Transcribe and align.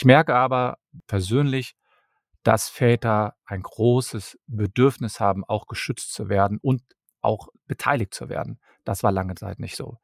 Ich 0.00 0.06
merke 0.06 0.34
aber 0.34 0.78
persönlich, 1.06 1.76
dass 2.42 2.70
Väter 2.70 3.34
ein 3.44 3.60
großes 3.60 4.38
Bedürfnis 4.46 5.20
haben, 5.20 5.44
auch 5.44 5.66
geschützt 5.66 6.14
zu 6.14 6.30
werden 6.30 6.56
und 6.56 6.80
auch 7.20 7.48
beteiligt 7.66 8.14
zu 8.14 8.30
werden. 8.30 8.58
Das 8.86 9.02
war 9.02 9.12
lange 9.12 9.34
Zeit 9.34 9.58
nicht 9.58 9.76
so. 9.76 9.98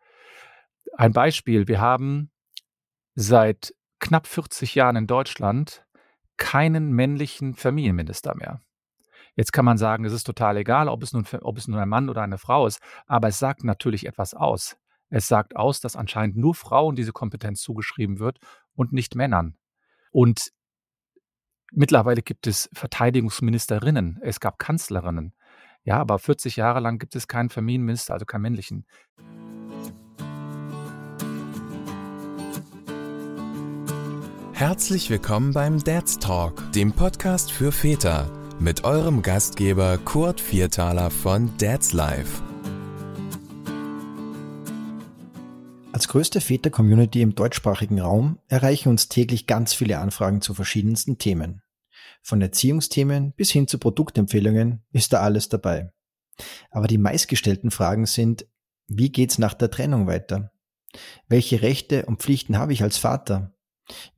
Ein 0.98 1.14
Beispiel, 1.14 1.66
wir 1.66 1.80
haben 1.80 2.30
seit 3.14 3.74
knapp 3.98 4.26
40 4.26 4.74
Jahren 4.74 4.96
in 4.96 5.06
Deutschland 5.06 5.86
keinen 6.36 6.92
männlichen 6.92 7.54
Familienminister 7.54 8.34
mehr. 8.34 8.60
Jetzt 9.34 9.54
kann 9.54 9.64
man 9.64 9.78
sagen, 9.78 10.04
es 10.04 10.12
ist 10.12 10.24
total 10.24 10.58
egal, 10.58 10.90
ob 10.90 11.02
es, 11.02 11.14
nun, 11.14 11.26
ob 11.40 11.56
es 11.56 11.68
nun 11.68 11.78
ein 11.78 11.88
Mann 11.88 12.10
oder 12.10 12.20
eine 12.20 12.36
Frau 12.36 12.66
ist, 12.66 12.82
aber 13.06 13.28
es 13.28 13.38
sagt 13.38 13.64
natürlich 13.64 14.04
etwas 14.04 14.34
aus. 14.34 14.76
Es 15.08 15.26
sagt 15.26 15.56
aus, 15.56 15.80
dass 15.80 15.96
anscheinend 15.96 16.36
nur 16.36 16.54
Frauen 16.54 16.96
diese 16.96 17.12
Kompetenz 17.12 17.62
zugeschrieben 17.62 18.18
wird 18.18 18.40
und 18.74 18.92
nicht 18.92 19.14
Männern. 19.14 19.56
Und 20.16 20.50
mittlerweile 21.72 22.22
gibt 22.22 22.46
es 22.46 22.70
Verteidigungsministerinnen, 22.72 24.18
es 24.22 24.40
gab 24.40 24.58
Kanzlerinnen. 24.58 25.34
Ja, 25.84 25.98
aber 25.98 26.18
40 26.18 26.56
Jahre 26.56 26.80
lang 26.80 26.98
gibt 26.98 27.14
es 27.14 27.28
keinen 27.28 27.50
Familienminister, 27.50 28.14
also 28.14 28.24
keinen 28.24 28.40
männlichen. 28.40 28.86
Herzlich 34.54 35.10
willkommen 35.10 35.52
beim 35.52 35.84
Dad's 35.84 36.18
Talk, 36.18 36.72
dem 36.72 36.94
Podcast 36.94 37.52
für 37.52 37.70
Väter, 37.70 38.32
mit 38.58 38.84
eurem 38.84 39.20
Gastgeber 39.20 39.98
Kurt 39.98 40.40
Viertaler 40.40 41.10
von 41.10 41.50
Dad's 41.58 41.92
Life. 41.92 42.42
Als 45.96 46.08
größte 46.08 46.42
Väter-Community 46.42 47.22
im 47.22 47.34
deutschsprachigen 47.34 48.00
Raum 48.00 48.38
erreichen 48.48 48.90
uns 48.90 49.08
täglich 49.08 49.46
ganz 49.46 49.72
viele 49.72 49.98
Anfragen 49.98 50.42
zu 50.42 50.52
verschiedensten 50.52 51.16
Themen. 51.16 51.62
Von 52.20 52.42
Erziehungsthemen 52.42 53.32
bis 53.32 53.50
hin 53.50 53.66
zu 53.66 53.78
Produktempfehlungen 53.78 54.84
ist 54.92 55.14
da 55.14 55.22
alles 55.22 55.48
dabei. 55.48 55.90
Aber 56.70 56.86
die 56.86 56.98
meistgestellten 56.98 57.70
Fragen 57.70 58.04
sind, 58.04 58.46
wie 58.86 59.10
geht's 59.10 59.38
nach 59.38 59.54
der 59.54 59.70
Trennung 59.70 60.06
weiter? 60.06 60.52
Welche 61.28 61.62
Rechte 61.62 62.04
und 62.04 62.20
Pflichten 62.20 62.58
habe 62.58 62.74
ich 62.74 62.82
als 62.82 62.98
Vater? 62.98 63.56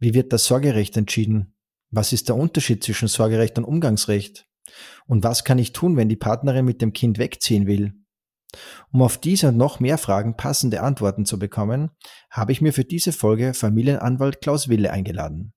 Wie 0.00 0.14
wird 0.14 0.32
das 0.32 0.46
Sorgerecht 0.46 0.96
entschieden? 0.96 1.54
Was 1.92 2.12
ist 2.12 2.28
der 2.28 2.34
Unterschied 2.34 2.82
zwischen 2.82 3.06
Sorgerecht 3.06 3.56
und 3.56 3.62
Umgangsrecht? 3.62 4.48
Und 5.06 5.22
was 5.22 5.44
kann 5.44 5.60
ich 5.60 5.72
tun, 5.74 5.96
wenn 5.96 6.08
die 6.08 6.16
Partnerin 6.16 6.64
mit 6.64 6.82
dem 6.82 6.92
Kind 6.92 7.18
wegziehen 7.18 7.68
will? 7.68 7.94
Um 8.92 9.02
auf 9.02 9.18
diese 9.18 9.48
und 9.48 9.56
noch 9.56 9.80
mehr 9.80 9.98
Fragen 9.98 10.36
passende 10.36 10.82
Antworten 10.82 11.27
zu 11.27 11.38
bekommen, 11.38 11.91
habe 12.30 12.52
ich 12.52 12.60
mir 12.60 12.72
für 12.72 12.84
diese 12.84 13.12
Folge 13.12 13.54
Familienanwalt 13.54 14.41
Klaus 14.41 14.68
Wille 14.68 14.91
eingeladen. 14.91 15.52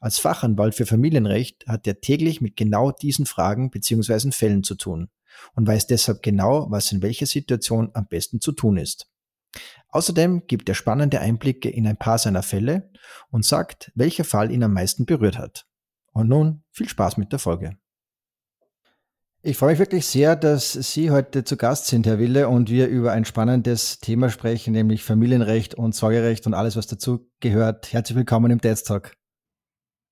Als 0.00 0.18
Fachanwalt 0.18 0.74
für 0.74 0.86
Familienrecht 0.86 1.66
hat 1.66 1.86
er 1.86 2.00
täglich 2.00 2.40
mit 2.40 2.56
genau 2.56 2.90
diesen 2.90 3.26
Fragen 3.26 3.70
bzw. 3.70 4.32
Fällen 4.32 4.64
zu 4.64 4.74
tun 4.74 5.10
und 5.54 5.66
weiß 5.66 5.86
deshalb 5.86 6.22
genau, 6.22 6.70
was 6.70 6.90
in 6.92 7.02
welcher 7.02 7.26
Situation 7.26 7.90
am 7.94 8.06
besten 8.08 8.40
zu 8.40 8.52
tun 8.52 8.76
ist. 8.78 9.08
Außerdem 9.88 10.46
gibt 10.46 10.68
er 10.68 10.74
spannende 10.74 11.20
Einblicke 11.20 11.68
in 11.68 11.86
ein 11.86 11.98
paar 11.98 12.18
seiner 12.18 12.42
Fälle 12.42 12.90
und 13.30 13.44
sagt, 13.44 13.92
welcher 13.94 14.24
Fall 14.24 14.50
ihn 14.50 14.62
am 14.62 14.72
meisten 14.72 15.04
berührt 15.04 15.38
hat. 15.38 15.66
Und 16.12 16.28
nun 16.28 16.64
viel 16.70 16.88
Spaß 16.88 17.16
mit 17.18 17.32
der 17.32 17.38
Folge. 17.38 17.76
Ich 19.44 19.56
freue 19.56 19.70
mich 19.70 19.80
wirklich 19.80 20.06
sehr, 20.06 20.36
dass 20.36 20.72
Sie 20.72 21.10
heute 21.10 21.42
zu 21.42 21.56
Gast 21.56 21.88
sind, 21.88 22.06
Herr 22.06 22.20
Wille, 22.20 22.48
und 22.48 22.70
wir 22.70 22.86
über 22.86 23.10
ein 23.10 23.24
spannendes 23.24 23.98
Thema 23.98 24.30
sprechen, 24.30 24.72
nämlich 24.72 25.02
Familienrecht 25.02 25.74
und 25.74 25.96
Sorgerecht 25.96 26.46
und 26.46 26.54
alles, 26.54 26.76
was 26.76 26.86
dazu 26.86 27.28
gehört. 27.40 27.92
Herzlich 27.92 28.16
willkommen 28.16 28.52
im 28.52 28.60
Death 28.60 28.84
Talk. 28.84 29.16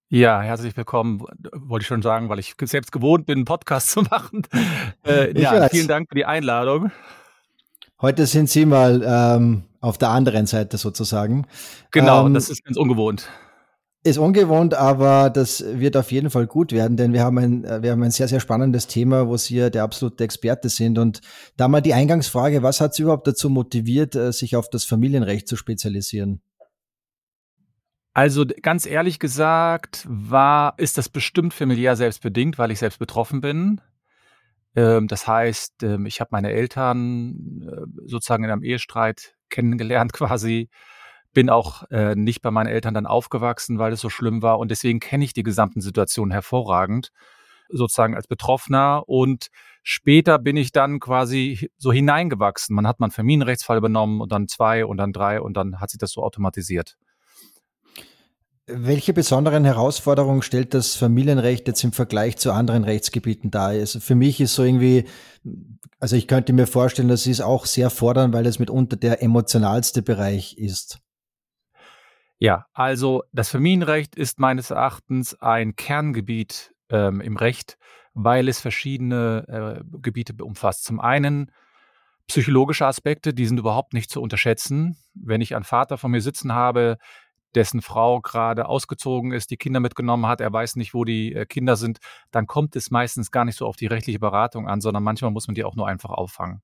Ja, 0.08 0.40
herzlich 0.40 0.76
willkommen, 0.76 1.20
wollte 1.54 1.84
ich 1.84 1.86
schon 1.86 2.02
sagen, 2.02 2.28
weil 2.28 2.40
ich 2.40 2.56
selbst 2.64 2.90
gewohnt 2.90 3.26
bin, 3.26 3.38
einen 3.38 3.44
Podcast 3.44 3.90
zu 3.90 4.02
machen. 4.02 4.42
Äh, 5.06 5.40
ja, 5.40 5.68
vielen 5.68 5.86
Dank 5.86 6.08
für 6.08 6.16
die 6.16 6.24
Einladung. 6.24 6.90
Heute 8.00 8.26
sind 8.26 8.50
Sie 8.50 8.66
mal 8.66 9.00
ähm, 9.06 9.62
auf 9.80 9.96
der 9.96 10.10
anderen 10.10 10.46
Seite 10.46 10.76
sozusagen. 10.76 11.46
Genau, 11.92 12.26
ähm, 12.26 12.34
das 12.34 12.50
ist 12.50 12.64
ganz 12.64 12.76
ungewohnt. 12.76 13.28
Ist 14.02 14.16
ungewohnt, 14.16 14.72
aber 14.72 15.28
das 15.28 15.62
wird 15.62 15.94
auf 15.94 16.10
jeden 16.10 16.30
Fall 16.30 16.46
gut 16.46 16.72
werden, 16.72 16.96
denn 16.96 17.12
wir 17.12 17.22
haben 17.22 17.36
ein, 17.36 17.64
äh, 17.64 17.82
wir 17.82 17.90
haben 17.90 18.02
ein 18.02 18.10
sehr, 18.10 18.28
sehr 18.28 18.40
spannendes 18.40 18.86
Thema, 18.86 19.28
wo 19.28 19.36
Sie 19.36 19.70
der 19.70 19.82
absolute 19.82 20.24
Experte 20.24 20.70
sind. 20.70 20.96
Und 20.98 21.20
da 21.58 21.68
mal 21.68 21.82
die 21.82 21.92
Eingangsfrage, 21.92 22.62
was 22.62 22.80
hat 22.80 22.94
Sie 22.94 23.02
überhaupt 23.02 23.26
dazu 23.26 23.50
motiviert, 23.50 24.14
äh, 24.14 24.32
sich 24.32 24.56
auf 24.56 24.70
das 24.70 24.86
Familienrecht 24.86 25.46
zu 25.46 25.54
spezialisieren? 25.56 26.40
Also 28.14 28.46
ganz 28.62 28.86
ehrlich 28.86 29.18
gesagt, 29.18 30.06
war, 30.08 30.74
ist 30.78 30.96
das 30.96 31.10
bestimmt 31.10 31.52
familiär 31.52 31.94
selbstbedingt, 31.94 32.58
weil 32.58 32.70
ich 32.70 32.78
selbst 32.78 32.98
betroffen 32.98 33.42
bin. 33.42 33.82
Ähm, 34.74 35.08
das 35.08 35.26
heißt, 35.26 35.82
ähm, 35.82 36.06
ich 36.06 36.20
habe 36.20 36.30
meine 36.32 36.50
Eltern 36.50 37.62
äh, 37.62 38.08
sozusagen 38.08 38.44
in 38.44 38.50
einem 38.50 38.64
Ehestreit 38.64 39.36
kennengelernt 39.50 40.12
quasi 40.14 40.70
bin 41.32 41.50
auch 41.50 41.84
äh, 41.90 42.14
nicht 42.14 42.42
bei 42.42 42.50
meinen 42.50 42.66
Eltern 42.66 42.94
dann 42.94 43.06
aufgewachsen, 43.06 43.78
weil 43.78 43.92
es 43.92 44.00
so 44.00 44.10
schlimm 44.10 44.42
war. 44.42 44.58
Und 44.58 44.70
deswegen 44.70 45.00
kenne 45.00 45.24
ich 45.24 45.32
die 45.32 45.42
gesamten 45.42 45.80
Situationen 45.80 46.32
hervorragend, 46.32 47.12
sozusagen 47.68 48.16
als 48.16 48.26
Betroffener. 48.26 49.04
Und 49.06 49.48
später 49.82 50.38
bin 50.38 50.56
ich 50.56 50.72
dann 50.72 50.98
quasi 51.00 51.70
so 51.78 51.92
hineingewachsen. 51.92 52.74
Man 52.74 52.86
hat 52.86 53.00
mal 53.00 53.06
einen 53.06 53.12
Familienrechtsfall 53.12 53.78
übernommen 53.78 54.20
und 54.20 54.32
dann 54.32 54.48
zwei 54.48 54.84
und 54.84 54.96
dann 54.96 55.12
drei 55.12 55.40
und 55.40 55.56
dann 55.56 55.80
hat 55.80 55.90
sich 55.90 55.98
das 55.98 56.12
so 56.12 56.22
automatisiert. 56.22 56.96
Welche 58.72 59.12
besonderen 59.12 59.64
Herausforderungen 59.64 60.42
stellt 60.42 60.74
das 60.74 60.94
Familienrecht 60.94 61.66
jetzt 61.66 61.82
im 61.82 61.92
Vergleich 61.92 62.36
zu 62.36 62.52
anderen 62.52 62.84
Rechtsgebieten 62.84 63.50
dar? 63.50 63.68
Also 63.68 63.98
für 63.98 64.14
mich 64.14 64.40
ist 64.40 64.54
so 64.54 64.62
irgendwie, 64.62 65.06
also 65.98 66.14
ich 66.14 66.28
könnte 66.28 66.52
mir 66.52 66.68
vorstellen, 66.68 67.08
das 67.08 67.26
ist 67.26 67.40
auch 67.40 67.66
sehr 67.66 67.90
fordernd, 67.90 68.32
weil 68.32 68.46
es 68.46 68.60
mitunter 68.60 68.96
der 68.96 69.22
emotionalste 69.22 70.02
Bereich 70.02 70.56
ist. 70.56 71.00
Ja, 72.42 72.66
also 72.72 73.22
das 73.32 73.50
Familienrecht 73.50 74.16
ist 74.16 74.40
meines 74.40 74.70
Erachtens 74.70 75.38
ein 75.42 75.76
Kerngebiet 75.76 76.74
ähm, 76.88 77.20
im 77.20 77.36
Recht, 77.36 77.76
weil 78.14 78.48
es 78.48 78.60
verschiedene 78.60 79.82
äh, 79.82 79.98
Gebiete 80.00 80.32
umfasst. 80.42 80.84
Zum 80.84 81.00
einen 81.00 81.52
psychologische 82.28 82.86
Aspekte, 82.86 83.34
die 83.34 83.44
sind 83.44 83.58
überhaupt 83.58 83.92
nicht 83.92 84.10
zu 84.10 84.22
unterschätzen. 84.22 84.96
Wenn 85.12 85.42
ich 85.42 85.54
einen 85.54 85.64
Vater 85.64 85.98
von 85.98 86.12
mir 86.12 86.22
sitzen 86.22 86.54
habe, 86.54 86.96
dessen 87.54 87.82
Frau 87.82 88.22
gerade 88.22 88.66
ausgezogen 88.66 89.32
ist, 89.32 89.50
die 89.50 89.58
Kinder 89.58 89.80
mitgenommen 89.80 90.26
hat, 90.26 90.40
er 90.40 90.50
weiß 90.50 90.76
nicht, 90.76 90.94
wo 90.94 91.04
die 91.04 91.34
äh, 91.34 91.44
Kinder 91.44 91.76
sind, 91.76 91.98
dann 92.30 92.46
kommt 92.46 92.74
es 92.74 92.90
meistens 92.90 93.30
gar 93.30 93.44
nicht 93.44 93.56
so 93.58 93.66
auf 93.66 93.76
die 93.76 93.86
rechtliche 93.86 94.18
Beratung 94.18 94.66
an, 94.66 94.80
sondern 94.80 95.02
manchmal 95.02 95.30
muss 95.30 95.46
man 95.46 95.56
die 95.56 95.64
auch 95.64 95.76
nur 95.76 95.88
einfach 95.88 96.10
auffangen. 96.10 96.62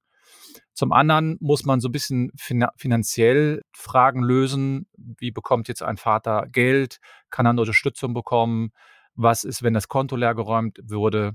Zum 0.75 0.93
anderen 0.93 1.37
muss 1.41 1.65
man 1.65 1.81
so 1.81 1.89
ein 1.89 1.93
bisschen 1.93 2.31
finanziell 2.77 3.63
Fragen 3.73 4.23
lösen. 4.23 4.87
Wie 4.97 5.31
bekommt 5.31 5.69
jetzt 5.69 5.83
ein 5.83 5.97
Vater 5.97 6.47
Geld? 6.51 6.99
Kann 7.31 7.47
er 7.47 7.51
eine 7.51 7.61
Unterstützung 7.61 8.15
bekommen? 8.15 8.71
Was 9.15 9.45
ist, 9.45 9.63
wenn 9.63 9.75
das 9.75 9.89
Konto 9.89 10.17
leergeräumt 10.17 10.79
wurde? 10.85 11.33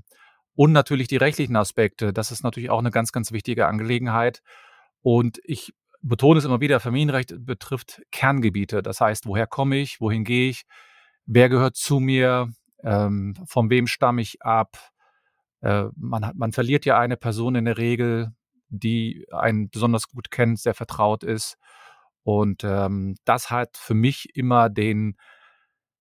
Und 0.54 0.72
natürlich 0.72 1.08
die 1.08 1.16
rechtlichen 1.16 1.56
Aspekte. 1.56 2.12
Das 2.12 2.30
ist 2.30 2.42
natürlich 2.42 2.70
auch 2.70 2.78
eine 2.78 2.90
ganz, 2.90 3.12
ganz 3.12 3.32
wichtige 3.32 3.66
Angelegenheit. 3.66 4.42
Und 5.00 5.40
ich 5.44 5.72
betone 6.02 6.38
es 6.38 6.44
immer 6.44 6.60
wieder, 6.60 6.80
Familienrecht 6.80 7.34
betrifft 7.38 8.02
Kerngebiete. 8.10 8.82
Das 8.82 9.00
heißt, 9.00 9.26
woher 9.26 9.46
komme 9.46 9.76
ich? 9.76 10.00
Wohin 10.00 10.24
gehe 10.24 10.50
ich? 10.50 10.62
Wer 11.26 11.48
gehört 11.48 11.76
zu 11.76 12.00
mir? 12.00 12.50
Ähm, 12.84 13.34
von 13.46 13.70
wem 13.70 13.86
stamme 13.86 14.20
ich 14.20 14.42
ab? 14.42 14.76
Äh, 15.60 15.84
man, 15.96 16.26
hat, 16.26 16.34
man 16.36 16.52
verliert 16.52 16.84
ja 16.84 16.98
eine 16.98 17.16
Person 17.16 17.54
in 17.54 17.64
der 17.64 17.78
Regel 17.78 18.32
die 18.78 19.26
einen 19.30 19.70
besonders 19.70 20.08
gut 20.08 20.30
kennt, 20.30 20.58
sehr 20.58 20.74
vertraut 20.74 21.22
ist. 21.22 21.56
Und 22.24 22.64
ähm, 22.64 23.16
das 23.24 23.50
hat 23.50 23.76
für 23.76 23.94
mich 23.94 24.34
immer 24.34 24.70
den 24.70 25.16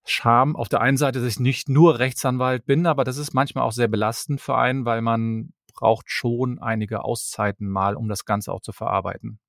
Charme 0.03 0.55
auf 0.55 0.69
der 0.69 0.81
einen 0.81 0.97
Seite, 0.97 1.19
dass 1.19 1.27
ich 1.27 1.39
nicht 1.39 1.69
nur 1.69 1.99
Rechtsanwalt 1.99 2.65
bin, 2.65 2.87
aber 2.87 3.03
das 3.03 3.17
ist 3.17 3.33
manchmal 3.33 3.65
auch 3.65 3.71
sehr 3.71 3.87
belastend 3.87 4.41
für 4.41 4.57
einen, 4.57 4.85
weil 4.85 5.01
man 5.01 5.53
braucht 5.73 6.09
schon 6.09 6.59
einige 6.59 7.03
Auszeiten 7.03 7.67
mal, 7.69 7.95
um 7.95 8.07
das 8.07 8.25
Ganze 8.25 8.51
auch 8.51 8.61
zu 8.61 8.71
verarbeiten. 8.71 9.39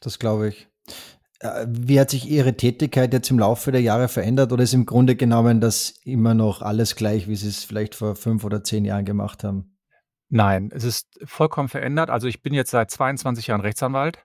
Das 0.00 0.18
glaube 0.18 0.48
ich. 0.48 0.68
Äh, 1.40 1.66
wie 1.68 2.00
hat 2.00 2.10
sich 2.10 2.28
Ihre 2.28 2.56
Tätigkeit 2.56 3.12
jetzt 3.12 3.30
im 3.30 3.38
Laufe 3.38 3.72
der 3.72 3.82
Jahre 3.82 4.08
verändert 4.08 4.52
oder 4.52 4.62
ist 4.62 4.74
im 4.74 4.86
Grunde 4.86 5.16
genommen 5.16 5.60
das 5.60 5.90
immer 6.04 6.34
noch 6.34 6.62
alles 6.62 6.96
gleich, 6.96 7.28
wie 7.28 7.36
Sie 7.36 7.48
es 7.48 7.64
vielleicht 7.64 7.94
vor 7.94 8.16
fünf 8.16 8.44
oder 8.44 8.64
zehn 8.64 8.84
Jahren 8.84 9.04
gemacht 9.04 9.44
haben? 9.44 9.75
Nein, 10.28 10.70
es 10.72 10.84
ist 10.84 11.08
vollkommen 11.24 11.68
verändert. 11.68 12.10
Also 12.10 12.26
ich 12.26 12.42
bin 12.42 12.52
jetzt 12.52 12.70
seit 12.70 12.90
22 12.90 13.46
Jahren 13.46 13.60
Rechtsanwalt 13.60 14.24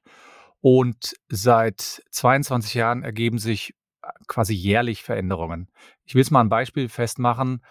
und 0.61 1.13
seit 1.29 2.01
22 2.09 2.73
Jahren 2.73 3.03
ergeben 3.03 3.37
sich 3.37 3.75
äh, 4.01 4.07
quasi 4.27 4.53
jährlich 4.53 5.03
Veränderungen. 5.03 5.69
Ich 6.03 6.15
will 6.15 6.21
es 6.21 6.31
mal 6.31 6.41
ein 6.41 6.49
Beispiel 6.49 6.89
festmachen. 6.89 7.61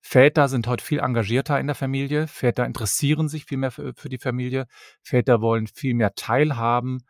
Väter 0.00 0.48
sind 0.48 0.66
heute 0.66 0.84
viel 0.84 1.00
engagierter 1.00 1.60
in 1.60 1.66
der 1.66 1.74
Familie. 1.74 2.26
Väter 2.26 2.64
interessieren 2.64 3.28
sich 3.28 3.44
viel 3.44 3.58
mehr 3.58 3.70
für, 3.70 3.92
für 3.94 4.08
die 4.08 4.18
Familie. 4.18 4.66
Väter 5.02 5.42
wollen 5.42 5.66
viel 5.66 5.94
mehr 5.94 6.14
teilhaben. 6.14 7.02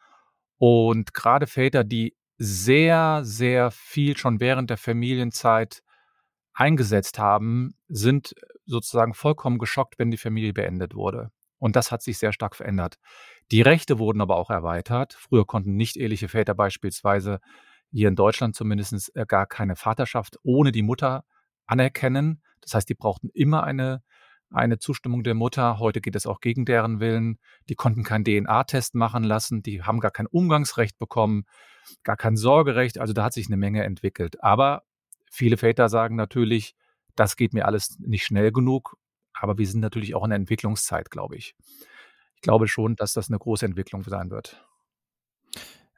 Und 0.56 1.14
gerade 1.14 1.46
Väter, 1.46 1.84
die 1.84 2.16
sehr, 2.38 3.20
sehr 3.24 3.70
viel 3.70 4.16
schon 4.16 4.40
während 4.40 4.70
der 4.70 4.76
Familienzeit 4.76 5.82
eingesetzt 6.52 7.18
haben, 7.18 7.74
sind 7.88 8.34
sozusagen 8.68 9.14
vollkommen 9.14 9.58
geschockt, 9.58 9.98
wenn 9.98 10.10
die 10.10 10.16
Familie 10.16 10.52
beendet 10.52 10.94
wurde. 10.94 11.30
Und 11.58 11.74
das 11.74 11.90
hat 11.90 12.02
sich 12.02 12.18
sehr 12.18 12.32
stark 12.32 12.54
verändert. 12.54 12.98
Die 13.50 13.62
Rechte 13.62 13.98
wurden 13.98 14.20
aber 14.20 14.36
auch 14.36 14.50
erweitert. 14.50 15.14
Früher 15.14 15.44
konnten 15.44 15.74
nicht-eheliche 15.76 16.28
Väter 16.28 16.54
beispielsweise 16.54 17.40
hier 17.90 18.08
in 18.08 18.16
Deutschland 18.16 18.54
zumindest 18.54 19.14
äh, 19.16 19.24
gar 19.26 19.46
keine 19.46 19.74
Vaterschaft 19.74 20.38
ohne 20.42 20.72
die 20.72 20.82
Mutter 20.82 21.24
anerkennen. 21.66 22.42
Das 22.60 22.74
heißt, 22.74 22.88
die 22.88 22.94
brauchten 22.94 23.30
immer 23.30 23.64
eine, 23.64 24.02
eine 24.50 24.78
Zustimmung 24.78 25.24
der 25.24 25.34
Mutter. 25.34 25.78
Heute 25.78 26.00
geht 26.00 26.14
es 26.14 26.26
auch 26.26 26.40
gegen 26.40 26.64
deren 26.64 27.00
Willen. 27.00 27.38
Die 27.68 27.74
konnten 27.74 28.04
keinen 28.04 28.24
DNA-Test 28.24 28.94
machen 28.94 29.24
lassen. 29.24 29.62
Die 29.62 29.82
haben 29.82 30.00
gar 30.00 30.10
kein 30.10 30.26
Umgangsrecht 30.26 30.98
bekommen, 30.98 31.44
gar 32.04 32.16
kein 32.16 32.36
Sorgerecht. 32.36 32.98
Also 32.98 33.14
da 33.14 33.24
hat 33.24 33.32
sich 33.32 33.46
eine 33.46 33.56
Menge 33.56 33.84
entwickelt. 33.84 34.42
Aber 34.42 34.82
viele 35.30 35.56
Väter 35.56 35.88
sagen 35.88 36.14
natürlich, 36.14 36.74
das 37.18 37.36
geht 37.36 37.52
mir 37.52 37.66
alles 37.66 37.98
nicht 37.98 38.24
schnell 38.24 38.52
genug. 38.52 38.96
Aber 39.34 39.58
wir 39.58 39.66
sind 39.66 39.80
natürlich 39.80 40.14
auch 40.14 40.24
in 40.24 40.30
der 40.30 40.38
Entwicklungszeit, 40.38 41.10
glaube 41.10 41.36
ich. 41.36 41.54
Ich 42.36 42.42
glaube 42.42 42.68
schon, 42.68 42.96
dass 42.96 43.12
das 43.12 43.28
eine 43.28 43.38
große 43.38 43.66
Entwicklung 43.66 44.02
sein 44.04 44.30
wird. 44.30 44.64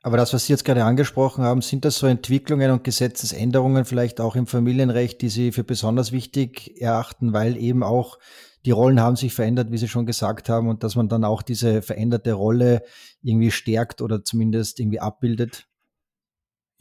Aber 0.03 0.17
das, 0.17 0.33
was 0.33 0.47
Sie 0.47 0.53
jetzt 0.53 0.65
gerade 0.65 0.85
angesprochen 0.85 1.45
haben, 1.45 1.61
sind 1.61 1.85
das 1.85 1.99
so 1.99 2.07
Entwicklungen 2.07 2.71
und 2.71 2.85
Gesetzesänderungen 2.85 3.85
vielleicht 3.85 4.21
auch 4.21 4.35
im 4.35 4.47
Familienrecht, 4.47 5.21
die 5.21 5.29
Sie 5.29 5.53
für 5.53 5.65
besonders 5.65 6.11
wichtig 6.11 6.81
erachten, 6.81 7.35
weil 7.35 7.59
eben 7.59 7.83
auch 7.83 8.19
die 8.65 8.71
Rollen 8.71 9.01
haben 9.01 9.17
sich 9.17 9.35
verändert, 9.35 9.71
wie 9.71 9.79
Sie 9.79 9.89
schon 9.89 10.07
gesagt 10.07 10.49
haben, 10.49 10.69
und 10.69 10.83
dass 10.85 10.97
man 10.97 11.09
dann 11.09 11.25
auch 11.25 11.43
diese 11.43 11.83
veränderte 11.83 12.33
Rolle 12.33 12.83
irgendwie 13.23 13.51
stärkt 13.51 14.01
oder 14.01 14.25
zumindest 14.25 14.81
irgendwie 14.81 15.01
abbildet? 15.01 15.67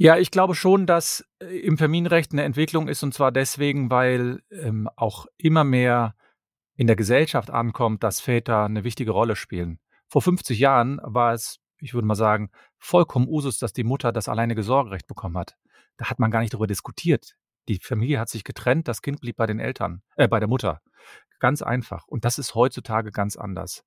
Ja, 0.02 0.18
ich 0.18 0.32
glaube 0.32 0.56
schon, 0.56 0.86
dass 0.86 1.28
äh, 1.40 1.60
im 1.60 1.78
Familienrecht 1.78 2.32
eine 2.32 2.44
Entwicklung 2.44 2.88
ist, 2.88 3.04
und 3.04 3.14
zwar 3.14 3.32
deswegen, 3.32 3.92
weil 3.92 4.42
ähm, 4.50 4.90
auch 4.96 5.28
immer 5.38 5.64
mehr 5.64 6.16
in 6.76 6.88
der 6.88 6.96
Gesellschaft 6.96 7.50
ankommt, 7.52 8.04
dass 8.04 8.22
Väter 8.22 8.64
eine 8.64 8.84
wichtige 8.84 9.12
Rolle 9.12 9.36
spielen. 9.36 9.80
Vor 10.08 10.22
50 10.22 10.58
Jahren 10.58 11.00
war 11.04 11.34
es 11.34 11.60
ich 11.82 11.94
würde 11.94 12.08
mal 12.08 12.16
sagen, 12.16 12.52
vollkommen 12.78 13.28
Usus, 13.28 13.58
dass 13.58 13.74
die 13.74 13.84
Mutter 13.84 14.12
das 14.12 14.30
alleinige 14.30 14.64
Sorgerecht 14.64 15.08
bekommen 15.08 15.38
hat. 15.38 15.58
Da 15.98 16.10
hat 16.10 16.20
man 16.20 16.32
gar 16.32 16.42
nicht 16.42 16.54
darüber 16.54 16.68
diskutiert. 16.68 17.36
Die 17.68 17.80
Familie 17.80 18.20
hat 18.20 18.30
sich 18.30 18.44
getrennt, 18.44 18.88
das 18.88 19.02
Kind 19.02 19.22
blieb 19.22 19.38
bei 19.38 19.46
den 19.46 19.60
Eltern, 19.60 20.02
äh, 20.16 20.28
bei 20.28 20.40
der 20.40 20.48
Mutter. 20.48 20.82
Ganz 21.40 21.62
einfach. 21.62 22.08
Und 22.08 22.26
das 22.26 22.40
ist 22.40 22.56
heutzutage 22.56 23.12
ganz 23.12 23.36
anders. 23.38 23.84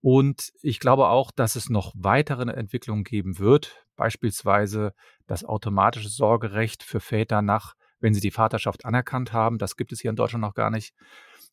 Und 0.00 0.52
ich 0.62 0.78
glaube 0.78 1.08
auch, 1.08 1.30
dass 1.30 1.56
es 1.56 1.70
noch 1.70 1.92
weitere 1.96 2.50
Entwicklungen 2.52 3.04
geben 3.04 3.38
wird, 3.38 3.84
beispielsweise 3.96 4.92
das 5.26 5.44
automatische 5.44 6.08
Sorgerecht 6.08 6.82
für 6.82 7.00
Väter 7.00 7.42
nach, 7.42 7.74
wenn 8.00 8.14
sie 8.14 8.20
die 8.20 8.30
Vaterschaft 8.30 8.84
anerkannt 8.84 9.32
haben. 9.32 9.58
Das 9.58 9.76
gibt 9.76 9.92
es 9.92 10.00
hier 10.00 10.10
in 10.10 10.16
Deutschland 10.16 10.42
noch 10.42 10.54
gar 10.54 10.70
nicht. 10.70 10.94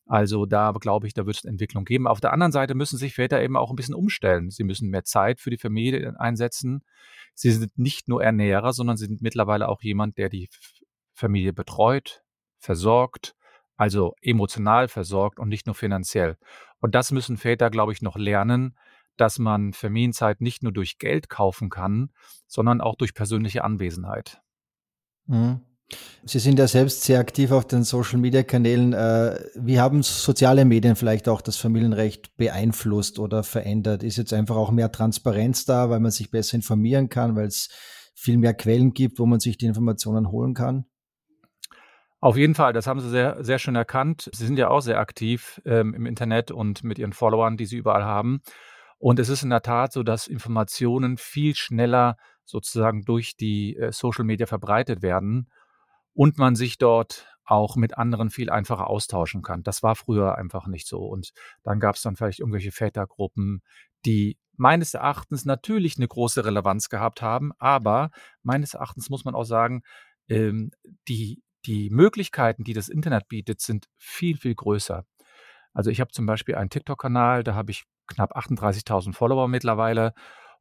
Also 0.07 0.45
da 0.45 0.71
glaube 0.71 1.07
ich, 1.07 1.15
da 1.15 1.25
wird 1.25 1.37
es 1.37 1.45
Entwicklung 1.45 1.83
geben. 1.83 2.05
Auf 2.05 2.21
der 2.21 2.31
anderen 2.31 2.51
Seite 2.51 2.75
müssen 2.75 2.97
sich 2.97 3.15
Väter 3.15 3.41
eben 3.41 3.57
auch 3.57 3.71
ein 3.71 3.75
bisschen 3.75 3.95
umstellen. 3.95 4.51
Sie 4.51 4.63
müssen 4.63 4.89
mehr 4.89 5.03
Zeit 5.03 5.39
für 5.39 5.49
die 5.49 5.57
Familie 5.57 6.13
einsetzen. 6.19 6.83
Sie 7.33 7.51
sind 7.51 7.77
nicht 7.77 8.07
nur 8.07 8.23
Ernährer, 8.23 8.73
sondern 8.73 8.97
sie 8.97 9.07
sind 9.07 9.21
mittlerweile 9.23 9.67
auch 9.67 9.81
jemand, 9.81 10.19
der 10.19 10.29
die 10.29 10.47
Familie 11.15 11.53
betreut, 11.53 12.21
versorgt, 12.59 13.33
also 13.77 14.13
emotional 14.21 14.87
versorgt 14.87 15.39
und 15.39 15.49
nicht 15.49 15.65
nur 15.65 15.75
finanziell. 15.75 16.37
Und 16.85 16.93
das 16.93 17.11
müssen 17.11 17.37
Väter, 17.37 17.71
glaube 17.71 17.93
ich, 17.93 18.03
noch 18.03 18.15
lernen, 18.15 18.75
dass 19.17 19.39
man 19.39 19.73
Familienzeit 19.73 20.39
nicht 20.39 20.61
nur 20.61 20.71
durch 20.71 20.99
Geld 20.99 21.29
kaufen 21.29 21.71
kann, 21.71 22.11
sondern 22.45 22.79
auch 22.79 22.93
durch 22.93 23.15
persönliche 23.15 23.63
Anwesenheit. 23.63 24.39
Mhm. 25.25 25.61
Sie 26.25 26.37
sind 26.37 26.59
ja 26.59 26.67
selbst 26.67 27.01
sehr 27.01 27.19
aktiv 27.19 27.49
auf 27.49 27.65
den 27.65 27.83
Social-Media-Kanälen. 27.83 28.93
Äh, 28.93 29.39
wie 29.55 29.79
haben 29.79 30.03
soziale 30.03 30.63
Medien 30.63 30.95
vielleicht 30.95 31.27
auch 31.27 31.41
das 31.41 31.57
Familienrecht 31.57 32.37
beeinflusst 32.37 33.17
oder 33.17 33.41
verändert? 33.41 34.03
Ist 34.03 34.17
jetzt 34.17 34.31
einfach 34.31 34.55
auch 34.55 34.69
mehr 34.69 34.91
Transparenz 34.91 35.65
da, 35.65 35.89
weil 35.89 35.99
man 35.99 36.11
sich 36.11 36.29
besser 36.29 36.53
informieren 36.53 37.09
kann, 37.09 37.35
weil 37.35 37.47
es 37.47 37.69
viel 38.13 38.37
mehr 38.37 38.53
Quellen 38.53 38.93
gibt, 38.93 39.17
wo 39.17 39.25
man 39.25 39.39
sich 39.39 39.57
die 39.57 39.65
Informationen 39.65 40.29
holen 40.29 40.53
kann? 40.53 40.85
Auf 42.25 42.37
jeden 42.37 42.55
Fall, 42.55 42.73
das 42.73 42.87
haben 42.87 42.99
Sie 43.01 43.09
sehr, 43.11 43.43
sehr 43.43 43.59
schön 43.59 43.75
erkannt. 43.75 44.31
Sie 44.33 44.47
sind 44.47 44.57
ja 44.57 44.69
auch 44.69 44.79
sehr 44.79 44.97
aktiv 44.97 45.61
ähm, 45.63 45.93
im 45.93 46.07
Internet 46.07 46.49
und 46.49 46.83
mit 46.83 46.97
Ihren 46.97 47.13
Followern, 47.13 47.55
die 47.55 47.67
Sie 47.67 47.77
überall 47.77 48.03
haben. 48.03 48.41
Und 48.97 49.19
es 49.19 49.29
ist 49.29 49.43
in 49.43 49.51
der 49.51 49.61
Tat 49.61 49.93
so, 49.93 50.01
dass 50.01 50.25
Informationen 50.25 51.17
viel 51.19 51.53
schneller 51.53 52.17
sozusagen 52.43 53.03
durch 53.03 53.37
die 53.37 53.77
äh, 53.77 53.91
Social 53.91 54.25
Media 54.25 54.47
verbreitet 54.47 55.03
werden 55.03 55.51
und 56.15 56.39
man 56.39 56.55
sich 56.55 56.79
dort 56.79 57.27
auch 57.45 57.75
mit 57.75 57.95
anderen 57.95 58.31
viel 58.31 58.49
einfacher 58.49 58.87
austauschen 58.87 59.43
kann. 59.43 59.61
Das 59.61 59.83
war 59.83 59.93
früher 59.95 60.35
einfach 60.35 60.65
nicht 60.65 60.87
so. 60.87 61.05
Und 61.05 61.31
dann 61.61 61.79
gab 61.79 61.93
es 61.93 62.01
dann 62.01 62.15
vielleicht 62.15 62.39
irgendwelche 62.39 62.71
Vätergruppen, 62.71 63.61
die 64.03 64.39
meines 64.57 64.95
Erachtens 64.95 65.45
natürlich 65.45 65.97
eine 65.97 66.07
große 66.07 66.43
Relevanz 66.43 66.89
gehabt 66.89 67.21
haben, 67.21 67.51
aber 67.59 68.09
meines 68.41 68.73
Erachtens 68.73 69.11
muss 69.11 69.25
man 69.25 69.35
auch 69.35 69.43
sagen, 69.43 69.83
ähm, 70.27 70.71
die, 71.07 71.43
die 71.65 71.89
Möglichkeiten, 71.89 72.63
die 72.63 72.73
das 72.73 72.89
Internet 72.89 73.27
bietet, 73.27 73.61
sind 73.61 73.87
viel, 73.97 74.37
viel 74.37 74.55
größer. 74.55 75.05
Also 75.73 75.89
ich 75.89 75.99
habe 75.99 76.11
zum 76.11 76.25
Beispiel 76.25 76.55
einen 76.55 76.69
TikTok-Kanal, 76.69 77.43
da 77.43 77.53
habe 77.55 77.71
ich 77.71 77.85
knapp 78.07 78.35
38.000 78.37 79.13
Follower 79.13 79.47
mittlerweile 79.47 80.13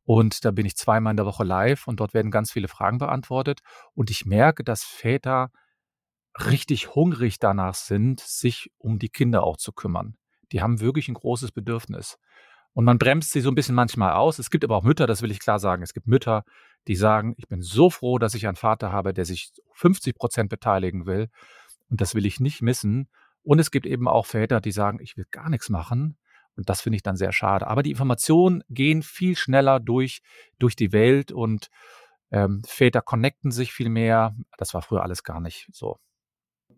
und 0.05 0.45
da 0.45 0.51
bin 0.51 0.67
ich 0.67 0.77
zweimal 0.77 1.13
in 1.13 1.17
der 1.17 1.27
Woche 1.27 1.45
live 1.45 1.87
und 1.87 2.01
dort 2.01 2.15
werden 2.15 2.31
ganz 2.31 2.53
viele 2.53 2.69
Fragen 2.69 2.99
beantwortet. 2.99 3.61
Und 3.95 4.11
ich 4.11 4.27
merke, 4.27 4.65
dass 4.65 4.85
Väter 4.85 5.51
richtig 6.39 6.95
hungrig 6.95 7.39
danach 7.39 7.75
sind, 7.75 8.21
sich 8.21 8.71
um 8.79 8.99
die 8.99 9.09
Kinder 9.09 9.45
auch 9.45 9.57
zu 9.57 9.73
kümmern. 9.73 10.17
Die 10.53 10.61
haben 10.61 10.81
wirklich 10.81 11.09
ein 11.09 11.15
großes 11.15 11.53
Bedürfnis. 11.53 12.19
Und 12.73 12.85
man 12.85 12.99
bremst 12.99 13.31
sie 13.31 13.41
so 13.41 13.51
ein 13.51 13.55
bisschen 13.55 13.77
manchmal 13.77 14.15
aus. 14.15 14.39
Es 14.39 14.51
gibt 14.51 14.65
aber 14.65 14.77
auch 14.77 14.83
Mütter, 14.83 15.07
das 15.07 15.23
will 15.23 15.31
ich 15.31 15.39
klar 15.39 15.61
sagen. 15.61 15.83
Es 15.83 15.95
gibt 15.95 16.09
Mütter, 16.09 16.45
die 16.89 16.97
sagen, 16.97 17.35
ich 17.39 17.49
bin 17.49 17.63
so 17.63 17.91
froh, 17.91 18.19
dass 18.19 18.35
ich 18.35 18.47
einen 18.47 18.57
Vater 18.57 18.93
habe, 18.93 19.15
der 19.15 19.25
sich 19.25 19.53
50 19.73 20.17
Prozent 20.17 20.51
beteiligen 20.51 21.07
will. 21.07 21.29
Und 21.91 22.01
das 22.01 22.15
will 22.15 22.27
ich 22.27 22.41
nicht 22.41 22.63
missen. 22.63 23.09
Und 23.43 23.59
es 23.59 23.71
gibt 23.71 23.87
eben 23.87 24.09
auch 24.09 24.27
Väter, 24.27 24.61
die 24.61 24.73
sagen, 24.73 24.99
ich 25.01 25.17
will 25.17 25.27
gar 25.31 25.51
nichts 25.51 25.69
machen. 25.69 26.17
Und 26.57 26.69
das 26.69 26.81
finde 26.81 26.97
ich 26.97 27.03
dann 27.03 27.17
sehr 27.17 27.33
schade. 27.33 27.67
Aber 27.67 27.83
die 27.83 27.91
Informationen 27.91 28.63
gehen 28.69 29.03
viel 29.03 29.37
schneller 29.37 29.81
durch, 29.81 30.23
durch 30.59 30.77
die 30.77 30.93
Welt 30.93 31.33
und 31.33 31.69
ähm, 32.31 32.63
Väter 32.67 33.03
connecten 33.03 33.51
sich 33.51 33.73
viel 33.73 33.89
mehr. 33.89 34.37
Das 34.59 34.75
war 34.75 34.83
früher 34.83 35.03
alles 35.03 35.25
gar 35.25 35.41
nicht 35.41 35.69
so. 35.73 35.99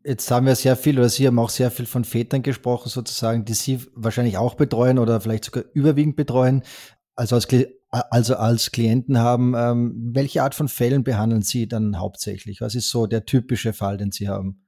Jetzt 0.04 0.30
haben 0.30 0.46
wir 0.46 0.54
sehr 0.54 0.76
viel, 0.76 0.98
oder 0.98 1.08
Sie 1.08 1.26
haben 1.26 1.38
auch 1.38 1.50
sehr 1.50 1.70
viel 1.70 1.86
von 1.86 2.04
Vätern 2.04 2.42
gesprochen, 2.42 2.88
sozusagen, 2.88 3.44
die 3.44 3.54
Sie 3.54 3.80
wahrscheinlich 3.94 4.38
auch 4.38 4.54
betreuen 4.54 4.98
oder 4.98 5.20
vielleicht 5.20 5.44
sogar 5.44 5.64
überwiegend 5.72 6.14
betreuen, 6.14 6.62
also 7.16 7.34
als, 7.34 7.48
also 7.90 8.36
als 8.36 8.72
Klienten 8.72 9.18
haben. 9.18 9.54
Ähm, 9.56 9.94
welche 10.12 10.42
Art 10.42 10.54
von 10.54 10.68
Fällen 10.68 11.04
behandeln 11.04 11.42
Sie 11.42 11.68
dann 11.68 11.98
hauptsächlich? 11.98 12.60
Was 12.60 12.74
ist 12.74 12.90
so 12.90 13.06
der 13.06 13.24
typische 13.24 13.72
Fall, 13.72 13.96
den 13.96 14.10
Sie 14.10 14.28
haben? 14.28 14.66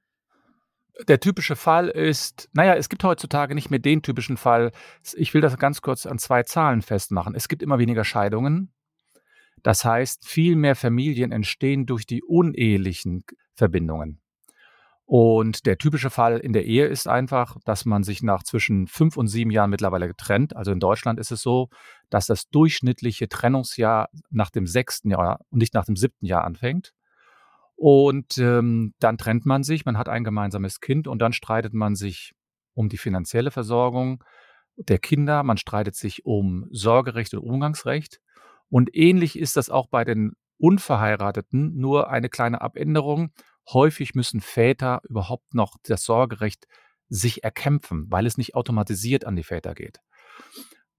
der 1.06 1.20
typische 1.20 1.54
Fall 1.54 1.88
ist, 1.88 2.48
naja, 2.52 2.74
es 2.74 2.88
gibt 2.88 3.04
heutzutage 3.04 3.54
nicht 3.54 3.70
mehr 3.70 3.78
den 3.78 4.02
typischen 4.02 4.36
Fall. 4.36 4.72
Ich 5.14 5.32
will 5.32 5.40
das 5.40 5.56
ganz 5.56 5.80
kurz 5.80 6.06
an 6.06 6.18
zwei 6.18 6.42
Zahlen 6.42 6.82
festmachen. 6.82 7.34
Es 7.34 7.48
gibt 7.48 7.62
immer 7.62 7.78
weniger 7.78 8.04
Scheidungen. 8.04 8.72
Das 9.62 9.84
heißt, 9.84 10.26
viel 10.26 10.56
mehr 10.56 10.76
Familien 10.76 11.32
entstehen 11.32 11.86
durch 11.86 12.06
die 12.06 12.22
unehelichen 12.22 13.24
Verbindungen. 13.54 14.20
Und 15.10 15.64
der 15.64 15.78
typische 15.78 16.10
Fall 16.10 16.36
in 16.36 16.52
der 16.52 16.66
Ehe 16.66 16.84
ist 16.84 17.08
einfach, 17.08 17.56
dass 17.64 17.86
man 17.86 18.02
sich 18.02 18.22
nach 18.22 18.42
zwischen 18.42 18.86
fünf 18.86 19.16
und 19.16 19.26
sieben 19.26 19.50
Jahren 19.50 19.70
mittlerweile 19.70 20.06
getrennt. 20.06 20.54
Also 20.54 20.70
in 20.70 20.80
Deutschland 20.80 21.18
ist 21.18 21.30
es 21.30 21.40
so, 21.40 21.70
dass 22.10 22.26
das 22.26 22.50
durchschnittliche 22.50 23.26
Trennungsjahr 23.26 24.10
nach 24.28 24.50
dem 24.50 24.66
sechsten 24.66 25.10
Jahr 25.10 25.40
und 25.48 25.60
nicht 25.60 25.72
nach 25.72 25.86
dem 25.86 25.96
siebten 25.96 26.26
Jahr 26.26 26.44
anfängt. 26.44 26.92
Und 27.74 28.36
ähm, 28.36 28.92
dann 28.98 29.16
trennt 29.16 29.46
man 29.46 29.62
sich, 29.62 29.86
man 29.86 29.96
hat 29.96 30.10
ein 30.10 30.24
gemeinsames 30.24 30.80
Kind 30.80 31.08
und 31.08 31.20
dann 31.22 31.32
streitet 31.32 31.72
man 31.72 31.94
sich 31.94 32.34
um 32.74 32.90
die 32.90 32.98
finanzielle 32.98 33.50
Versorgung 33.50 34.22
der 34.76 34.98
Kinder, 34.98 35.42
man 35.42 35.56
streitet 35.56 35.94
sich 35.94 36.26
um 36.26 36.66
Sorgerecht 36.70 37.32
und 37.32 37.40
Umgangsrecht. 37.40 38.20
Und 38.68 38.94
ähnlich 38.94 39.38
ist 39.38 39.56
das 39.56 39.70
auch 39.70 39.88
bei 39.88 40.04
den 40.04 40.32
Unverheirateten, 40.58 41.76
nur 41.76 42.10
eine 42.10 42.28
kleine 42.28 42.60
Abänderung. 42.60 43.30
Häufig 43.72 44.14
müssen 44.14 44.40
Väter 44.40 45.00
überhaupt 45.08 45.54
noch 45.54 45.76
das 45.82 46.04
Sorgerecht 46.04 46.66
sich 47.08 47.44
erkämpfen, 47.44 48.06
weil 48.08 48.26
es 48.26 48.38
nicht 48.38 48.54
automatisiert 48.54 49.24
an 49.24 49.36
die 49.36 49.44
Väter 49.44 49.74
geht. 49.74 50.00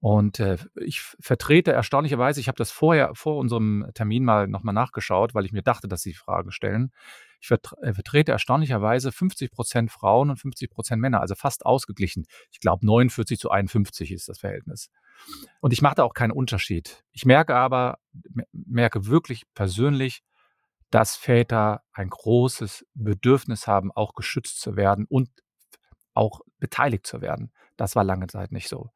Und 0.00 0.40
äh, 0.40 0.56
ich 0.76 1.00
vertrete 1.00 1.72
erstaunlicherweise, 1.72 2.40
ich 2.40 2.48
habe 2.48 2.56
das 2.56 2.70
vorher 2.70 3.14
vor 3.14 3.36
unserem 3.36 3.86
Termin 3.92 4.24
mal 4.24 4.48
nochmal 4.48 4.72
nachgeschaut, 4.72 5.34
weil 5.34 5.44
ich 5.44 5.52
mir 5.52 5.62
dachte, 5.62 5.88
dass 5.88 6.00
Sie 6.00 6.14
Fragen 6.14 6.52
stellen. 6.52 6.90
Ich 7.38 7.50
äh, 7.50 7.92
vertrete 7.92 8.32
erstaunlicherweise 8.32 9.12
50 9.12 9.50
Prozent 9.50 9.90
Frauen 9.90 10.30
und 10.30 10.38
50 10.38 10.70
Prozent 10.70 11.02
Männer, 11.02 11.20
also 11.20 11.34
fast 11.34 11.66
ausgeglichen. 11.66 12.24
Ich 12.50 12.60
glaube 12.60 12.86
49 12.86 13.38
zu 13.38 13.50
51 13.50 14.10
ist 14.12 14.28
das 14.30 14.38
Verhältnis. 14.38 14.88
Und 15.60 15.74
ich 15.74 15.82
mache 15.82 15.96
da 15.96 16.04
auch 16.04 16.14
keinen 16.14 16.32
Unterschied. 16.32 17.04
Ich 17.12 17.26
merke 17.26 17.54
aber, 17.54 17.98
merke 18.52 19.04
wirklich 19.06 19.44
persönlich, 19.52 20.22
dass 20.90 21.16
Väter 21.16 21.82
ein 21.92 22.10
großes 22.10 22.86
Bedürfnis 22.94 23.66
haben, 23.66 23.92
auch 23.92 24.14
geschützt 24.14 24.60
zu 24.60 24.76
werden 24.76 25.06
und 25.08 25.30
auch 26.14 26.40
beteiligt 26.58 27.06
zu 27.06 27.20
werden. 27.20 27.52
Das 27.76 27.96
war 27.96 28.04
lange 28.04 28.26
Zeit 28.26 28.52
nicht 28.52 28.68
so. 28.68 28.90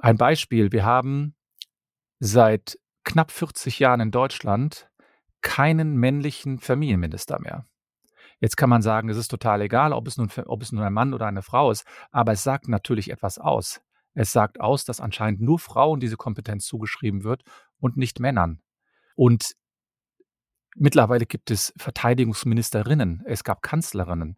Ein 0.00 0.16
Beispiel, 0.16 0.72
wir 0.72 0.84
haben 0.84 1.34
seit 2.18 2.78
knapp 3.04 3.30
40 3.30 3.78
Jahren 3.78 4.00
in 4.00 4.10
Deutschland 4.10 4.90
keinen 5.40 5.96
männlichen 5.96 6.58
Familienminister 6.58 7.40
mehr. 7.40 7.66
Jetzt 8.40 8.56
kann 8.56 8.70
man 8.70 8.82
sagen, 8.82 9.08
es 9.08 9.16
ist 9.16 9.28
total 9.28 9.62
egal, 9.62 9.92
ob 9.92 10.06
es, 10.06 10.16
nun, 10.16 10.30
ob 10.46 10.62
es 10.62 10.72
nun 10.72 10.82
ein 10.82 10.92
Mann 10.92 11.14
oder 11.14 11.26
eine 11.26 11.42
Frau 11.42 11.70
ist, 11.70 11.84
aber 12.10 12.32
es 12.32 12.42
sagt 12.42 12.68
natürlich 12.68 13.10
etwas 13.10 13.38
aus. 13.38 13.80
Es 14.14 14.32
sagt 14.32 14.60
aus, 14.60 14.84
dass 14.84 15.00
anscheinend 15.00 15.40
nur 15.40 15.58
Frauen 15.58 16.00
diese 16.00 16.16
Kompetenz 16.16 16.66
zugeschrieben 16.66 17.24
wird 17.24 17.42
und 17.78 17.96
nicht 17.96 18.20
Männern. 18.20 18.60
Und 19.14 19.54
mittlerweile 20.78 21.26
gibt 21.26 21.50
es 21.50 21.72
Verteidigungsministerinnen, 21.76 23.22
es 23.26 23.44
gab 23.44 23.62
Kanzlerinnen. 23.62 24.36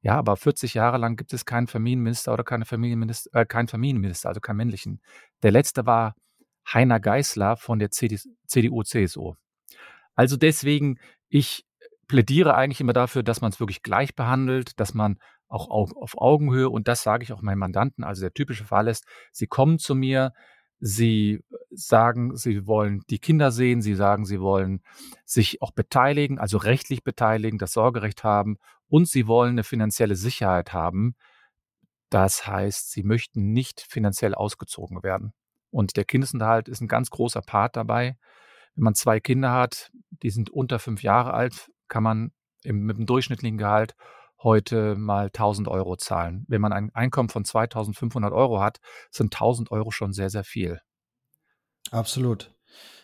Ja, 0.00 0.16
aber 0.16 0.36
40 0.36 0.74
Jahre 0.74 0.98
lang 0.98 1.16
gibt 1.16 1.32
es 1.32 1.44
keinen 1.44 1.68
Familienminister 1.68 2.32
oder 2.32 2.42
keine 2.42 2.64
Familienminister, 2.64 3.30
äh, 3.34 3.46
keinen 3.46 3.68
Familienminister, 3.68 4.28
also 4.28 4.40
keinen 4.40 4.56
männlichen. 4.56 5.00
Der 5.42 5.52
letzte 5.52 5.86
war 5.86 6.16
Heiner 6.72 6.98
Geißler 6.98 7.56
von 7.56 7.78
der 7.78 7.90
CDU-CSU. 7.90 9.34
Also 10.14 10.36
deswegen, 10.36 10.98
ich 11.28 11.64
plädiere 12.08 12.54
eigentlich 12.56 12.80
immer 12.80 12.92
dafür, 12.92 13.22
dass 13.22 13.40
man 13.40 13.52
es 13.52 13.60
wirklich 13.60 13.82
gleich 13.82 14.14
behandelt, 14.14 14.78
dass 14.80 14.92
man 14.92 15.18
auch 15.48 15.68
auf 15.68 16.16
Augenhöhe, 16.16 16.68
und 16.68 16.88
das 16.88 17.02
sage 17.02 17.24
ich 17.24 17.32
auch 17.32 17.42
meinen 17.42 17.58
Mandanten, 17.58 18.04
also 18.04 18.22
der 18.22 18.32
typische 18.32 18.64
Fall 18.64 18.88
ist, 18.88 19.04
sie 19.32 19.46
kommen 19.46 19.78
zu 19.78 19.94
mir, 19.94 20.32
sie 20.84 21.44
sagen, 21.70 22.36
sie 22.36 22.66
wollen 22.66 23.02
die 23.08 23.20
Kinder 23.20 23.52
sehen, 23.52 23.82
sie 23.82 23.94
sagen, 23.94 24.26
sie 24.26 24.40
wollen 24.40 24.82
sich 25.24 25.62
auch 25.62 25.70
beteiligen, 25.70 26.38
also 26.38 26.58
rechtlich 26.58 27.04
beteiligen, 27.04 27.56
das 27.56 27.72
Sorgerecht 27.72 28.24
haben 28.24 28.58
und 28.88 29.08
sie 29.08 29.28
wollen 29.28 29.52
eine 29.52 29.64
finanzielle 29.64 30.16
Sicherheit 30.16 30.72
haben. 30.72 31.14
Das 32.10 32.48
heißt, 32.48 32.90
sie 32.90 33.04
möchten 33.04 33.52
nicht 33.52 33.80
finanziell 33.80 34.34
ausgezogen 34.34 35.02
werden. 35.04 35.32
Und 35.70 35.96
der 35.96 36.04
Kindesunterhalt 36.04 36.68
ist 36.68 36.80
ein 36.80 36.88
ganz 36.88 37.10
großer 37.10 37.42
Part 37.42 37.76
dabei. 37.76 38.18
Wenn 38.74 38.84
man 38.84 38.94
zwei 38.94 39.20
Kinder 39.20 39.52
hat, 39.52 39.92
die 40.22 40.30
sind 40.30 40.50
unter 40.50 40.80
fünf 40.80 41.02
Jahre 41.02 41.32
alt, 41.32 41.70
kann 41.86 42.02
man 42.02 42.32
im, 42.64 42.80
mit 42.80 42.98
dem 42.98 43.06
durchschnittlichen 43.06 43.56
Gehalt 43.56 43.94
heute 44.42 44.94
mal 44.96 45.26
1000 45.26 45.68
Euro 45.68 45.96
zahlen. 45.96 46.44
Wenn 46.48 46.60
man 46.60 46.72
ein 46.72 46.90
Einkommen 46.94 47.28
von 47.28 47.44
2500 47.44 48.32
Euro 48.32 48.60
hat, 48.60 48.80
sind 49.10 49.34
1000 49.34 49.70
Euro 49.70 49.90
schon 49.90 50.12
sehr, 50.12 50.30
sehr 50.30 50.44
viel. 50.44 50.80
Absolut. 51.90 52.54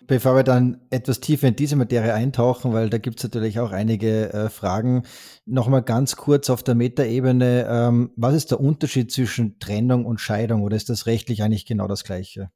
Bevor 0.07 0.37
wir 0.37 0.45
dann 0.45 0.81
etwas 0.91 1.21
tiefer 1.21 1.49
in 1.49 1.57
diese 1.57 1.77
Materie 1.77 2.15
eintauchen, 2.15 2.73
weil 2.73 2.89
da 2.89 2.97
gibt 2.99 3.19
es 3.19 3.25
natürlich 3.25 3.61
auch 3.61 3.73
einige 3.73 4.33
äh, 4.33 4.49
Fragen, 4.49 5.03
nochmal 5.45 5.83
ganz 5.83 6.17
kurz 6.17 6.49
auf 6.49 6.63
der 6.63 6.75
Metaebene, 6.75 7.67
ähm, 7.69 8.13
was 8.17 8.35
ist 8.35 8.51
der 8.51 8.61
Unterschied 8.61 9.13
zwischen 9.13 9.59
Trennung 9.59 10.07
und 10.07 10.21
Scheidung 10.21 10.63
oder 10.63 10.77
ist 10.77 10.89
das 10.89 11.07
rechtlich 11.07 11.43
eigentlich 11.43 11.67
genau 11.67 11.89
das 11.89 12.05
gleiche? 12.05 12.51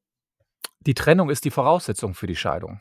Die 0.87 0.95
Trennung 0.95 1.29
ist 1.29 1.45
die 1.45 1.51
Voraussetzung 1.51 2.15
für 2.15 2.27
die 2.27 2.37
Scheidung. 2.37 2.81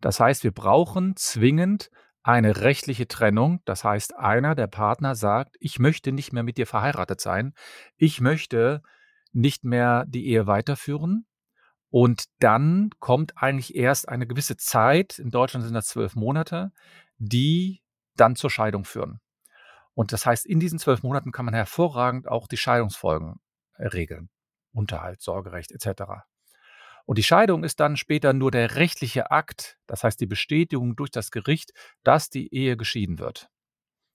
Das 0.00 0.18
heißt, 0.18 0.42
wir 0.42 0.52
brauchen 0.52 1.14
zwingend 1.16 1.90
eine 2.22 2.60
rechtliche 2.60 3.08
Trennung. 3.08 3.60
Das 3.64 3.84
heißt, 3.84 4.16
einer 4.16 4.54
der 4.54 4.66
Partner 4.68 5.14
sagt, 5.14 5.56
ich 5.60 5.78
möchte 5.78 6.12
nicht 6.12 6.32
mehr 6.32 6.42
mit 6.42 6.56
dir 6.56 6.66
verheiratet 6.66 7.20
sein, 7.20 7.54
ich 7.96 8.20
möchte 8.20 8.82
nicht 9.32 9.64
mehr 9.64 10.04
die 10.06 10.26
Ehe 10.26 10.46
weiterführen, 10.46 11.26
und 11.92 12.24
dann 12.38 12.88
kommt 13.00 13.36
eigentlich 13.36 13.76
erst 13.76 14.08
eine 14.08 14.26
gewisse 14.26 14.56
Zeit, 14.56 15.18
in 15.18 15.30
Deutschland 15.30 15.66
sind 15.66 15.74
das 15.74 15.88
zwölf 15.88 16.16
Monate, 16.16 16.72
die 17.18 17.82
dann 18.16 18.34
zur 18.34 18.48
Scheidung 18.48 18.86
führen. 18.86 19.20
Und 19.92 20.12
das 20.12 20.24
heißt, 20.24 20.46
in 20.46 20.58
diesen 20.58 20.78
zwölf 20.78 21.02
Monaten 21.02 21.32
kann 21.32 21.44
man 21.44 21.52
hervorragend 21.52 22.28
auch 22.28 22.48
die 22.48 22.56
Scheidungsfolgen 22.56 23.42
regeln. 23.78 24.30
Unterhalt, 24.72 25.20
Sorgerecht 25.20 25.70
etc. 25.70 26.24
Und 27.06 27.18
die 27.18 27.22
Scheidung 27.22 27.64
ist 27.64 27.80
dann 27.80 27.96
später 27.96 28.32
nur 28.32 28.50
der 28.50 28.76
rechtliche 28.76 29.30
Akt, 29.30 29.78
das 29.86 30.04
heißt 30.04 30.20
die 30.20 30.26
Bestätigung 30.26 30.96
durch 30.96 31.10
das 31.10 31.30
Gericht, 31.30 31.72
dass 32.04 32.30
die 32.30 32.52
Ehe 32.54 32.76
geschieden 32.76 33.18
wird. 33.18 33.48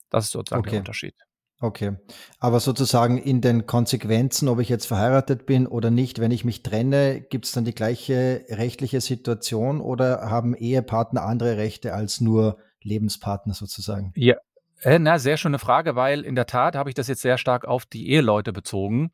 Das 0.10 0.26
ist 0.26 0.32
sozusagen 0.32 0.62
okay. 0.62 0.72
der 0.72 0.80
Unterschied. 0.80 1.16
Okay. 1.60 1.98
Aber 2.40 2.60
sozusagen 2.60 3.18
in 3.18 3.42
den 3.42 3.66
Konsequenzen, 3.66 4.48
ob 4.48 4.60
ich 4.60 4.70
jetzt 4.70 4.86
verheiratet 4.86 5.48
bin 5.48 5.66
oder 5.66 5.90
nicht, 5.90 6.20
wenn 6.20 6.32
ich 6.32 6.46
mich 6.46 6.62
trenne, 6.62 7.22
gibt 7.22 7.46
es 7.46 7.52
dann 7.52 7.66
die 7.66 7.74
gleiche 7.74 8.46
rechtliche 8.50 9.02
Situation 9.02 9.82
oder 9.82 10.30
haben 10.30 10.56
Ehepartner 10.56 11.24
andere 11.24 11.58
Rechte 11.58 11.96
als 11.96 12.22
nur 12.22 12.58
Lebenspartner 12.84 13.56
sozusagen? 13.56 14.14
Ja, 14.16 14.36
äh, 14.82 15.00
na, 15.00 15.18
sehr 15.18 15.38
schöne 15.38 15.58
Frage, 15.58 15.96
weil 15.96 16.22
in 16.22 16.36
der 16.36 16.46
Tat 16.46 16.76
habe 16.76 16.90
ich 16.90 16.96
das 16.96 17.08
jetzt 17.08 17.22
sehr 17.22 17.40
stark 17.40 17.66
auf 17.66 17.88
die 17.88 18.10
Eheleute 18.10 18.54
bezogen. 18.54 19.12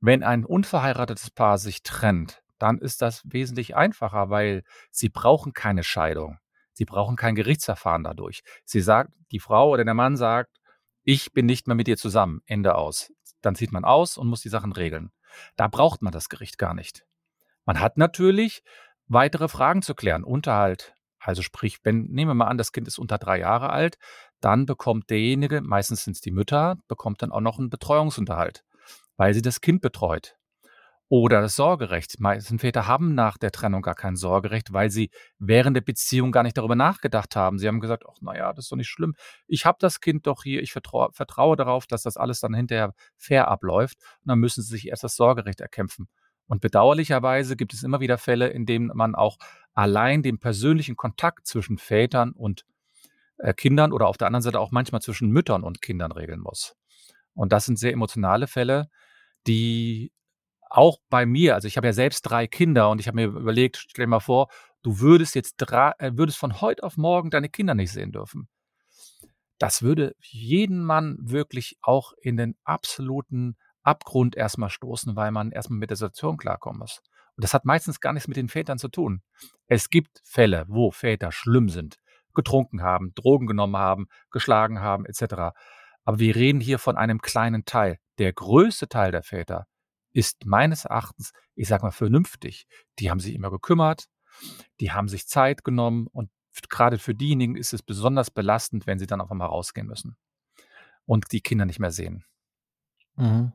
Wenn 0.00 0.22
ein 0.22 0.44
unverheiratetes 0.44 1.30
Paar 1.30 1.56
sich 1.56 1.82
trennt, 1.82 2.42
dann 2.58 2.78
ist 2.78 3.02
das 3.02 3.22
wesentlich 3.24 3.76
einfacher, 3.76 4.30
weil 4.30 4.62
sie 4.90 5.08
brauchen 5.08 5.52
keine 5.52 5.84
Scheidung. 5.84 6.38
Sie 6.72 6.84
brauchen 6.84 7.16
kein 7.16 7.34
Gerichtsverfahren 7.34 8.04
dadurch. 8.04 8.42
Sie 8.64 8.80
sagt, 8.80 9.12
die 9.32 9.40
Frau 9.40 9.70
oder 9.70 9.84
der 9.84 9.94
Mann 9.94 10.16
sagt, 10.16 10.60
ich 11.04 11.32
bin 11.32 11.46
nicht 11.46 11.66
mehr 11.66 11.74
mit 11.74 11.86
dir 11.86 11.96
zusammen, 11.96 12.40
Ende 12.46 12.74
aus. 12.74 13.12
Dann 13.40 13.54
zieht 13.54 13.72
man 13.72 13.84
aus 13.84 14.16
und 14.16 14.28
muss 14.28 14.42
die 14.42 14.48
Sachen 14.48 14.72
regeln. 14.72 15.10
Da 15.56 15.68
braucht 15.68 16.02
man 16.02 16.12
das 16.12 16.28
Gericht 16.28 16.58
gar 16.58 16.74
nicht. 16.74 17.04
Man 17.64 17.80
hat 17.80 17.98
natürlich 17.98 18.62
weitere 19.06 19.48
Fragen 19.48 19.82
zu 19.82 19.94
klären. 19.94 20.24
Unterhalt. 20.24 20.94
Also 21.18 21.42
sprich, 21.42 21.78
wenn, 21.82 22.04
nehmen 22.04 22.30
wir 22.30 22.34
mal 22.34 22.46
an, 22.46 22.58
das 22.58 22.72
Kind 22.72 22.86
ist 22.86 22.98
unter 22.98 23.18
drei 23.18 23.40
Jahre 23.40 23.70
alt, 23.70 23.98
dann 24.40 24.66
bekommt 24.66 25.10
derjenige, 25.10 25.60
meistens 25.60 26.04
sind 26.04 26.14
es 26.14 26.20
die 26.20 26.30
Mütter, 26.30 26.76
bekommt 26.86 27.22
dann 27.22 27.32
auch 27.32 27.40
noch 27.40 27.58
einen 27.58 27.70
Betreuungsunterhalt, 27.70 28.64
weil 29.16 29.34
sie 29.34 29.42
das 29.42 29.60
Kind 29.60 29.80
betreut. 29.82 30.37
Oder 31.10 31.40
das 31.40 31.56
Sorgerecht. 31.56 32.20
Meisten 32.20 32.58
Väter 32.58 32.86
haben 32.86 33.14
nach 33.14 33.38
der 33.38 33.50
Trennung 33.50 33.80
gar 33.80 33.94
kein 33.94 34.14
Sorgerecht, 34.14 34.74
weil 34.74 34.90
sie 34.90 35.10
während 35.38 35.74
der 35.74 35.80
Beziehung 35.80 36.32
gar 36.32 36.42
nicht 36.42 36.58
darüber 36.58 36.74
nachgedacht 36.74 37.34
haben. 37.34 37.58
Sie 37.58 37.66
haben 37.66 37.80
gesagt, 37.80 38.04
ach 38.06 38.20
naja, 38.20 38.52
das 38.52 38.66
ist 38.66 38.72
doch 38.72 38.76
nicht 38.76 38.90
schlimm. 38.90 39.14
Ich 39.46 39.64
habe 39.64 39.78
das 39.80 40.00
Kind 40.00 40.26
doch 40.26 40.42
hier, 40.42 40.62
ich 40.62 40.72
vertraue, 40.72 41.08
vertraue 41.12 41.56
darauf, 41.56 41.86
dass 41.86 42.02
das 42.02 42.18
alles 42.18 42.40
dann 42.40 42.52
hinterher 42.52 42.92
fair 43.16 43.48
abläuft. 43.48 43.96
Und 44.20 44.28
dann 44.28 44.38
müssen 44.38 44.62
sie 44.62 44.68
sich 44.68 44.88
erst 44.88 45.02
das 45.02 45.16
Sorgerecht 45.16 45.60
erkämpfen. 45.60 46.08
Und 46.46 46.60
bedauerlicherweise 46.60 47.56
gibt 47.56 47.72
es 47.72 47.82
immer 47.82 48.00
wieder 48.00 48.18
Fälle, 48.18 48.48
in 48.48 48.66
denen 48.66 48.90
man 48.94 49.14
auch 49.14 49.38
allein 49.72 50.22
den 50.22 50.38
persönlichen 50.38 50.96
Kontakt 50.96 51.46
zwischen 51.46 51.78
Vätern 51.78 52.32
und 52.32 52.64
äh, 53.38 53.54
Kindern 53.54 53.92
oder 53.92 54.08
auf 54.08 54.18
der 54.18 54.26
anderen 54.26 54.42
Seite 54.42 54.60
auch 54.60 54.72
manchmal 54.72 55.00
zwischen 55.00 55.30
Müttern 55.30 55.62
und 55.62 55.80
Kindern 55.80 56.12
regeln 56.12 56.40
muss. 56.40 56.74
Und 57.34 57.52
das 57.52 57.64
sind 57.64 57.78
sehr 57.78 57.92
emotionale 57.92 58.46
Fälle, 58.46 58.88
die 59.46 60.12
auch 60.70 60.98
bei 61.08 61.26
mir, 61.26 61.54
also 61.54 61.68
ich 61.68 61.76
habe 61.76 61.86
ja 61.86 61.92
selbst 61.92 62.22
drei 62.22 62.46
Kinder 62.46 62.90
und 62.90 63.00
ich 63.00 63.06
habe 63.06 63.16
mir 63.16 63.26
überlegt, 63.26 63.76
stell 63.76 64.04
dir 64.04 64.10
mal 64.10 64.20
vor, 64.20 64.48
du 64.82 65.00
würdest 65.00 65.34
jetzt 65.34 65.56
drei, 65.58 65.92
äh, 65.98 66.12
würdest 66.14 66.38
von 66.38 66.60
heute 66.60 66.82
auf 66.82 66.96
morgen 66.96 67.30
deine 67.30 67.48
Kinder 67.48 67.74
nicht 67.74 67.92
sehen 67.92 68.12
dürfen. 68.12 68.48
Das 69.58 69.82
würde 69.82 70.14
jeden 70.20 70.84
Mann 70.84 71.16
wirklich 71.20 71.76
auch 71.82 72.12
in 72.20 72.36
den 72.36 72.56
absoluten 72.64 73.56
Abgrund 73.82 74.36
erstmal 74.36 74.70
stoßen, 74.70 75.16
weil 75.16 75.32
man 75.32 75.50
erstmal 75.50 75.78
mit 75.78 75.90
der 75.90 75.96
Situation 75.96 76.36
klarkommen 76.36 76.78
muss. 76.78 77.00
Und 77.36 77.44
das 77.44 77.54
hat 77.54 77.64
meistens 77.64 78.00
gar 78.00 78.12
nichts 78.12 78.28
mit 78.28 78.36
den 78.36 78.48
Vätern 78.48 78.78
zu 78.78 78.88
tun. 78.88 79.22
Es 79.66 79.90
gibt 79.90 80.20
Fälle, 80.24 80.64
wo 80.68 80.90
Väter 80.90 81.32
schlimm 81.32 81.68
sind, 81.68 81.96
getrunken 82.34 82.82
haben, 82.82 83.12
Drogen 83.14 83.46
genommen 83.46 83.76
haben, 83.76 84.08
geschlagen 84.30 84.80
haben, 84.80 85.06
etc. 85.06 85.54
Aber 86.04 86.18
wir 86.18 86.36
reden 86.36 86.60
hier 86.60 86.78
von 86.78 86.96
einem 86.96 87.20
kleinen 87.20 87.64
Teil. 87.64 87.98
Der 88.18 88.32
größte 88.32 88.88
Teil 88.88 89.12
der 89.12 89.22
Väter 89.22 89.66
ist 90.12 90.46
meines 90.46 90.84
Erachtens, 90.84 91.32
ich 91.54 91.68
sage 91.68 91.84
mal, 91.84 91.90
vernünftig. 91.90 92.66
Die 92.98 93.10
haben 93.10 93.20
sich 93.20 93.34
immer 93.34 93.50
gekümmert, 93.50 94.06
die 94.80 94.92
haben 94.92 95.08
sich 95.08 95.26
Zeit 95.26 95.64
genommen 95.64 96.06
und 96.06 96.30
gerade 96.68 96.98
für 96.98 97.14
diejenigen 97.14 97.56
ist 97.56 97.72
es 97.72 97.82
besonders 97.82 98.30
belastend, 98.30 98.86
wenn 98.86 98.98
sie 98.98 99.06
dann 99.06 99.20
auf 99.20 99.30
einmal 99.30 99.48
rausgehen 99.48 99.86
müssen 99.86 100.16
und 101.06 101.32
die 101.32 101.40
Kinder 101.40 101.64
nicht 101.64 101.78
mehr 101.78 101.92
sehen. 101.92 102.24
Mhm. 103.16 103.52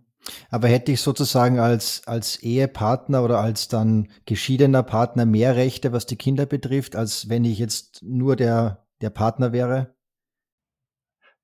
Aber 0.49 0.67
hätte 0.69 0.91
ich 0.91 1.01
sozusagen 1.01 1.59
als, 1.59 2.07
als 2.07 2.37
Ehepartner 2.37 3.23
oder 3.23 3.39
als 3.39 3.67
dann 3.67 4.09
geschiedener 4.25 4.83
Partner 4.83 5.25
mehr 5.25 5.55
Rechte, 5.55 5.91
was 5.91 6.05
die 6.05 6.15
Kinder 6.15 6.45
betrifft, 6.45 6.95
als 6.95 7.27
wenn 7.29 7.43
ich 7.43 7.59
jetzt 7.59 8.01
nur 8.03 8.35
der, 8.35 8.87
der 9.01 9.09
Partner 9.09 9.51
wäre? 9.51 9.95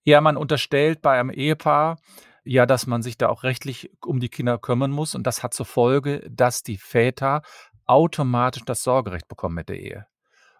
Ja, 0.05 0.21
man 0.21 0.37
unterstellt 0.37 1.01
bei 1.01 1.19
einem 1.19 1.29
Ehepaar, 1.29 1.99
ja, 2.49 2.65
dass 2.65 2.87
man 2.87 3.03
sich 3.03 3.15
da 3.15 3.29
auch 3.29 3.43
rechtlich 3.43 3.91
um 4.03 4.19
die 4.19 4.27
Kinder 4.27 4.57
kümmern 4.57 4.89
muss. 4.89 5.13
Und 5.13 5.27
das 5.27 5.43
hat 5.43 5.53
zur 5.53 5.67
Folge, 5.67 6.27
dass 6.31 6.63
die 6.63 6.77
Väter 6.77 7.43
automatisch 7.85 8.63
das 8.65 8.81
Sorgerecht 8.81 9.27
bekommen 9.27 9.53
mit 9.53 9.69
der 9.69 9.79
Ehe. 9.79 10.07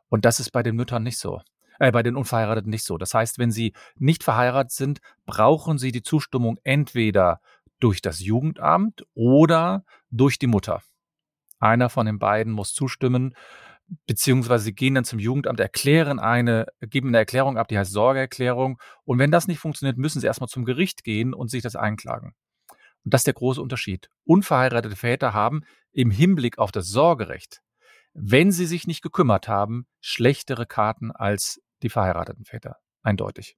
Und 0.07 0.23
das 0.23 0.39
ist 0.39 0.51
bei 0.51 0.61
den 0.61 0.75
Müttern 0.75 1.01
nicht 1.01 1.17
so. 1.17 1.41
Äh, 1.79 1.91
bei 1.91 2.03
den 2.03 2.15
Unverheirateten 2.15 2.69
nicht 2.69 2.85
so. 2.85 2.99
Das 2.99 3.15
heißt, 3.15 3.39
wenn 3.39 3.49
sie 3.49 3.73
nicht 3.95 4.23
verheiratet 4.23 4.71
sind, 4.71 4.99
brauchen 5.25 5.79
sie 5.79 5.91
die 5.91 6.03
Zustimmung 6.03 6.59
entweder 6.63 7.39
durch 7.79 8.03
das 8.03 8.19
Jugendamt 8.19 9.07
oder 9.15 9.83
durch 10.11 10.37
die 10.37 10.45
Mutter. 10.45 10.83
Einer 11.57 11.89
von 11.89 12.05
den 12.05 12.19
beiden 12.19 12.53
muss 12.53 12.75
zustimmen, 12.75 13.33
beziehungsweise 14.07 14.65
sie 14.65 14.73
gehen 14.73 14.95
dann 14.95 15.05
zum 15.05 15.19
Jugendamt, 15.19 15.59
erklären 15.59 16.19
eine, 16.19 16.67
geben 16.81 17.09
eine 17.09 17.17
Erklärung 17.17 17.57
ab, 17.57 17.67
die 17.67 17.77
heißt 17.77 17.91
Sorgeerklärung. 17.91 18.79
Und 19.03 19.19
wenn 19.19 19.31
das 19.31 19.47
nicht 19.47 19.59
funktioniert, 19.59 19.97
müssen 19.97 20.19
sie 20.19 20.27
erstmal 20.27 20.49
zum 20.49 20.65
Gericht 20.65 21.03
gehen 21.03 21.33
und 21.33 21.49
sich 21.49 21.63
das 21.63 21.75
einklagen. 21.75 22.33
Und 23.03 23.13
das 23.13 23.21
ist 23.21 23.27
der 23.27 23.33
große 23.33 23.61
Unterschied. 23.61 24.09
Unverheiratete 24.25 24.95
Väter 24.95 25.33
haben 25.33 25.61
im 25.91 26.11
Hinblick 26.11 26.57
auf 26.57 26.71
das 26.71 26.87
Sorgerecht, 26.87 27.61
wenn 28.13 28.51
sie 28.51 28.65
sich 28.65 28.87
nicht 28.87 29.01
gekümmert 29.01 29.47
haben, 29.47 29.85
schlechtere 30.01 30.65
Karten 30.65 31.11
als 31.11 31.61
die 31.81 31.89
verheirateten 31.89 32.45
Väter. 32.45 32.77
Eindeutig. 33.01 33.55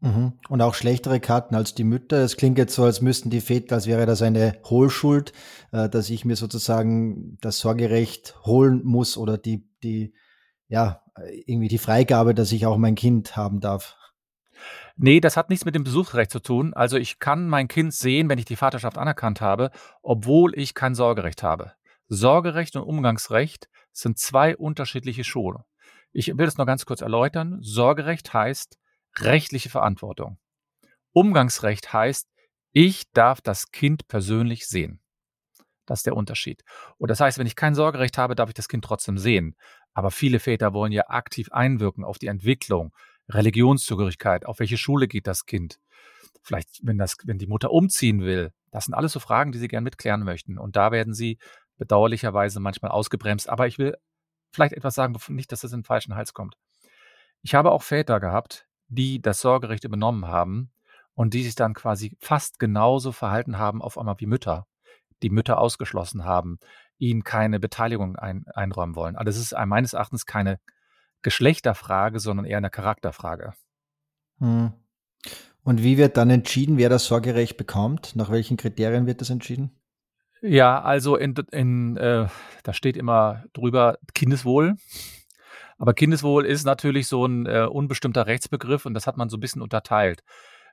Mhm. 0.00 0.34
Und 0.48 0.60
auch 0.60 0.74
schlechtere 0.74 1.20
Karten 1.20 1.54
als 1.54 1.74
die 1.74 1.84
Mütter. 1.84 2.18
Es 2.18 2.36
klingt 2.36 2.58
jetzt 2.58 2.74
so, 2.74 2.84
als 2.84 3.00
müssten 3.00 3.30
die 3.30 3.40
Väter, 3.40 3.76
als 3.76 3.86
wäre 3.86 4.06
das 4.06 4.22
eine 4.22 4.58
Hohlschuld, 4.64 5.32
äh, 5.72 5.88
dass 5.88 6.10
ich 6.10 6.24
mir 6.24 6.36
sozusagen 6.36 7.38
das 7.40 7.58
Sorgerecht 7.58 8.36
holen 8.44 8.82
muss 8.84 9.16
oder 9.16 9.38
die, 9.38 9.68
die, 9.82 10.14
ja, 10.68 11.02
irgendwie 11.46 11.68
die 11.68 11.78
Freigabe, 11.78 12.34
dass 12.34 12.52
ich 12.52 12.66
auch 12.66 12.76
mein 12.76 12.94
Kind 12.94 13.36
haben 13.36 13.60
darf. 13.60 13.96
Nee, 14.96 15.20
das 15.20 15.36
hat 15.36 15.50
nichts 15.50 15.64
mit 15.64 15.74
dem 15.74 15.84
Besuchsrecht 15.84 16.30
zu 16.30 16.40
tun. 16.40 16.72
Also 16.74 16.96
ich 16.96 17.18
kann 17.18 17.48
mein 17.48 17.68
Kind 17.68 17.92
sehen, 17.92 18.28
wenn 18.28 18.38
ich 18.38 18.46
die 18.46 18.56
Vaterschaft 18.56 18.96
anerkannt 18.96 19.40
habe, 19.40 19.70
obwohl 20.02 20.58
ich 20.58 20.74
kein 20.74 20.94
Sorgerecht 20.94 21.42
habe. 21.42 21.72
Sorgerecht 22.08 22.76
und 22.76 22.82
Umgangsrecht 22.82 23.68
sind 23.92 24.18
zwei 24.18 24.56
unterschiedliche 24.56 25.24
Schulen. 25.24 25.64
Ich 26.12 26.28
will 26.28 26.46
das 26.46 26.56
noch 26.56 26.66
ganz 26.66 26.86
kurz 26.86 27.02
erläutern. 27.02 27.58
Sorgerecht 27.60 28.32
heißt, 28.32 28.78
rechtliche 29.20 29.70
Verantwortung. 29.70 30.38
Umgangsrecht 31.12 31.92
heißt, 31.92 32.28
ich 32.72 33.10
darf 33.12 33.40
das 33.40 33.70
Kind 33.70 34.06
persönlich 34.08 34.66
sehen. 34.66 35.00
Das 35.86 36.00
ist 36.00 36.06
der 36.06 36.16
Unterschied. 36.16 36.62
Und 36.98 37.10
das 37.10 37.20
heißt, 37.20 37.38
wenn 37.38 37.46
ich 37.46 37.56
kein 37.56 37.74
Sorgerecht 37.74 38.18
habe, 38.18 38.34
darf 38.34 38.50
ich 38.50 38.54
das 38.54 38.68
Kind 38.68 38.84
trotzdem 38.84 39.18
sehen. 39.18 39.56
Aber 39.94 40.10
viele 40.10 40.40
Väter 40.40 40.74
wollen 40.74 40.92
ja 40.92 41.08
aktiv 41.08 41.50
einwirken 41.52 42.04
auf 42.04 42.18
die 42.18 42.26
Entwicklung, 42.26 42.92
Religionszugehörigkeit, 43.30 44.44
auf 44.44 44.58
welche 44.58 44.76
Schule 44.76 45.08
geht 45.08 45.26
das 45.26 45.46
Kind. 45.46 45.78
Vielleicht, 46.42 46.80
wenn 46.82 46.98
das, 46.98 47.16
wenn 47.24 47.38
die 47.38 47.46
Mutter 47.46 47.70
umziehen 47.70 48.20
will. 48.20 48.52
Das 48.70 48.84
sind 48.84 48.94
alles 48.94 49.12
so 49.12 49.20
Fragen, 49.20 49.52
die 49.52 49.58
sie 49.58 49.68
gern 49.68 49.84
mitklären 49.84 50.22
möchten. 50.22 50.58
Und 50.58 50.76
da 50.76 50.92
werden 50.92 51.14
sie 51.14 51.38
bedauerlicherweise 51.78 52.60
manchmal 52.60 52.90
ausgebremst. 52.90 53.48
Aber 53.48 53.66
ich 53.66 53.78
will 53.78 53.96
vielleicht 54.52 54.74
etwas 54.74 54.94
sagen, 54.94 55.16
nicht, 55.28 55.50
dass 55.50 55.60
das 55.60 55.72
in 55.72 55.80
den 55.80 55.84
falschen 55.84 56.14
Hals 56.14 56.34
kommt. 56.34 56.56
Ich 57.42 57.54
habe 57.54 57.70
auch 57.70 57.82
Väter 57.82 58.20
gehabt, 58.20 58.65
die 58.88 59.20
das 59.20 59.40
Sorgerecht 59.40 59.84
übernommen 59.84 60.26
haben 60.26 60.70
und 61.14 61.34
die 61.34 61.42
sich 61.42 61.54
dann 61.54 61.74
quasi 61.74 62.16
fast 62.20 62.58
genauso 62.58 63.12
verhalten 63.12 63.58
haben 63.58 63.82
auf 63.82 63.98
einmal 63.98 64.16
wie 64.18 64.26
Mütter, 64.26 64.66
die 65.22 65.30
Mütter 65.30 65.58
ausgeschlossen 65.58 66.24
haben, 66.24 66.58
ihnen 66.98 67.24
keine 67.24 67.58
Beteiligung 67.60 68.16
ein, 68.16 68.46
einräumen 68.48 68.96
wollen. 68.96 69.16
Also 69.16 69.30
es 69.30 69.38
ist 69.38 69.54
meines 69.66 69.94
Erachtens 69.94 70.26
keine 70.26 70.58
Geschlechterfrage, 71.22 72.20
sondern 72.20 72.46
eher 72.46 72.58
eine 72.58 72.70
Charakterfrage. 72.70 73.52
Hm. 74.38 74.72
Und 75.64 75.82
wie 75.82 75.98
wird 75.98 76.16
dann 76.16 76.30
entschieden, 76.30 76.76
wer 76.76 76.88
das 76.88 77.06
Sorgerecht 77.06 77.56
bekommt? 77.56 78.14
Nach 78.14 78.30
welchen 78.30 78.56
Kriterien 78.56 79.06
wird 79.06 79.20
das 79.20 79.30
entschieden? 79.30 79.72
Ja, 80.40 80.80
also 80.80 81.16
in, 81.16 81.34
in 81.50 81.96
äh, 81.96 82.28
da 82.62 82.72
steht 82.72 82.96
immer 82.96 83.44
drüber 83.52 83.98
Kindeswohl. 84.14 84.76
Aber 85.78 85.94
Kindeswohl 85.94 86.46
ist 86.46 86.64
natürlich 86.64 87.06
so 87.06 87.26
ein 87.26 87.46
äh, 87.46 87.66
unbestimmter 87.70 88.26
Rechtsbegriff 88.26 88.86
und 88.86 88.94
das 88.94 89.06
hat 89.06 89.16
man 89.16 89.28
so 89.28 89.36
ein 89.36 89.40
bisschen 89.40 89.62
unterteilt. 89.62 90.22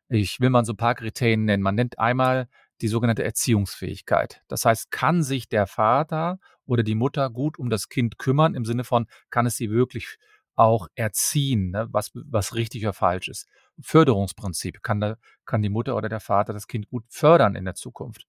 Ich 0.10 0.40
will 0.40 0.50
mal 0.50 0.66
so 0.66 0.74
ein 0.74 0.78
paar 0.78 0.96
Kriterien 0.96 1.46
nennen. 1.46 1.64
Man 1.64 1.76
nennt 1.76 2.00
einmal 2.00 2.48
die 2.82 2.88
sogenannte 2.88 3.24
Erziehungsfähigkeit. 3.24 4.42
Das 4.48 4.66
heißt, 4.66 4.92
kann 4.92 5.24
sich 5.24 5.48
der 5.48 5.68
Vater 5.68 6.40
oder 6.66 6.84
die 6.84 6.96
Mutter 6.96 7.30
gut 7.30 7.60
um 7.60 7.70
das 7.70 7.90
Kind 7.90 8.18
kümmern, 8.18 8.56
im 8.56 8.66
Sinne 8.66 8.84
von, 8.84 9.08
kann 9.30 9.46
es 9.46 9.58
sie 9.58 9.70
wirklich 9.70 10.18
auch 10.56 10.88
erziehen, 10.96 11.72
ne, 11.72 11.88
was, 11.92 12.12
was 12.14 12.56
richtig 12.56 12.84
oder 12.84 12.94
falsch 12.94 13.28
ist. 13.28 13.48
Förderungsprinzip, 13.82 14.84
kann, 14.84 15.00
da, 15.00 15.16
kann 15.46 15.62
die 15.62 15.70
Mutter 15.70 15.96
oder 15.96 16.10
der 16.10 16.20
Vater 16.20 16.54
das 16.54 16.68
Kind 16.68 16.90
gut 16.90 17.06
fördern 17.10 17.56
in 17.56 17.66
der 17.66 17.76
Zukunft. 17.76 18.28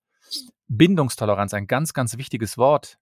Bindungstoleranz, 0.69 1.53
ein 1.53 1.67
ganz, 1.67 1.93
ganz 1.93 2.17
wichtiges 2.17 2.57
Wort. 2.57 2.99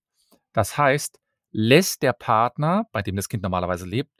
Das 0.52 0.76
heißt, 0.76 1.20
lässt 1.52 2.02
der 2.02 2.12
Partner, 2.12 2.86
bei 2.92 3.02
dem 3.02 3.16
das 3.16 3.28
Kind 3.28 3.42
normalerweise 3.42 3.86
lebt, 3.86 4.10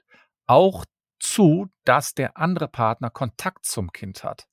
auch 0.45 0.85
zu, 1.19 1.67
dass 1.83 2.13
der 2.13 2.37
andere 2.37 2.67
Partner 2.67 3.09
Kontakt 3.09 3.65
zum 3.65 3.91
Kind 3.91 4.23
hat. 4.23 4.47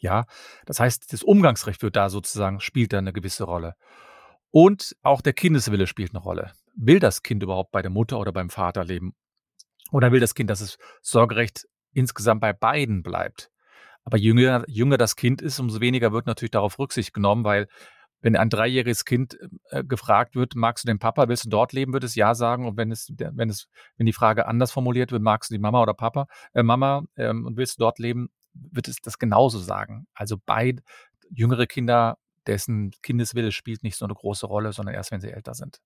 Ja, 0.00 0.26
das 0.66 0.80
heißt, 0.80 1.12
das 1.12 1.22
Umgangsrecht 1.22 1.82
wird 1.82 1.96
da 1.96 2.08
sozusagen, 2.08 2.60
spielt 2.60 2.92
da 2.92 2.98
eine 2.98 3.12
gewisse 3.12 3.44
Rolle. 3.44 3.74
Und 4.50 4.96
auch 5.02 5.20
der 5.20 5.32
Kindeswille 5.32 5.86
spielt 5.86 6.14
eine 6.14 6.22
Rolle. 6.22 6.52
Will 6.76 7.00
das 7.00 7.22
Kind 7.22 7.42
überhaupt 7.42 7.72
bei 7.72 7.82
der 7.82 7.90
Mutter 7.90 8.18
oder 8.18 8.32
beim 8.32 8.50
Vater 8.50 8.84
leben? 8.84 9.14
Oder 9.90 10.12
will 10.12 10.20
das 10.20 10.34
Kind, 10.34 10.50
dass 10.50 10.60
das 10.60 10.78
Sorgerecht 11.02 11.66
insgesamt 11.92 12.40
bei 12.40 12.52
beiden 12.52 13.02
bleibt? 13.02 13.50
Aber 14.04 14.18
jünger, 14.18 14.64
jünger 14.68 14.98
das 14.98 15.16
Kind 15.16 15.40
ist, 15.40 15.58
umso 15.58 15.80
weniger 15.80 16.12
wird 16.12 16.26
natürlich 16.26 16.50
darauf 16.50 16.78
Rücksicht 16.78 17.14
genommen, 17.14 17.44
weil 17.44 17.68
wenn 18.24 18.36
ein 18.36 18.48
dreijähriges 18.48 19.04
Kind 19.04 19.38
äh, 19.68 19.84
gefragt 19.84 20.34
wird, 20.34 20.54
magst 20.54 20.82
du 20.82 20.86
den 20.86 20.98
Papa, 20.98 21.28
willst 21.28 21.44
du 21.44 21.50
dort 21.50 21.74
leben, 21.74 21.92
wird 21.92 22.04
es 22.04 22.14
ja 22.14 22.34
sagen. 22.34 22.66
Und 22.66 22.78
wenn 22.78 22.90
es, 22.90 23.12
wenn 23.18 23.50
es, 23.50 23.68
wenn 23.98 24.06
die 24.06 24.14
Frage 24.14 24.46
anders 24.46 24.72
formuliert 24.72 25.12
wird, 25.12 25.20
magst 25.22 25.50
du 25.50 25.54
die 25.54 25.60
Mama 25.60 25.82
oder 25.82 25.92
Papa, 25.92 26.26
äh, 26.54 26.62
Mama 26.62 27.04
ähm, 27.16 27.44
und 27.44 27.58
willst 27.58 27.76
du 27.76 27.80
dort 27.80 27.98
leben, 27.98 28.30
wird 28.54 28.88
es 28.88 28.96
das 29.02 29.18
genauso 29.18 29.58
sagen. 29.58 30.06
Also 30.14 30.38
beide 30.46 30.82
jüngere 31.28 31.66
Kinder, 31.66 32.16
dessen 32.46 32.92
Kindeswille 33.02 33.52
spielt 33.52 33.82
nicht 33.82 33.96
so 33.96 34.06
eine 34.06 34.14
große 34.14 34.46
Rolle, 34.46 34.72
sondern 34.72 34.94
erst 34.94 35.10
wenn 35.10 35.20
sie 35.20 35.30
älter 35.30 35.52
sind. 35.52 35.82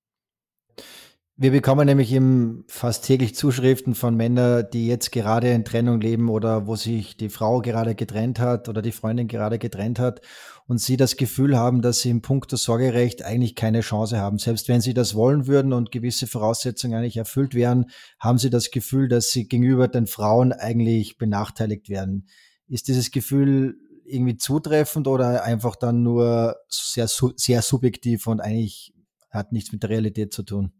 Wir 1.40 1.52
bekommen 1.52 1.86
nämlich 1.86 2.10
eben 2.12 2.64
fast 2.66 3.04
täglich 3.04 3.36
Zuschriften 3.36 3.94
von 3.94 4.16
Männern, 4.16 4.66
die 4.72 4.88
jetzt 4.88 5.12
gerade 5.12 5.52
in 5.52 5.64
Trennung 5.64 6.00
leben 6.00 6.30
oder 6.30 6.66
wo 6.66 6.74
sich 6.74 7.16
die 7.16 7.28
Frau 7.28 7.60
gerade 7.60 7.94
getrennt 7.94 8.40
hat 8.40 8.68
oder 8.68 8.82
die 8.82 8.90
Freundin 8.90 9.28
gerade 9.28 9.60
getrennt 9.60 10.00
hat 10.00 10.20
und 10.66 10.80
sie 10.80 10.96
das 10.96 11.16
Gefühl 11.16 11.56
haben, 11.56 11.80
dass 11.80 12.00
sie 12.00 12.10
im 12.10 12.22
Punkt 12.22 12.50
des 12.50 12.64
Sorgerecht 12.64 13.22
eigentlich 13.22 13.54
keine 13.54 13.82
Chance 13.82 14.18
haben. 14.18 14.38
Selbst 14.38 14.66
wenn 14.66 14.80
sie 14.80 14.94
das 14.94 15.14
wollen 15.14 15.46
würden 15.46 15.72
und 15.72 15.92
gewisse 15.92 16.26
Voraussetzungen 16.26 16.98
eigentlich 16.98 17.18
erfüllt 17.18 17.54
wären, 17.54 17.86
haben 18.18 18.38
sie 18.38 18.50
das 18.50 18.72
Gefühl, 18.72 19.06
dass 19.06 19.30
sie 19.30 19.46
gegenüber 19.46 19.86
den 19.86 20.08
Frauen 20.08 20.52
eigentlich 20.52 21.18
benachteiligt 21.18 21.88
werden. 21.88 22.26
Ist 22.66 22.88
dieses 22.88 23.12
Gefühl 23.12 23.76
irgendwie 24.04 24.38
zutreffend 24.38 25.06
oder 25.06 25.44
einfach 25.44 25.76
dann 25.76 26.02
nur 26.02 26.56
sehr, 26.66 27.06
sehr 27.06 27.62
subjektiv 27.62 28.26
und 28.26 28.40
eigentlich 28.40 28.92
hat 29.30 29.52
nichts 29.52 29.70
mit 29.70 29.84
der 29.84 29.90
Realität 29.90 30.32
zu 30.32 30.42
tun? 30.42 30.72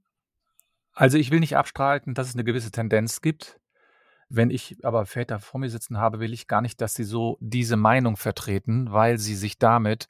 Also 0.98 1.16
ich 1.16 1.30
will 1.30 1.38
nicht 1.38 1.56
abstreiten, 1.56 2.14
dass 2.14 2.26
es 2.26 2.34
eine 2.34 2.42
gewisse 2.42 2.72
Tendenz 2.72 3.20
gibt. 3.20 3.60
Wenn 4.28 4.50
ich 4.50 4.84
aber 4.84 5.06
Väter 5.06 5.38
vor 5.38 5.60
mir 5.60 5.70
sitzen 5.70 5.98
habe, 5.98 6.18
will 6.18 6.32
ich 6.32 6.48
gar 6.48 6.60
nicht, 6.60 6.80
dass 6.80 6.96
sie 6.96 7.04
so 7.04 7.38
diese 7.38 7.76
Meinung 7.76 8.16
vertreten, 8.16 8.90
weil 8.90 9.16
sie 9.18 9.36
sich 9.36 9.60
damit 9.60 10.08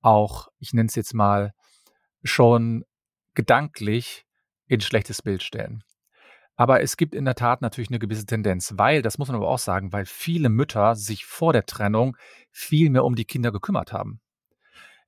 auch, 0.00 0.46
ich 0.60 0.72
nenne 0.72 0.86
es 0.86 0.94
jetzt 0.94 1.12
mal, 1.12 1.54
schon 2.22 2.84
gedanklich 3.34 4.26
in 4.68 4.80
schlechtes 4.80 5.22
Bild 5.22 5.42
stellen. 5.42 5.82
Aber 6.54 6.82
es 6.82 6.96
gibt 6.96 7.16
in 7.16 7.24
der 7.24 7.34
Tat 7.34 7.60
natürlich 7.60 7.90
eine 7.90 7.98
gewisse 7.98 8.24
Tendenz, 8.24 8.74
weil, 8.76 9.02
das 9.02 9.18
muss 9.18 9.26
man 9.26 9.38
aber 9.38 9.48
auch 9.48 9.58
sagen, 9.58 9.92
weil 9.92 10.06
viele 10.06 10.50
Mütter 10.50 10.94
sich 10.94 11.24
vor 11.24 11.52
der 11.52 11.66
Trennung 11.66 12.16
viel 12.52 12.90
mehr 12.90 13.04
um 13.04 13.16
die 13.16 13.24
Kinder 13.24 13.50
gekümmert 13.50 13.92
haben. 13.92 14.20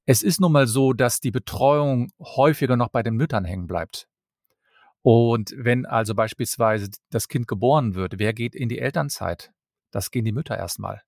Es 0.07 0.25
ist 0.25 0.41
nun 0.41 0.51
mal 0.51 0.67
so, 0.67 0.93
dass 0.93 1.21
die 1.21 1.31
Betreuung 1.31 2.11
häufiger 2.19 2.75
noch 2.77 2.89
bei 2.89 3.05
den 3.05 3.15
Müttern 3.15 3.45
hängen 3.45 3.69
bleibt. 3.69 4.10
Und 5.03 5.55
wenn 5.57 5.87
also 5.87 6.15
beispielsweise 6.15 6.91
das 7.11 7.29
Kind 7.29 7.49
geboren 7.49 7.95
wird, 7.95 8.19
wer 8.19 8.35
geht 8.35 8.55
in 8.55 8.69
die 8.69 8.79
Elternzeit? 8.79 9.53
Das 9.91 10.11
gehen 10.11 10.25
die 10.25 10.33
Mütter 10.33 10.57
erstmal. 10.57 11.03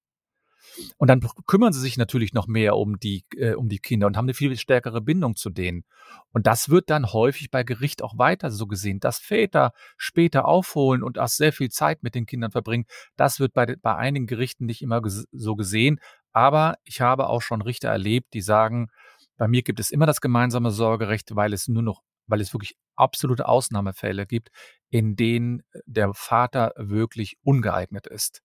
Und 0.96 1.08
dann 1.08 1.20
kümmern 1.46 1.72
sie 1.72 1.80
sich 1.80 1.96
natürlich 1.96 2.32
noch 2.32 2.46
mehr 2.46 2.76
um 2.76 2.98
die, 2.98 3.24
äh, 3.36 3.54
um 3.54 3.68
die 3.68 3.78
Kinder 3.78 4.06
und 4.06 4.16
haben 4.16 4.26
eine 4.26 4.34
viel 4.34 4.56
stärkere 4.56 5.00
Bindung 5.00 5.36
zu 5.36 5.50
denen. 5.50 5.84
Und 6.32 6.46
das 6.46 6.68
wird 6.68 6.88
dann 6.88 7.12
häufig 7.12 7.50
bei 7.50 7.62
Gericht 7.62 8.02
auch 8.02 8.16
weiter 8.16 8.50
so 8.50 8.66
gesehen, 8.66 9.00
dass 9.00 9.18
Väter 9.18 9.72
später 9.96 10.46
aufholen 10.46 11.02
und 11.02 11.18
auch 11.18 11.28
sehr 11.28 11.52
viel 11.52 11.70
Zeit 11.70 12.02
mit 12.02 12.14
den 12.14 12.26
Kindern 12.26 12.52
verbringen. 12.52 12.86
Das 13.16 13.40
wird 13.40 13.52
bei, 13.52 13.76
bei 13.80 13.96
einigen 13.96 14.26
Gerichten 14.26 14.66
nicht 14.66 14.82
immer 14.82 15.02
so 15.04 15.56
gesehen. 15.56 16.00
Aber 16.32 16.76
ich 16.84 17.00
habe 17.00 17.28
auch 17.28 17.42
schon 17.42 17.60
Richter 17.60 17.88
erlebt, 17.88 18.32
die 18.32 18.40
sagen, 18.40 18.88
bei 19.36 19.48
mir 19.48 19.62
gibt 19.62 19.80
es 19.80 19.90
immer 19.90 20.06
das 20.06 20.20
gemeinsame 20.20 20.70
Sorgerecht, 20.70 21.34
weil 21.34 21.52
es 21.52 21.68
nur 21.68 21.82
noch 21.82 22.02
weil 22.26 22.40
es 22.40 22.52
wirklich 22.52 22.76
absolute 22.96 23.46
Ausnahmefälle 23.46 24.26
gibt, 24.26 24.50
in 24.90 25.16
denen 25.16 25.62
der 25.86 26.12
Vater 26.14 26.72
wirklich 26.76 27.36
ungeeignet 27.42 28.06
ist. 28.06 28.42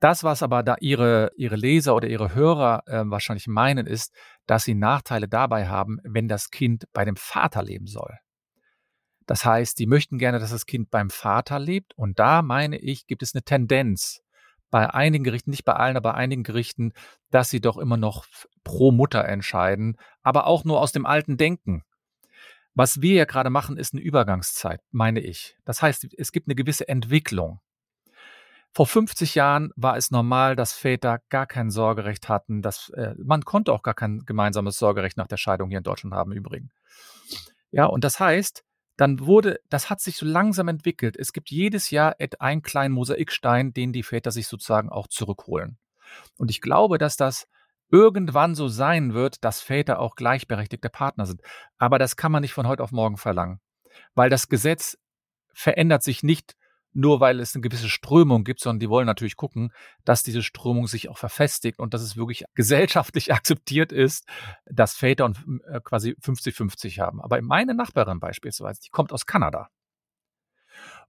Das, 0.00 0.22
was 0.22 0.42
aber 0.42 0.62
da 0.62 0.76
ihre, 0.80 1.30
ihre 1.36 1.56
Leser 1.56 1.94
oder 1.94 2.08
ihre 2.08 2.34
Hörer 2.34 2.82
äh, 2.86 3.04
wahrscheinlich 3.06 3.46
meinen, 3.46 3.86
ist, 3.86 4.14
dass 4.46 4.64
sie 4.64 4.74
Nachteile 4.74 5.28
dabei 5.28 5.68
haben, 5.68 5.98
wenn 6.04 6.28
das 6.28 6.50
Kind 6.50 6.84
bei 6.92 7.04
dem 7.04 7.16
Vater 7.16 7.62
leben 7.62 7.86
soll. 7.86 8.18
Das 9.26 9.44
heißt, 9.44 9.78
sie 9.78 9.86
möchten 9.86 10.18
gerne, 10.18 10.38
dass 10.38 10.50
das 10.50 10.66
Kind 10.66 10.90
beim 10.90 11.08
Vater 11.08 11.58
lebt. 11.58 11.96
Und 11.96 12.18
da 12.18 12.42
meine 12.42 12.78
ich, 12.78 13.06
gibt 13.06 13.22
es 13.22 13.34
eine 13.34 13.42
Tendenz 13.42 14.22
bei 14.70 14.92
einigen 14.92 15.24
Gerichten, 15.24 15.50
nicht 15.50 15.64
bei 15.64 15.74
allen, 15.74 15.96
aber 15.96 16.12
bei 16.12 16.18
einigen 16.18 16.42
Gerichten, 16.42 16.92
dass 17.30 17.48
sie 17.48 17.60
doch 17.60 17.78
immer 17.78 17.96
noch 17.96 18.26
pro 18.64 18.90
Mutter 18.90 19.24
entscheiden, 19.24 19.96
aber 20.22 20.46
auch 20.46 20.64
nur 20.64 20.80
aus 20.80 20.92
dem 20.92 21.06
alten 21.06 21.36
Denken. 21.36 21.84
Was 22.74 23.00
wir 23.00 23.14
ja 23.14 23.24
gerade 23.24 23.50
machen, 23.50 23.76
ist 23.76 23.94
eine 23.94 24.02
Übergangszeit, 24.02 24.80
meine 24.90 25.20
ich. 25.20 25.56
Das 25.64 25.80
heißt, 25.80 26.08
es 26.16 26.32
gibt 26.32 26.48
eine 26.48 26.56
gewisse 26.56 26.88
Entwicklung. 26.88 27.60
Vor 28.72 28.88
50 28.88 29.36
Jahren 29.36 29.70
war 29.76 29.96
es 29.96 30.10
normal, 30.10 30.56
dass 30.56 30.72
Väter 30.72 31.20
gar 31.28 31.46
kein 31.46 31.70
Sorgerecht 31.70 32.28
hatten. 32.28 32.60
Dass, 32.60 32.88
äh, 32.90 33.14
man 33.22 33.44
konnte 33.44 33.72
auch 33.72 33.84
gar 33.84 33.94
kein 33.94 34.24
gemeinsames 34.26 34.76
Sorgerecht 34.76 35.16
nach 35.16 35.28
der 35.28 35.36
Scheidung 35.36 35.68
hier 35.68 35.78
in 35.78 35.84
Deutschland 35.84 36.12
haben, 36.12 36.32
im 36.32 36.38
Übrigen. 36.38 36.70
Ja, 37.70 37.86
und 37.86 38.02
das 38.02 38.18
heißt, 38.18 38.64
dann 38.96 39.20
wurde, 39.20 39.60
das 39.68 39.90
hat 39.90 40.00
sich 40.00 40.16
so 40.16 40.26
langsam 40.26 40.66
entwickelt. 40.66 41.16
Es 41.16 41.32
gibt 41.32 41.50
jedes 41.50 41.90
Jahr 41.90 42.16
einen 42.40 42.62
kleinen 42.62 42.94
Mosaikstein, 42.94 43.72
den 43.72 43.92
die 43.92 44.02
Väter 44.02 44.32
sich 44.32 44.48
sozusagen 44.48 44.88
auch 44.88 45.06
zurückholen. 45.06 45.78
Und 46.36 46.50
ich 46.50 46.60
glaube, 46.60 46.98
dass 46.98 47.16
das 47.16 47.46
irgendwann 47.90 48.54
so 48.54 48.68
sein 48.68 49.14
wird, 49.14 49.44
dass 49.44 49.60
Väter 49.60 49.98
auch 49.98 50.16
gleichberechtigte 50.16 50.88
Partner 50.88 51.26
sind. 51.26 51.42
Aber 51.78 51.98
das 51.98 52.16
kann 52.16 52.32
man 52.32 52.42
nicht 52.42 52.52
von 52.52 52.66
heute 52.66 52.82
auf 52.82 52.92
morgen 52.92 53.16
verlangen, 53.16 53.60
weil 54.14 54.30
das 54.30 54.48
Gesetz 54.48 54.98
verändert 55.52 56.02
sich 56.02 56.22
nicht 56.22 56.56
nur, 56.94 57.20
weil 57.20 57.40
es 57.40 57.54
eine 57.54 57.62
gewisse 57.62 57.88
Strömung 57.88 58.44
gibt, 58.44 58.60
sondern 58.60 58.80
die 58.80 58.88
wollen 58.88 59.06
natürlich 59.06 59.36
gucken, 59.36 59.72
dass 60.04 60.22
diese 60.22 60.42
Strömung 60.42 60.86
sich 60.86 61.08
auch 61.08 61.18
verfestigt 61.18 61.80
und 61.80 61.92
dass 61.92 62.02
es 62.02 62.16
wirklich 62.16 62.44
gesellschaftlich 62.54 63.32
akzeptiert 63.32 63.92
ist, 63.92 64.26
dass 64.64 64.94
Väter 64.94 65.24
und 65.24 65.44
äh, 65.66 65.80
quasi 65.82 66.16
50-50 66.22 67.00
haben. 67.00 67.20
Aber 67.20 67.40
meine 67.42 67.74
Nachbarin 67.74 68.20
beispielsweise, 68.20 68.80
die 68.80 68.90
kommt 68.90 69.12
aus 69.12 69.26
Kanada. 69.26 69.68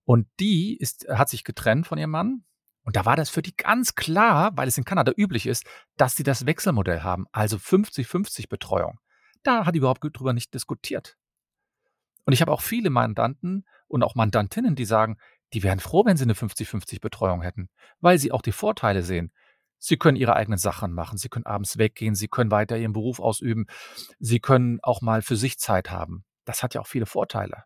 Und 0.04 0.28
die 0.40 0.76
ist, 0.78 1.08
hat 1.10 1.30
sich 1.30 1.44
getrennt 1.44 1.88
von 1.88 1.98
ihrem 1.98 2.12
Mann 2.12 2.44
und 2.86 2.96
da 2.96 3.06
war 3.06 3.16
das 3.16 3.30
für 3.30 3.42
die 3.42 3.56
ganz 3.56 3.96
klar, 3.96 4.52
weil 4.56 4.68
es 4.68 4.78
in 4.78 4.86
Kanada 4.86 5.12
üblich 5.18 5.48
ist, 5.48 5.66
dass 5.98 6.16
sie 6.16 6.24
das 6.24 6.46
Wechselmodell 6.46 7.02
haben, 7.02 7.26
also 7.32 7.58
50-50 7.58 8.48
Betreuung. 8.48 9.00
Da 9.44 9.66
hat 9.66 9.76
überhaupt 9.76 10.02
drüber 10.04 10.34
nicht 10.34 10.54
diskutiert. 10.54 11.18
Und 12.26 12.34
ich 12.34 12.42
habe 12.42 12.52
auch 12.52 12.62
viele 12.62 12.90
Mandanten 12.90 13.66
und 13.88 14.04
auch 14.04 14.16
Mandantinnen, 14.16 14.76
die 14.76 14.86
sagen, 14.86 15.18
die 15.54 15.64
wären 15.64 15.80
froh, 15.80 16.06
wenn 16.06 16.18
sie 16.18 16.24
eine 16.24 16.34
50-50 16.34 17.02
Betreuung 17.02 17.42
hätten, 17.42 17.70
weil 18.02 18.20
sie 18.20 18.32
auch 18.32 18.42
die 18.42 18.52
Vorteile 18.52 19.04
sehen. 19.04 19.32
Sie 19.78 19.98
können 19.98 20.18
ihre 20.18 20.36
eigenen 20.36 20.58
Sachen 20.58 20.94
machen, 20.94 21.18
sie 21.18 21.30
können 21.30 21.46
abends 21.46 21.78
weggehen, 21.78 22.16
sie 22.16 22.28
können 22.28 22.50
weiter 22.50 22.78
ihren 22.78 22.94
Beruf 22.94 23.20
ausüben, 23.20 23.66
sie 24.20 24.40
können 24.40 24.80
auch 24.82 25.02
mal 25.02 25.22
für 25.22 25.36
sich 25.36 25.58
Zeit 25.60 25.92
haben. 25.92 26.24
Das 26.46 26.64
hat 26.64 26.74
ja 26.74 26.82
auch 26.82 26.88
viele 26.88 27.06
Vorteile. 27.06 27.64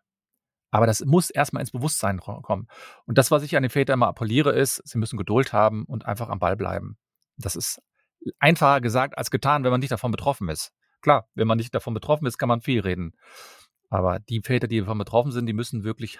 Aber 0.70 0.86
das 0.86 1.04
muss 1.04 1.30
erstmal 1.30 1.60
ins 1.60 1.72
Bewusstsein 1.72 2.20
kommen. 2.20 2.68
Und 3.06 3.18
das, 3.18 3.30
was 3.30 3.42
ich 3.42 3.56
an 3.56 3.62
den 3.62 3.70
Vätern 3.70 3.94
immer 3.94 4.08
appelliere, 4.08 4.52
ist, 4.52 4.80
sie 4.84 4.98
müssen 4.98 5.16
Geduld 5.16 5.52
haben 5.52 5.84
und 5.84 6.06
einfach 6.06 6.28
am 6.28 6.38
Ball 6.38 6.56
bleiben. 6.56 6.96
Das 7.36 7.56
ist 7.56 7.80
einfacher 8.38 8.80
gesagt 8.80 9.18
als 9.18 9.30
getan, 9.30 9.64
wenn 9.64 9.70
man 9.70 9.80
nicht 9.80 9.92
davon 9.92 10.12
betroffen 10.12 10.48
ist. 10.48 10.72
Klar, 11.00 11.28
wenn 11.34 11.48
man 11.48 11.56
nicht 11.56 11.74
davon 11.74 11.94
betroffen 11.94 12.26
ist, 12.26 12.38
kann 12.38 12.48
man 12.48 12.60
viel 12.60 12.80
reden. 12.80 13.14
Aber 13.88 14.20
die 14.20 14.42
Väter, 14.42 14.68
die 14.68 14.80
davon 14.80 14.98
betroffen 14.98 15.32
sind, 15.32 15.46
die 15.46 15.52
müssen 15.52 15.82
wirklich 15.82 16.18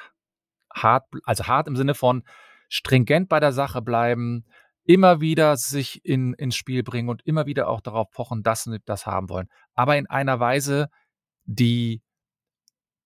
hart, 0.74 1.06
also 1.24 1.46
hart 1.46 1.68
im 1.68 1.76
Sinne 1.76 1.94
von 1.94 2.24
stringent 2.68 3.28
bei 3.28 3.40
der 3.40 3.52
Sache 3.52 3.82
bleiben, 3.82 4.46
immer 4.84 5.20
wieder 5.20 5.56
sich 5.56 6.04
in, 6.04 6.34
ins 6.34 6.56
Spiel 6.56 6.82
bringen 6.82 7.08
und 7.08 7.24
immer 7.26 7.46
wieder 7.46 7.68
auch 7.68 7.80
darauf 7.80 8.10
pochen, 8.10 8.42
dass 8.42 8.64
sie 8.64 8.78
das 8.84 9.06
haben 9.06 9.28
wollen. 9.28 9.48
Aber 9.74 9.96
in 9.96 10.08
einer 10.08 10.40
Weise, 10.40 10.88
die 11.44 12.02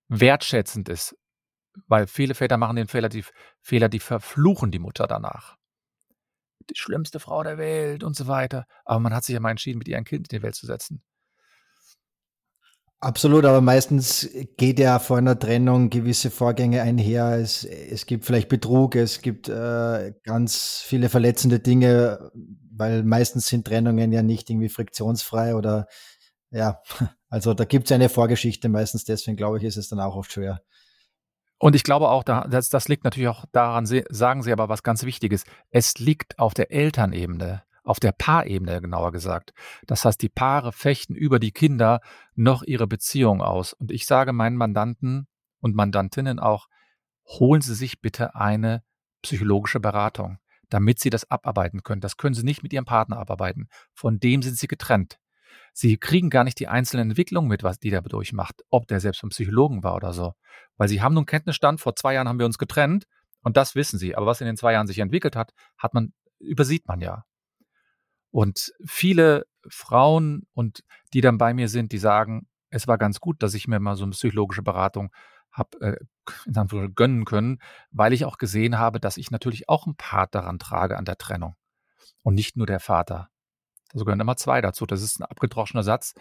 wertschätzend 0.08 0.88
ist, 0.88 1.16
weil 1.86 2.06
viele 2.06 2.34
Väter 2.34 2.56
machen 2.56 2.76
den 2.76 2.88
Fehler, 2.88 3.08
die 3.08 3.24
Fehler, 3.60 3.88
die 3.88 4.00
verfluchen 4.00 4.70
die 4.70 4.78
Mutter 4.78 5.06
danach. 5.06 5.56
Die 6.70 6.76
schlimmste 6.76 7.20
Frau 7.20 7.42
der 7.42 7.58
Welt 7.58 8.04
und 8.04 8.16
so 8.16 8.26
weiter. 8.26 8.66
Aber 8.84 9.00
man 9.00 9.14
hat 9.14 9.24
sich 9.24 9.34
ja 9.34 9.40
mal 9.40 9.50
entschieden, 9.50 9.78
mit 9.78 9.88
ihr 9.88 9.98
ein 9.98 10.04
Kind 10.04 10.32
in 10.32 10.38
die 10.38 10.42
Welt 10.42 10.54
zu 10.54 10.66
setzen. 10.66 11.02
Absolut, 13.04 13.44
aber 13.44 13.60
meistens 13.60 14.30
geht 14.56 14.78
ja 14.78 14.98
vor 14.98 15.18
einer 15.18 15.38
Trennung 15.38 15.90
gewisse 15.90 16.30
Vorgänge 16.30 16.80
einher. 16.80 17.36
Es, 17.38 17.62
es 17.64 18.06
gibt 18.06 18.24
vielleicht 18.24 18.48
Betrug, 18.48 18.96
es 18.96 19.20
gibt 19.20 19.50
äh, 19.50 20.14
ganz 20.22 20.82
viele 20.86 21.10
verletzende 21.10 21.60
Dinge, 21.60 22.30
weil 22.74 23.02
meistens 23.02 23.46
sind 23.46 23.66
Trennungen 23.66 24.10
ja 24.10 24.22
nicht 24.22 24.48
irgendwie 24.48 24.70
friktionsfrei 24.70 25.54
oder 25.54 25.86
ja, 26.50 26.80
also 27.28 27.52
da 27.52 27.66
gibt 27.66 27.86
es 27.88 27.92
eine 27.92 28.08
Vorgeschichte 28.08 28.70
meistens, 28.70 29.04
deswegen 29.04 29.36
glaube 29.36 29.58
ich, 29.58 29.64
ist 29.64 29.76
es 29.76 29.90
dann 29.90 30.00
auch 30.00 30.16
oft 30.16 30.32
schwer. 30.32 30.62
Und 31.64 31.74
ich 31.74 31.82
glaube 31.82 32.10
auch, 32.10 32.24
das, 32.24 32.68
das 32.68 32.88
liegt 32.88 33.04
natürlich 33.04 33.30
auch 33.30 33.46
daran, 33.50 33.86
sagen 33.86 34.42
Sie 34.42 34.52
aber 34.52 34.68
was 34.68 34.82
ganz 34.82 35.04
Wichtiges. 35.04 35.44
Es 35.70 35.98
liegt 35.98 36.38
auf 36.38 36.52
der 36.52 36.70
Elternebene, 36.70 37.62
auf 37.84 37.98
der 37.98 38.12
Paarebene 38.12 38.82
genauer 38.82 39.12
gesagt. 39.12 39.54
Das 39.86 40.04
heißt, 40.04 40.20
die 40.20 40.28
Paare 40.28 40.72
fechten 40.72 41.14
über 41.14 41.38
die 41.38 41.52
Kinder 41.52 42.02
noch 42.34 42.64
ihre 42.64 42.86
Beziehung 42.86 43.40
aus. 43.40 43.72
Und 43.72 43.92
ich 43.92 44.04
sage 44.04 44.34
meinen 44.34 44.58
Mandanten 44.58 45.26
und 45.58 45.74
Mandantinnen 45.74 46.38
auch, 46.38 46.66
holen 47.24 47.62
Sie 47.62 47.74
sich 47.74 48.02
bitte 48.02 48.34
eine 48.34 48.82
psychologische 49.22 49.80
Beratung, 49.80 50.36
damit 50.68 51.00
Sie 51.00 51.08
das 51.08 51.30
abarbeiten 51.30 51.82
können. 51.82 52.02
Das 52.02 52.18
können 52.18 52.34
Sie 52.34 52.44
nicht 52.44 52.62
mit 52.62 52.74
Ihrem 52.74 52.84
Partner 52.84 53.16
abarbeiten. 53.16 53.68
Von 53.94 54.20
dem 54.20 54.42
sind 54.42 54.58
Sie 54.58 54.68
getrennt. 54.68 55.18
Sie 55.76 55.96
kriegen 55.96 56.30
gar 56.30 56.44
nicht 56.44 56.60
die 56.60 56.68
einzelnen 56.68 57.10
Entwicklungen 57.10 57.48
mit, 57.48 57.64
was 57.64 57.80
die 57.80 57.90
der 57.90 58.00
durchmacht, 58.00 58.62
ob 58.70 58.86
der 58.86 59.00
selbst 59.00 59.20
vom 59.20 59.30
Psychologen 59.30 59.82
war 59.82 59.96
oder 59.96 60.12
so. 60.12 60.34
Weil 60.76 60.88
sie 60.88 61.02
haben 61.02 61.14
nun 61.14 61.26
Kenntnisstand, 61.26 61.80
vor 61.80 61.96
zwei 61.96 62.14
Jahren 62.14 62.28
haben 62.28 62.38
wir 62.38 62.46
uns 62.46 62.58
getrennt 62.58 63.06
und 63.42 63.56
das 63.56 63.74
wissen 63.74 63.98
sie. 63.98 64.14
Aber 64.14 64.24
was 64.24 64.40
in 64.40 64.46
den 64.46 64.56
zwei 64.56 64.72
Jahren 64.72 64.86
sich 64.86 65.00
entwickelt 65.00 65.34
hat, 65.34 65.52
hat 65.76 65.92
man, 65.92 66.12
übersieht 66.38 66.86
man 66.86 67.00
ja. 67.00 67.24
Und 68.30 68.72
viele 68.86 69.46
Frauen 69.68 70.46
und 70.52 70.84
die 71.12 71.20
dann 71.20 71.38
bei 71.38 71.52
mir 71.52 71.68
sind, 71.68 71.90
die 71.90 71.98
sagen, 71.98 72.46
es 72.70 72.86
war 72.86 72.96
ganz 72.96 73.18
gut, 73.18 73.42
dass 73.42 73.54
ich 73.54 73.66
mir 73.66 73.80
mal 73.80 73.96
so 73.96 74.04
eine 74.04 74.12
psychologische 74.12 74.62
Beratung 74.62 75.10
habe 75.50 75.98
äh, 76.46 76.88
gönnen 76.94 77.24
können, 77.24 77.58
weil 77.90 78.12
ich 78.12 78.24
auch 78.24 78.38
gesehen 78.38 78.78
habe, 78.78 79.00
dass 79.00 79.16
ich 79.16 79.32
natürlich 79.32 79.68
auch 79.68 79.86
ein 79.86 79.96
Part 79.96 80.36
daran 80.36 80.60
trage 80.60 80.96
an 80.96 81.04
der 81.04 81.18
Trennung 81.18 81.56
und 82.22 82.34
nicht 82.34 82.56
nur 82.56 82.66
der 82.66 82.80
Vater. 82.80 83.28
Also 83.92 84.04
gehören 84.04 84.20
immer 84.20 84.36
zwei 84.36 84.60
dazu. 84.60 84.86
Das 84.86 85.02
ist 85.02 85.20
ein 85.20 85.24
abgedroschener 85.24 85.82
Satz, 85.82 86.14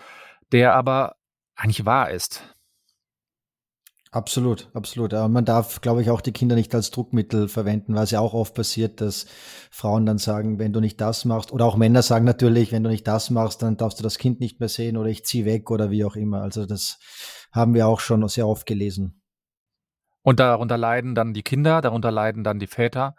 der 0.51 0.75
aber 0.75 1.15
eigentlich 1.55 1.85
wahr 1.85 2.11
ist. 2.11 2.55
Absolut, 4.13 4.69
absolut. 4.75 5.11
Aber 5.15 5.27
man 5.27 5.43
darf, 5.43 5.81
glaube 5.81 6.03
ich, 6.03 6.11
auch 6.11 6.21
die 6.21 6.33
Kinder 6.33 6.55
nicht 6.55 6.75
als 6.75 6.91
Druckmittel 6.91 7.47
verwenden, 7.47 7.95
weil 7.95 8.03
es 8.03 8.11
ja 8.11 8.19
auch 8.19 8.35
oft 8.35 8.53
passiert, 8.53 9.01
dass 9.01 9.25
Frauen 9.71 10.05
dann 10.05 10.19
sagen, 10.19 10.59
wenn 10.59 10.71
du 10.71 10.79
nicht 10.79 11.01
das 11.01 11.25
machst, 11.25 11.51
oder 11.51 11.65
auch 11.65 11.77
Männer 11.77 12.03
sagen 12.03 12.23
natürlich, 12.23 12.71
wenn 12.71 12.83
du 12.83 12.91
nicht 12.91 13.07
das 13.07 13.31
machst, 13.31 13.63
dann 13.63 13.75
darfst 13.75 13.97
du 13.97 14.03
das 14.03 14.19
Kind 14.19 14.39
nicht 14.39 14.59
mehr 14.59 14.69
sehen 14.69 14.97
oder 14.97 15.09
ich 15.09 15.25
ziehe 15.25 15.45
weg 15.45 15.71
oder 15.71 15.89
wie 15.89 16.05
auch 16.05 16.15
immer. 16.15 16.43
Also 16.43 16.67
das 16.67 16.99
haben 17.51 17.73
wir 17.73 17.87
auch 17.87 17.99
schon 17.99 18.27
sehr 18.27 18.47
oft 18.47 18.67
gelesen. 18.67 19.19
Und 20.21 20.39
darunter 20.39 20.77
leiden 20.77 21.15
dann 21.15 21.33
die 21.33 21.43
Kinder, 21.43 21.81
darunter 21.81 22.11
leiden 22.11 22.43
dann 22.43 22.59
die 22.59 22.67
Väter. 22.67 23.15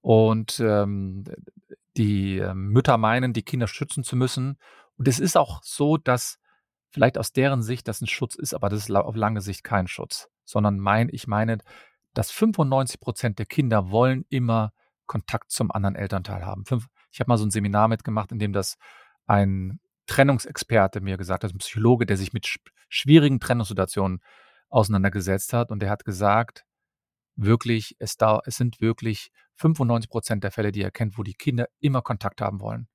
Und 0.00 0.58
ähm, 0.60 1.24
die 1.96 2.38
ähm, 2.38 2.68
Mütter 2.68 2.98
meinen, 2.98 3.32
die 3.32 3.42
Kinder 3.42 3.66
schützen 3.66 4.04
zu 4.04 4.16
müssen. 4.16 4.58
Und 4.96 5.08
es 5.08 5.18
ist 5.18 5.36
auch 5.36 5.60
so, 5.62 5.96
dass 5.96 6.38
vielleicht 6.90 7.18
aus 7.18 7.32
deren 7.32 7.62
Sicht 7.62 7.88
das 7.88 8.00
ein 8.00 8.06
Schutz 8.06 8.34
ist, 8.34 8.54
aber 8.54 8.68
das 8.68 8.80
ist 8.80 8.90
auf 8.90 9.16
lange 9.16 9.40
Sicht 9.40 9.64
kein 9.64 9.86
Schutz, 9.86 10.28
sondern 10.44 10.78
mein, 10.78 11.08
ich 11.10 11.26
meine, 11.26 11.58
dass 12.14 12.30
95 12.30 13.00
Prozent 13.00 13.38
der 13.38 13.46
Kinder 13.46 13.90
wollen 13.90 14.24
immer 14.28 14.72
Kontakt 15.06 15.50
zum 15.50 15.70
anderen 15.70 15.94
Elternteil 15.96 16.44
haben. 16.44 16.64
Ich 17.12 17.20
habe 17.20 17.28
mal 17.28 17.38
so 17.38 17.44
ein 17.44 17.50
Seminar 17.50 17.88
mitgemacht, 17.88 18.32
in 18.32 18.38
dem 18.38 18.52
das 18.52 18.76
ein 19.26 19.80
Trennungsexperte 20.06 21.00
mir 21.00 21.16
gesagt 21.16 21.44
hat, 21.44 21.52
ein 21.52 21.58
Psychologe, 21.58 22.06
der 22.06 22.16
sich 22.16 22.32
mit 22.32 22.58
schwierigen 22.88 23.40
Trennungssituationen 23.40 24.20
auseinandergesetzt 24.68 25.52
hat 25.52 25.70
und 25.70 25.80
der 25.80 25.90
hat 25.90 26.04
gesagt, 26.04 26.64
wirklich, 27.36 27.96
es, 27.98 28.16
da, 28.16 28.40
es 28.44 28.56
sind 28.56 28.80
wirklich 28.80 29.30
95 29.60 30.10
Prozent 30.10 30.44
der 30.44 30.50
Fälle, 30.50 30.72
die 30.72 30.82
er 30.82 30.90
kennt, 30.90 31.18
wo 31.18 31.22
die 31.22 31.34
Kinder 31.34 31.68
immer 31.80 32.02
Kontakt 32.02 32.40
haben 32.40 32.60
wollen. 32.60 32.88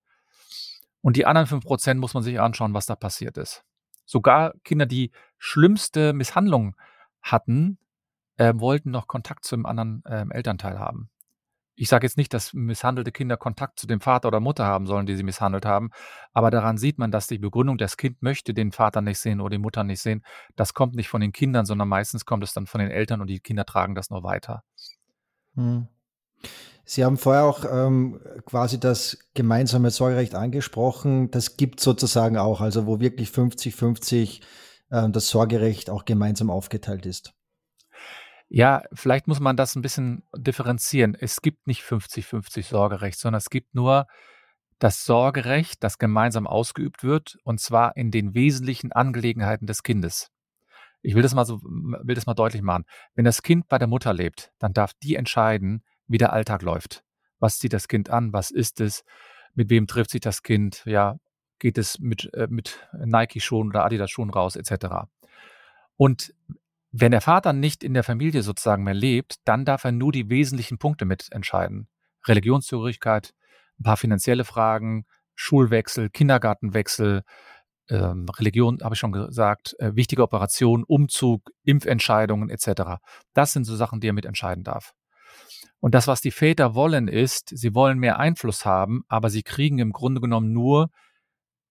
Und 1.01 1.17
die 1.17 1.25
anderen 1.25 1.47
5 1.47 1.63
Prozent 1.63 1.99
muss 1.99 2.13
man 2.13 2.23
sich 2.23 2.39
anschauen, 2.39 2.73
was 2.73 2.85
da 2.85 2.95
passiert 2.95 3.37
ist. 3.37 3.63
Sogar 4.05 4.53
Kinder, 4.63 4.85
die 4.85 5.11
schlimmste 5.37 6.13
Misshandlungen 6.13 6.75
hatten, 7.21 7.77
äh, 8.37 8.53
wollten 8.55 8.91
noch 8.91 9.07
Kontakt 9.07 9.45
zum 9.45 9.65
anderen 9.65 10.03
äh, 10.05 10.25
Elternteil 10.29 10.79
haben 10.79 11.09
ich 11.75 11.89
sage 11.89 12.05
jetzt 12.05 12.17
nicht, 12.17 12.33
dass 12.33 12.53
misshandelte 12.53 13.11
Kinder 13.11 13.37
Kontakt 13.37 13.79
zu 13.79 13.87
dem 13.87 13.99
Vater 13.99 14.29
oder 14.29 14.39
Mutter 14.39 14.65
haben 14.65 14.87
sollen, 14.87 15.05
die 15.05 15.15
sie 15.15 15.23
misshandelt 15.23 15.65
haben, 15.65 15.91
aber 16.33 16.49
daran 16.49 16.77
sieht 16.77 16.97
man, 16.97 17.11
dass 17.11 17.27
die 17.27 17.37
Begründung, 17.37 17.77
das 17.77 17.97
Kind 17.97 18.21
möchte 18.21 18.53
den 18.53 18.71
Vater 18.71 19.01
nicht 19.01 19.19
sehen 19.19 19.41
oder 19.41 19.51
die 19.51 19.61
Mutter 19.61 19.83
nicht 19.83 20.01
sehen, 20.01 20.23
das 20.55 20.73
kommt 20.73 20.95
nicht 20.95 21.09
von 21.09 21.21
den 21.21 21.33
Kindern, 21.33 21.65
sondern 21.65 21.89
meistens 21.89 22.25
kommt 22.25 22.43
es 22.43 22.53
dann 22.53 22.65
von 22.65 22.79
den 22.79 22.91
Eltern 22.91 23.21
und 23.21 23.27
die 23.27 23.39
Kinder 23.39 23.65
tragen 23.65 23.95
das 23.95 24.09
nur 24.09 24.23
weiter. 24.23 24.63
Hm. 25.55 25.87
Sie 26.85 27.03
haben 27.03 27.17
vorher 27.17 27.45
auch 27.45 27.65
ähm, 27.65 28.19
quasi 28.45 28.79
das 28.79 29.17
gemeinsame 29.33 29.89
Sorgerecht 29.89 30.35
angesprochen. 30.35 31.31
Das 31.31 31.57
gibt 31.57 31.79
sozusagen 31.79 32.37
auch, 32.37 32.61
also 32.61 32.85
wo 32.85 32.99
wirklich 32.99 33.29
50-50 33.29 34.41
äh, 34.91 35.09
das 35.09 35.29
Sorgerecht 35.29 35.89
auch 35.89 36.05
gemeinsam 36.05 36.51
aufgeteilt 36.51 37.07
ist. 37.07 37.33
Ja, 38.47 38.83
vielleicht 38.93 39.27
muss 39.27 39.39
man 39.39 39.57
das 39.57 39.75
ein 39.75 39.81
bisschen 39.81 40.23
differenzieren. 40.37 41.17
Es 41.19 41.41
gibt 41.41 41.65
nicht 41.65 41.81
50-50 41.81 42.63
Sorgerecht, 42.63 43.19
sondern 43.19 43.39
es 43.39 43.49
gibt 43.49 43.73
nur 43.73 44.05
das 44.77 45.05
Sorgerecht, 45.05 45.83
das 45.83 45.97
gemeinsam 45.97 46.45
ausgeübt 46.45 47.03
wird, 47.03 47.37
und 47.43 47.59
zwar 47.59 47.97
in 47.97 48.11
den 48.11 48.35
wesentlichen 48.35 48.91
Angelegenheiten 48.91 49.65
des 49.65 49.81
Kindes. 49.83 50.29
Ich 51.01 51.15
will 51.15 51.23
das 51.23 51.33
mal 51.33 51.45
so, 51.45 51.61
will 51.63 52.15
das 52.15 52.25
mal 52.25 52.33
deutlich 52.33 52.61
machen. 52.61 52.85
Wenn 53.13 53.25
das 53.25 53.41
Kind 53.41 53.67
bei 53.67 53.77
der 53.77 53.87
Mutter 53.87 54.13
lebt, 54.13 54.51
dann 54.59 54.73
darf 54.73 54.91
die 55.01 55.15
entscheiden, 55.15 55.83
wie 56.07 56.17
der 56.17 56.33
Alltag 56.33 56.61
läuft. 56.61 57.03
Was 57.39 57.59
zieht 57.59 57.73
das 57.73 57.87
Kind 57.87 58.09
an? 58.09 58.33
Was 58.33 58.51
ist 58.51 58.79
es? 58.81 59.03
Mit 59.53 59.69
wem 59.69 59.87
trifft 59.87 60.11
sich 60.11 60.21
das 60.21 60.43
Kind? 60.43 60.83
Ja, 60.85 61.17
geht 61.59 61.77
es 61.77 61.99
mit, 61.99 62.33
äh, 62.33 62.47
mit 62.49 62.87
Nike-Schuhen 62.93 63.69
oder 63.69 63.85
Adidas-Schuhen 63.85 64.29
raus, 64.29 64.55
etc. 64.55 65.07
Und 65.97 66.33
wenn 66.91 67.11
der 67.11 67.21
Vater 67.21 67.53
nicht 67.53 67.83
in 67.83 67.93
der 67.93 68.03
Familie 68.03 68.41
sozusagen 68.41 68.83
mehr 68.83 68.93
lebt, 68.93 69.35
dann 69.45 69.65
darf 69.65 69.83
er 69.83 69.91
nur 69.91 70.11
die 70.11 70.29
wesentlichen 70.29 70.77
Punkte 70.77 71.05
mitentscheiden. 71.05 71.87
Religionszugehörigkeit, 72.25 73.33
ein 73.79 73.83
paar 73.83 73.97
finanzielle 73.97 74.45
Fragen, 74.45 75.05
Schulwechsel, 75.35 76.09
Kindergartenwechsel, 76.09 77.23
ähm, 77.89 78.25
Religion, 78.37 78.79
habe 78.81 78.95
ich 78.95 78.99
schon 78.99 79.11
gesagt, 79.11 79.75
äh, 79.79 79.95
wichtige 79.95 80.23
Operationen, 80.23 80.83
Umzug, 80.85 81.51
Impfentscheidungen 81.63 82.49
etc. 82.49 83.01
Das 83.33 83.51
sind 83.51 83.65
so 83.65 83.75
Sachen, 83.75 83.99
die 83.99 84.07
er 84.07 84.13
mitentscheiden 84.13 84.63
darf. 84.63 84.93
Und 85.79 85.93
das, 85.93 86.07
was 86.07 86.21
die 86.21 86.31
Väter 86.31 86.73
wollen, 86.73 87.07
ist, 87.07 87.49
sie 87.49 87.75
wollen 87.75 87.99
mehr 87.99 88.17
Einfluss 88.19 88.65
haben, 88.65 89.03
aber 89.07 89.29
sie 89.29 89.43
kriegen 89.43 89.79
im 89.79 89.91
Grunde 89.91 90.21
genommen 90.21 90.51
nur 90.51 90.89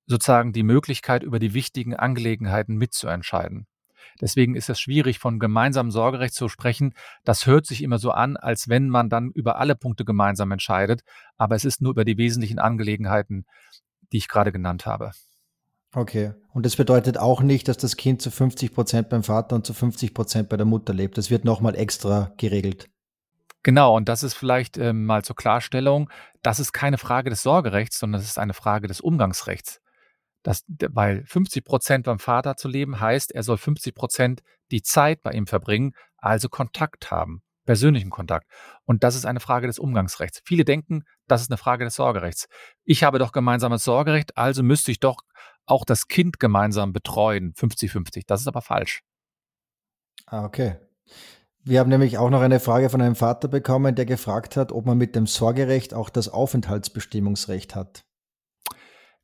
sozusagen 0.07 0.53
die 0.53 0.63
Möglichkeit, 0.63 1.23
über 1.23 1.39
die 1.39 1.55
wichtigen 1.55 1.95
Angelegenheiten 1.95 2.77
mitzuentscheiden. 2.77 3.67
Deswegen 4.21 4.55
ist 4.55 4.69
es 4.69 4.81
schwierig, 4.81 5.19
von 5.19 5.39
gemeinsamem 5.39 5.91
Sorgerecht 5.91 6.35
zu 6.35 6.49
sprechen. 6.49 6.95
Das 7.25 7.47
hört 7.47 7.67
sich 7.67 7.83
immer 7.83 7.99
so 7.99 8.11
an, 8.11 8.37
als 8.37 8.69
wenn 8.69 8.89
man 8.89 9.09
dann 9.09 9.31
über 9.31 9.59
alle 9.59 9.75
Punkte 9.75 10.05
gemeinsam 10.05 10.53
entscheidet, 10.53 11.03
aber 11.37 11.57
es 11.57 11.65
ist 11.65 11.81
nur 11.81 11.93
über 11.93 12.05
die 12.05 12.19
wesentlichen 12.19 12.59
Angelegenheiten, 12.59 13.47
die 14.13 14.19
ich 14.19 14.29
gerade 14.29 14.53
genannt 14.53 14.87
habe. 14.87 15.13
Okay. 15.95 16.33
Und 16.53 16.67
das 16.67 16.77
bedeutet 16.77 17.19
auch 17.19 17.41
nicht, 17.41 17.69
dass 17.69 17.77
das 17.77 17.97
Kind 17.97 18.21
zu 18.21 18.31
50 18.31 18.75
Prozent 18.75 19.09
beim 19.09 19.23
Vater 19.23 19.57
und 19.57 19.67
zu 19.67 19.75
50 19.75 20.13
Prozent 20.13 20.49
bei 20.49 20.57
der 20.57 20.67
Mutter 20.67 20.93
lebt. 20.93 21.19
Das 21.19 21.31
wird 21.31 21.45
nochmal 21.45 21.77
extra 21.77 22.33
geregelt. 22.37 22.89
Genau, 23.65 23.97
und 23.97 24.11
das 24.11 24.23
ist 24.23 24.35
vielleicht 24.35 24.77
äh, 24.77 24.93
mal 24.93 25.25
zur 25.25 25.37
Klarstellung, 25.37 26.11
das 26.43 26.61
ist 26.61 26.73
keine 26.73 26.99
Frage 26.99 27.31
des 27.31 27.43
Sorgerechts, 27.43 27.99
sondern 27.99 28.21
das 28.21 28.29
ist 28.29 28.39
eine 28.39 28.53
Frage 28.53 28.87
des 28.87 29.01
Umgangsrechts. 29.01 29.81
Das, 30.43 30.65
weil 30.69 31.25
50 31.25 31.65
Prozent 31.65 32.05
beim 32.05 32.19
Vater 32.19 32.57
zu 32.57 32.69
leben 32.69 33.01
heißt, 33.01 33.33
er 33.33 33.43
soll 33.43 33.57
50 33.57 33.95
Prozent 33.95 34.43
die 34.71 34.83
Zeit 34.83 35.23
bei 35.23 35.33
ihm 35.33 35.47
verbringen, 35.47 35.95
also 36.19 36.51
Kontakt 36.51 37.11
haben, 37.11 37.43
persönlichen 37.65 38.11
Kontakt. 38.11 38.51
Und 38.85 39.03
das 39.03 39.15
ist 39.15 39.25
eine 39.25 39.41
Frage 39.41 39.67
des 39.67 39.79
Umgangsrechts. 39.79 40.43
Viele 40.45 40.67
denken, 40.67 41.05
das 41.27 41.41
ist 41.41 41.51
eine 41.51 41.57
Frage 41.57 41.85
des 41.85 41.95
Sorgerechts. 41.95 42.49
Ich 42.85 43.03
habe 43.03 43.19
doch 43.19 43.33
gemeinsames 43.33 43.83
Sorgerecht, 43.83 44.37
also 44.37 44.63
müsste 44.63 44.93
ich 44.93 45.01
doch 45.01 45.23
auch 45.65 45.87
das 45.87 46.07
Kind 46.09 46.39
gemeinsam 46.39 46.93
betreuen, 46.93 47.55
50-50. 47.55 48.25
Das 48.27 48.43
ist 48.43 48.47
aber 48.47 48.61
falsch. 48.61 49.01
Ah, 50.27 50.45
okay. 50.45 50.77
Wir 51.67 51.81
haben 51.81 51.89
nämlich 51.89 52.19
auch 52.19 52.29
noch 52.29 52.43
eine 52.43 52.61
Frage 52.61 52.91
von 52.91 53.01
einem 53.01 53.15
Vater 53.15 53.49
bekommen, 53.49 53.95
der 53.95 54.05
gefragt 54.05 54.55
hat, 54.57 54.71
ob 54.71 54.85
man 54.85 54.99
mit 54.99 55.17
dem 55.17 55.27
Sorgerecht 55.27 55.95
auch 55.95 56.11
das 56.11 56.29
Aufenthaltsbestimmungsrecht 56.29 57.75
hat. 57.75 58.05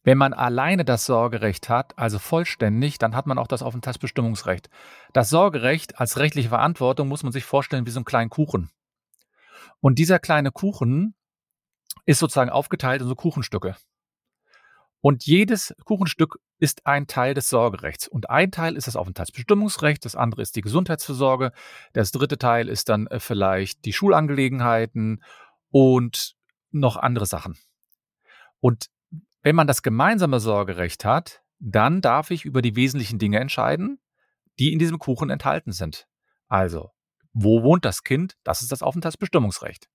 Wenn 0.05 0.17
man 0.17 0.33
alleine 0.33 0.87
das 0.87 1.05
Sorgerecht 1.05 1.69
hat, 1.69 1.99
also 1.99 2.19
vollständig, 2.19 2.97
dann 2.97 3.15
hat 3.15 3.27
man 3.27 3.37
auch 3.37 3.47
das 3.47 3.63
Aufenthaltsbestimmungsrecht. 3.63 4.71
Das 5.13 5.29
Sorgerecht 5.29 6.01
als 6.01 6.17
rechtliche 6.17 6.49
Verantwortung 6.49 7.09
muss 7.09 7.23
man 7.23 7.33
sich 7.33 7.45
vorstellen 7.45 7.85
wie 7.85 7.91
so 7.91 7.99
einen 7.99 8.07
kleinen 8.07 8.31
Kuchen. 8.31 8.71
Und 9.81 9.99
dieser 9.99 10.19
kleine 10.19 10.51
Kuchen 10.51 11.15
ist 12.07 12.21
sozusagen 12.21 12.49
aufgeteilt 12.49 13.03
in 13.03 13.09
so 13.09 13.15
Kuchenstücke. 13.15 13.77
Und 15.01 15.25
jedes 15.25 15.75
Kuchenstück 15.85 16.39
ist 16.59 16.87
ein 16.87 17.07
Teil 17.07 17.35
des 17.35 17.49
Sorgerechts. 17.49 18.07
Und 18.07 18.29
ein 18.29 18.51
Teil 18.51 18.77
ist 18.77 18.87
das 18.87 18.97
Aufenthaltsbestimmungsrecht, 18.97 20.05
das 20.05 20.15
andere 20.15 20.43
ist 20.43 20.57
die 20.57 20.61
Gesundheitsversorge, 20.61 21.53
das 21.95 22.13
dritte 22.13 22.37
Teil 22.37 22.69
ist 22.69 22.89
dann 22.89 23.07
äh, 23.07 23.19
vielleicht 23.19 23.85
die 23.87 23.93
Schulangelegenheiten 23.93 25.23
und 25.71 26.35
noch 26.71 26.97
andere 26.97 27.27
Sachen. 27.27 27.57
Und 28.61 28.87
wenn 29.43 29.57
man 29.57 29.67
das 29.67 29.83
gemeinsame 29.83 30.39
Sorgerecht 30.39 31.05
hat, 31.05 31.43
dann 31.59 32.03
darf 32.03 32.31
ich 32.31 32.45
über 32.45 32.63
die 32.63 32.77
wesentlichen 32.77 33.19
Dinge 33.19 33.39
entscheiden, 33.41 33.99
die 34.59 34.73
in 34.73 34.79
diesem 34.79 34.99
Kuchen 34.99 35.31
enthalten 35.31 35.73
sind. 35.73 36.07
Also, 36.49 36.91
wo 37.33 37.63
wohnt 37.63 37.85
das 37.85 38.03
Kind? 38.03 38.37
Das 38.45 38.61
ist 38.61 38.73
das 38.73 38.83
Aufenthaltsbestimmungsrecht. 38.83 39.89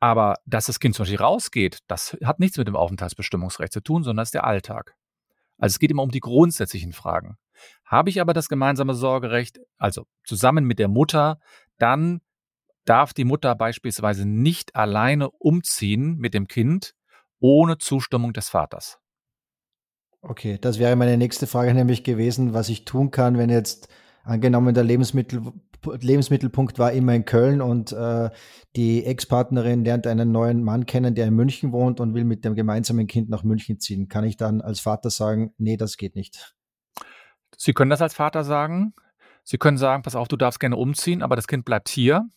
Aber 0.00 0.36
dass 0.44 0.66
das 0.66 0.80
Kind 0.80 0.94
zum 0.94 1.04
Beispiel 1.04 1.20
rausgeht, 1.20 1.78
das 1.86 2.16
hat 2.24 2.38
nichts 2.38 2.58
mit 2.58 2.68
dem 2.68 2.76
Aufenthaltsbestimmungsrecht 2.76 3.72
zu 3.72 3.80
tun, 3.80 4.02
sondern 4.02 4.22
ist 4.22 4.34
der 4.34 4.44
Alltag. 4.44 4.94
Also 5.58 5.74
es 5.74 5.78
geht 5.78 5.90
immer 5.90 6.02
um 6.02 6.10
die 6.10 6.20
grundsätzlichen 6.20 6.92
Fragen. 6.92 7.36
Habe 7.84 8.10
ich 8.10 8.20
aber 8.20 8.34
das 8.34 8.48
gemeinsame 8.48 8.94
Sorgerecht, 8.94 9.58
also 9.78 10.06
zusammen 10.24 10.64
mit 10.64 10.78
der 10.78 10.88
Mutter, 10.88 11.38
dann 11.78 12.20
darf 12.84 13.14
die 13.14 13.24
Mutter 13.24 13.54
beispielsweise 13.54 14.26
nicht 14.26 14.76
alleine 14.76 15.30
umziehen 15.30 16.16
mit 16.18 16.34
dem 16.34 16.46
Kind 16.46 16.94
ohne 17.40 17.78
Zustimmung 17.78 18.32
des 18.32 18.48
Vaters. 18.48 18.98
Okay, 20.20 20.58
das 20.60 20.78
wäre 20.78 20.96
meine 20.96 21.16
nächste 21.16 21.46
Frage 21.46 21.72
nämlich 21.72 22.04
gewesen, 22.04 22.52
was 22.52 22.68
ich 22.68 22.84
tun 22.84 23.10
kann, 23.10 23.38
wenn 23.38 23.50
jetzt 23.50 23.88
angenommen 24.24 24.74
der 24.74 24.84
Lebensmittel, 24.84 25.52
Lebensmittelpunkt 25.86 26.78
war 26.78 26.92
immer 26.92 27.14
in 27.14 27.24
Köln 27.24 27.60
und 27.60 27.92
äh, 27.92 28.30
die 28.76 29.04
Ex-Partnerin 29.04 29.84
lernt 29.84 30.06
einen 30.06 30.32
neuen 30.32 30.62
Mann 30.62 30.86
kennen, 30.86 31.14
der 31.14 31.26
in 31.26 31.34
München 31.34 31.72
wohnt 31.72 32.00
und 32.00 32.14
will 32.14 32.24
mit 32.24 32.44
dem 32.44 32.54
gemeinsamen 32.54 33.06
Kind 33.06 33.28
nach 33.28 33.44
München 33.44 33.80
ziehen. 33.80 34.08
Kann 34.08 34.24
ich 34.24 34.36
dann 34.36 34.60
als 34.60 34.80
Vater 34.80 35.10
sagen, 35.10 35.52
nee, 35.58 35.76
das 35.76 35.96
geht 35.96 36.14
nicht? 36.14 36.54
Sie 37.56 37.72
können 37.72 37.90
das 37.90 38.02
als 38.02 38.14
Vater 38.14 38.44
sagen. 38.44 38.94
Sie 39.44 39.58
können 39.58 39.78
sagen, 39.78 40.02
pass 40.02 40.16
auf, 40.16 40.28
du 40.28 40.36
darfst 40.36 40.60
gerne 40.60 40.76
umziehen, 40.76 41.22
aber 41.22 41.36
das 41.36 41.46
Kind 41.46 41.64
bleibt 41.64 41.88
hier. 41.88 42.28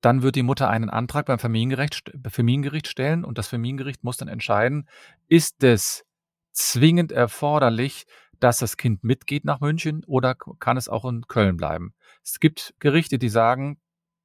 Dann 0.00 0.22
wird 0.22 0.36
die 0.36 0.42
Mutter 0.42 0.70
einen 0.70 0.90
Antrag 0.90 1.26
beim 1.26 1.38
Familiengericht, 1.38 2.12
Familiengericht 2.28 2.86
stellen 2.86 3.24
und 3.24 3.38
das 3.38 3.48
Familiengericht 3.48 4.04
muss 4.04 4.16
dann 4.16 4.28
entscheiden, 4.28 4.88
ist 5.28 5.64
es 5.64 6.04
zwingend 6.52 7.12
erforderlich, 7.12 8.06
dass 8.38 8.58
das 8.58 8.76
Kind 8.76 9.02
mitgeht 9.02 9.44
nach 9.44 9.60
München 9.60 10.04
oder 10.06 10.34
kann 10.34 10.76
es 10.76 10.88
auch 10.88 11.04
in 11.04 11.26
Köln 11.26 11.56
bleiben. 11.56 11.94
Es 12.26 12.40
gibt 12.40 12.74
Gerichte, 12.80 13.18
die 13.18 13.28
sagen, 13.28 13.80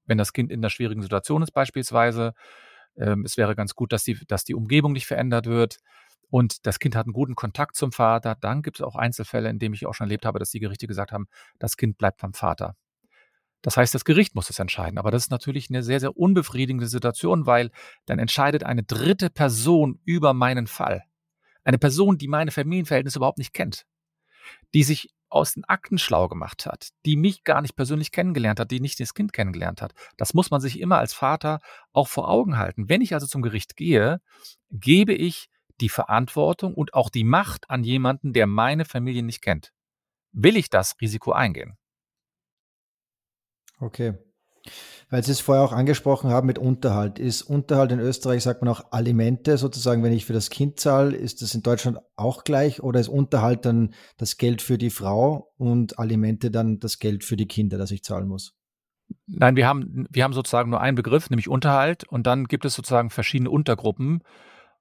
wenn 0.05 0.17
das 0.17 0.33
Kind 0.33 0.51
in 0.51 0.59
einer 0.59 0.71
schwierigen 0.71 1.03
Situation 1.03 1.43
ist 1.43 1.51
beispielsweise, 1.51 2.33
ähm, 2.97 3.23
es 3.25 3.37
wäre 3.37 3.55
ganz 3.55 3.75
gut, 3.75 3.93
dass 3.93 4.03
die, 4.03 4.17
dass 4.27 4.43
die 4.43 4.55
Umgebung 4.55 4.91
nicht 4.91 5.05
verändert 5.05 5.45
wird 5.45 5.77
und 6.29 6.65
das 6.65 6.79
Kind 6.79 6.95
hat 6.95 7.05
einen 7.05 7.13
guten 7.13 7.35
Kontakt 7.35 7.75
zum 7.75 7.91
Vater. 7.91 8.35
Dann 8.41 8.63
gibt 8.63 8.77
es 8.77 8.81
auch 8.81 8.95
Einzelfälle, 8.95 9.49
in 9.49 9.59
denen 9.59 9.75
ich 9.75 9.85
auch 9.85 9.93
schon 9.93 10.07
erlebt 10.07 10.25
habe, 10.25 10.39
dass 10.39 10.49
die 10.49 10.59
Gerichte 10.59 10.87
gesagt 10.87 11.11
haben, 11.11 11.27
das 11.59 11.77
Kind 11.77 11.97
bleibt 11.97 12.21
beim 12.21 12.33
Vater. 12.33 12.75
Das 13.61 13.77
heißt, 13.77 13.93
das 13.93 14.05
Gericht 14.05 14.33
muss 14.33 14.49
es 14.49 14.57
entscheiden. 14.57 14.97
Aber 14.97 15.11
das 15.11 15.25
ist 15.25 15.31
natürlich 15.31 15.69
eine 15.69 15.83
sehr, 15.83 15.99
sehr 15.99 16.17
unbefriedigende 16.17 16.87
Situation, 16.87 17.45
weil 17.45 17.69
dann 18.07 18.17
entscheidet 18.17 18.63
eine 18.63 18.81
dritte 18.81 19.29
Person 19.29 19.99
über 20.03 20.33
meinen 20.33 20.65
Fall. 20.65 21.03
Eine 21.63 21.77
Person, 21.77 22.17
die 22.17 22.27
meine 22.27 22.49
Familienverhältnisse 22.49 23.19
überhaupt 23.19 23.37
nicht 23.37 23.53
kennt 23.53 23.85
die 24.73 24.83
sich 24.83 25.09
aus 25.31 25.53
den 25.53 25.63
Akten 25.65 25.97
schlau 25.97 26.27
gemacht 26.27 26.65
hat, 26.65 26.89
die 27.05 27.15
mich 27.15 27.43
gar 27.43 27.61
nicht 27.61 27.75
persönlich 27.75 28.11
kennengelernt 28.11 28.59
hat, 28.59 28.71
die 28.71 28.79
nicht 28.79 28.99
das 28.99 29.13
Kind 29.13 29.33
kennengelernt 29.33 29.81
hat. 29.81 29.93
Das 30.17 30.33
muss 30.33 30.51
man 30.51 30.61
sich 30.61 30.79
immer 30.79 30.97
als 30.97 31.13
Vater 31.13 31.59
auch 31.93 32.07
vor 32.07 32.29
Augen 32.29 32.57
halten. 32.57 32.89
Wenn 32.89 33.01
ich 33.01 33.13
also 33.13 33.27
zum 33.27 33.41
Gericht 33.41 33.75
gehe, 33.75 34.21
gebe 34.69 35.13
ich 35.13 35.49
die 35.79 35.89
Verantwortung 35.89 36.73
und 36.75 36.93
auch 36.93 37.09
die 37.09 37.23
Macht 37.23 37.69
an 37.69 37.83
jemanden, 37.83 38.33
der 38.33 38.47
meine 38.47 38.85
Familie 38.85 39.23
nicht 39.23 39.41
kennt. 39.41 39.71
Will 40.31 40.55
ich 40.55 40.69
das 40.69 40.95
Risiko 41.01 41.31
eingehen? 41.31 41.77
Okay. 43.79 44.13
Weil 45.09 45.23
Sie 45.23 45.31
es 45.31 45.41
vorher 45.41 45.63
auch 45.63 45.73
angesprochen 45.73 46.29
haben 46.29 46.47
mit 46.47 46.57
Unterhalt. 46.57 47.19
Ist 47.19 47.41
Unterhalt 47.41 47.91
in 47.91 47.99
Österreich, 47.99 48.43
sagt 48.43 48.61
man 48.61 48.73
auch 48.73 48.91
Alimente 48.91 49.57
sozusagen, 49.57 50.03
wenn 50.03 50.13
ich 50.13 50.25
für 50.25 50.33
das 50.33 50.49
Kind 50.49 50.79
zahle, 50.79 51.15
ist 51.15 51.41
das 51.41 51.53
in 51.53 51.63
Deutschland 51.63 51.97
auch 52.15 52.43
gleich 52.43 52.81
oder 52.81 52.99
ist 52.99 53.09
Unterhalt 53.09 53.65
dann 53.65 53.93
das 54.17 54.37
Geld 54.37 54.61
für 54.61 54.77
die 54.77 54.89
Frau 54.89 55.53
und 55.57 55.99
Alimente 55.99 56.49
dann 56.49 56.79
das 56.79 56.99
Geld 56.99 57.25
für 57.25 57.35
die 57.35 57.47
Kinder, 57.47 57.77
das 57.77 57.91
ich 57.91 58.03
zahlen 58.03 58.27
muss? 58.27 58.55
Nein, 59.27 59.55
wir 59.55 59.67
haben, 59.67 60.07
wir 60.09 60.23
haben 60.23 60.33
sozusagen 60.33 60.69
nur 60.69 60.79
einen 60.79 60.95
Begriff, 60.95 61.29
nämlich 61.29 61.49
Unterhalt 61.49 62.05
und 62.05 62.25
dann 62.27 62.45
gibt 62.45 62.63
es 62.65 62.73
sozusagen 62.73 63.09
verschiedene 63.09 63.49
Untergruppen. 63.49 64.23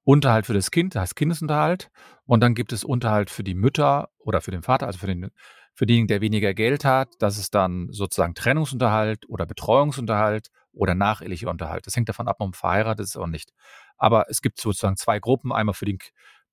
Unterhalt 0.03 0.47
für 0.47 0.55
das 0.55 0.71
Kind, 0.71 0.95
das 0.95 1.03
heißt 1.03 1.17
Kindesunterhalt 1.17 1.91
und 2.25 2.41
dann 2.41 2.55
gibt 2.55 2.73
es 2.73 2.85
Unterhalt 2.85 3.29
für 3.29 3.45
die 3.45 3.55
Mütter 3.55 4.09
oder 4.19 4.41
für 4.41 4.51
den 4.51 4.63
Vater, 4.63 4.87
also 4.87 4.99
für 4.99 5.07
den 5.07 5.31
für 5.75 5.87
denjenigen, 5.87 6.09
der 6.09 6.21
weniger 6.21 6.55
Geld 6.55 6.85
hat, 6.85 7.15
das 7.19 7.39
ist 7.39 7.55
dann 7.55 7.89
sozusagen 7.91 8.35
Trennungsunterhalt 8.35 9.29
oder 9.29 9.47
Betreuungsunterhalt 9.47 10.49
oder 10.73 10.95
nachehelicher 10.95 11.51
Unterhalt. 11.51 11.87
Das 11.87 11.97
hängt 11.97 12.09
davon 12.09 12.29
ab, 12.29 12.37
ob 12.41 12.49
man 12.49 12.55
verheiratet 12.55 13.05
ist 13.05 13.17
oder 13.17 13.27
nicht. 13.27 13.53
Aber 13.97 14.27
es 14.29 14.43
gibt 14.43 14.61
sozusagen 14.61 14.97
zwei 14.97 15.19
Gruppen, 15.19 15.53
einmal 15.53 15.75
für 15.75 15.87
den 15.87 15.99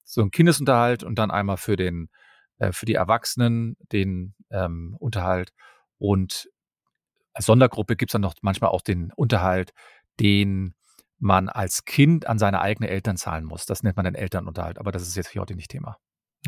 so 0.03 0.21
einen 0.21 0.31
Kindesunterhalt 0.31 1.03
und 1.03 1.19
dann 1.19 1.31
einmal 1.31 1.57
für 1.57 1.75
den 1.75 2.09
äh, 2.59 2.71
für 2.71 2.85
die 2.85 2.95
Erwachsenen 2.95 3.75
den 3.91 4.33
ähm, 4.49 4.95
Unterhalt 4.99 5.51
und 5.97 6.49
als 7.33 7.45
Sondergruppe 7.45 7.95
gibt 7.95 8.09
es 8.09 8.13
dann 8.13 8.21
noch 8.21 8.33
manchmal 8.41 8.71
auch 8.71 8.81
den 8.81 9.11
Unterhalt, 9.15 9.71
den 10.19 10.73
man 11.19 11.49
als 11.49 11.85
Kind 11.85 12.27
an 12.27 12.39
seine 12.39 12.61
eigenen 12.61 12.89
Eltern 12.89 13.17
zahlen 13.17 13.45
muss. 13.45 13.65
Das 13.67 13.83
nennt 13.83 13.95
man 13.95 14.05
dann 14.05 14.15
Elternunterhalt, 14.15 14.79
aber 14.79 14.91
das 14.91 15.03
ist 15.03 15.15
jetzt 15.15 15.29
hier 15.29 15.41
heute 15.41 15.55
nicht 15.55 15.69
Thema. 15.69 15.97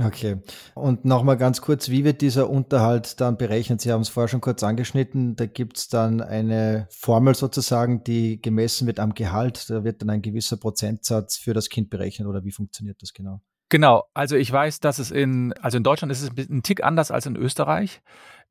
Okay. 0.02 0.38
Und 0.76 1.04
nochmal 1.04 1.38
ganz 1.38 1.62
kurz, 1.62 1.90
wie 1.90 2.06
wird 2.06 2.22
dieser 2.22 2.50
Unterhalt 2.50 3.20
dann 3.20 3.38
berechnet? 3.38 3.82
Sie 3.82 3.92
haben 3.92 4.02
es 4.02 4.10
vorher 4.10 4.28
schon 4.28 4.42
kurz 4.42 4.64
angeschnitten. 4.64 5.36
Da 5.36 5.46
gibt 5.46 5.78
es 5.78 5.88
dann 5.90 6.22
eine 6.22 6.88
Formel 6.90 7.36
sozusagen, 7.36 8.04
die 8.04 8.42
gemessen 8.42 8.88
wird 8.88 9.00
am 9.00 9.14
Gehalt. 9.14 9.70
Da 9.70 9.84
wird 9.84 10.02
dann 10.02 10.10
ein 10.10 10.22
gewisser 10.22 10.58
Prozentsatz 10.58 11.38
für 11.38 11.54
das 11.54 11.70
Kind 11.70 11.90
berechnet 11.90 12.28
oder 12.28 12.44
wie 12.44 12.52
funktioniert 12.52 13.02
das 13.02 13.14
genau? 13.14 13.42
Genau, 13.70 14.06
also 14.16 14.36
ich 14.36 14.52
weiß, 14.52 14.80
dass 14.80 14.98
es 14.98 15.12
in, 15.12 15.54
also 15.62 15.78
in 15.78 15.84
Deutschland 15.84 16.12
ist 16.12 16.24
es 16.24 16.50
ein 16.50 16.64
Tick 16.64 16.84
anders 16.84 17.12
als 17.12 17.28
in 17.28 17.36
Österreich. 17.36 18.02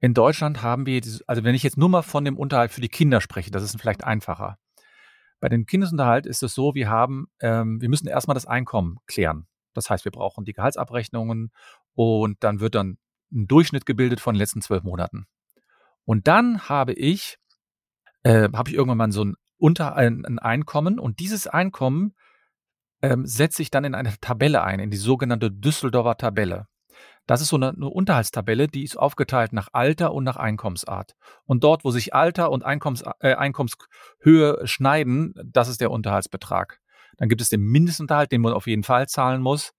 In 0.01 0.15
Deutschland 0.15 0.63
haben 0.63 0.87
wir, 0.87 1.03
also 1.27 1.43
wenn 1.43 1.57
ich 1.57 1.65
jetzt 1.65 1.77
nur 1.77 1.89
mal 1.89 2.03
von 2.03 2.25
dem 2.25 2.37
Unterhalt 2.37 2.71
für 2.71 2.81
die 2.81 2.89
Kinder 2.89 3.21
spreche, 3.21 3.51
das 3.51 3.65
ist 3.65 3.81
vielleicht 3.81 4.05
einfacher. 4.05 4.59
Bei 5.41 5.49
dem 5.49 5.67
Kindesunterhalt 5.67 6.25
ist 6.27 6.45
es 6.45 6.55
so, 6.55 6.75
wir 6.75 6.89
haben, 6.89 7.27
ähm, 7.41 7.81
wir 7.81 7.89
müssen 7.89 8.07
erstmal 8.07 8.35
das 8.35 8.47
Einkommen 8.47 8.99
klären. 9.07 9.49
Das 9.79 9.91
heißt, 9.91 10.05
wir 10.05 10.13
brauchen 10.13 10.45
die 10.45 10.53
Gehaltsabrechnungen 10.53 11.53
und 11.95 12.43
dann 12.45 12.61
wird 12.61 12.75
dann 12.75 12.99
ein 13.33 13.47
Durchschnitt 13.47 13.87
gebildet 13.87 14.21
von 14.21 14.35
den 14.35 14.39
letzten 14.39 14.63
zwölf 14.63 14.83
Monaten. 14.83 15.27
Und 16.05 16.27
dann 16.27 16.69
habe 16.69 16.93
ich, 16.93 17.39
äh, 18.23 18.49
habe 18.53 18.71
ich 18.71 18.77
irgendwann 18.77 18.99
mal 18.99 19.13
so 19.13 19.25
ein, 19.25 19.35
Unter, 19.59 19.97
ein, 19.97 20.25
ein 20.25 20.39
Einkommen 20.39 20.99
und 20.99 21.19
dieses 21.19 21.47
Einkommen 21.47 22.15
ähm, 23.03 23.27
setze 23.27 23.63
ich 23.63 23.71
dann 23.71 23.85
in 23.85 23.95
eine 23.95 24.15
Tabelle 24.21 24.63
ein, 24.63 24.81
in 24.81 24.91
die 24.91 24.97
sogenannte 24.97 25.51
Düsseldorfer 25.51 26.17
Tabelle. 26.17 26.67
Das 27.27 27.43
ist 27.43 27.49
so 27.49 27.57
eine, 27.57 27.69
eine, 27.69 27.89
Unterhaltstabelle, 27.89 28.69
die 28.69 28.85
ist 28.85 28.97
aufgeteilt 28.97 29.53
nach 29.53 29.69
Alter 29.73 30.15
und 30.15 30.25
nach 30.25 30.37
Einkommensart. 30.37 31.15
Und 31.45 31.63
dort, 31.63 31.85
wo 31.85 31.91
sich 31.91 32.15
Alter 32.15 32.51
und 32.51 32.65
Einkommens, 32.65 33.05
äh, 33.21 33.35
Einkommenshöhe 33.35 34.67
schneiden, 34.67 35.35
das 35.45 35.69
ist 35.69 35.81
der 35.81 35.91
Unterhaltsbetrag. 35.91 36.81
Dann 37.19 37.29
gibt 37.29 37.41
es 37.43 37.51
den 37.51 37.61
Mindestunterhalt, 37.61 38.33
den 38.33 38.41
man 38.41 38.55
auf 38.55 38.67
jeden 38.67 38.85
Fall 38.85 39.09
zahlen 39.09 39.43
muss. 39.43 39.73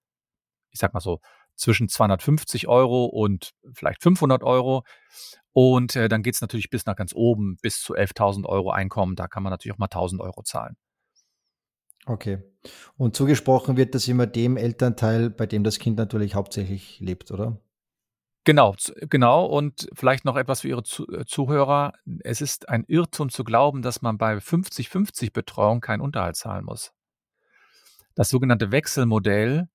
Ich 0.69 0.80
sag 0.80 0.93
mal 0.93 0.99
so 0.99 1.19
zwischen 1.56 1.89
250 1.89 2.67
Euro 2.67 3.06
und 3.06 3.52
vielleicht 3.73 4.04
500 4.04 4.43
Euro. 4.43 4.84
Und 5.52 5.95
äh, 5.95 6.08
dann 6.08 6.21
geht 6.21 6.36
es 6.36 6.41
natürlich 6.41 6.69
bis 6.69 6.86
nach 6.86 6.95
ganz 6.95 7.13
oben, 7.13 7.58
bis 7.62 7.82
zu 7.82 7.95
11.000 7.95 8.45
Euro 8.45 8.71
Einkommen. 8.71 9.15
Da 9.15 9.28
kann 9.28 9.43
man 9.43 9.52
natürlich 9.52 9.73
auch 9.73 9.80
mal 9.80 9.88
1.000 9.88 10.19
Euro 10.19 10.43
zahlen. 10.43 10.78
Okay. 12.06 12.39
Und 12.97 13.15
zugesprochen 13.15 13.78
wird 13.78 13.95
das 13.95 14.08
immer 14.08 14.25
dem 14.25 14.58
Elternteil, 14.58 15.30
bei 15.30 15.45
dem 15.45 15.63
das 15.63 15.80
Kind 15.80 15.97
natürlich 15.97 16.36
hauptsächlich 16.36 16.99
lebt, 16.99 17.32
oder? 17.32 17.60
Genau, 18.45 18.75
genau. 19.10 19.45
Und 19.45 19.89
vielleicht 19.93 20.25
noch 20.25 20.36
etwas 20.36 20.62
für 20.62 20.69
Ihre 20.69 20.82
äh, 20.82 21.25
Zuhörer. 21.25 21.93
Es 22.23 22.41
ist 22.41 22.69
ein 22.69 22.84
Irrtum 22.88 23.30
zu 23.30 23.43
glauben, 23.43 23.82
dass 23.82 24.02
man 24.02 24.17
bei 24.17 24.38
50-50 24.38 25.34
Betreuung 25.34 25.82
keinen 25.82 26.02
Unterhalt 26.02 26.36
zahlen 26.36 26.65
muss. 26.65 26.91
Das 28.19 28.27
sogenannte 28.27 28.73
Wechselmodell 28.73 29.69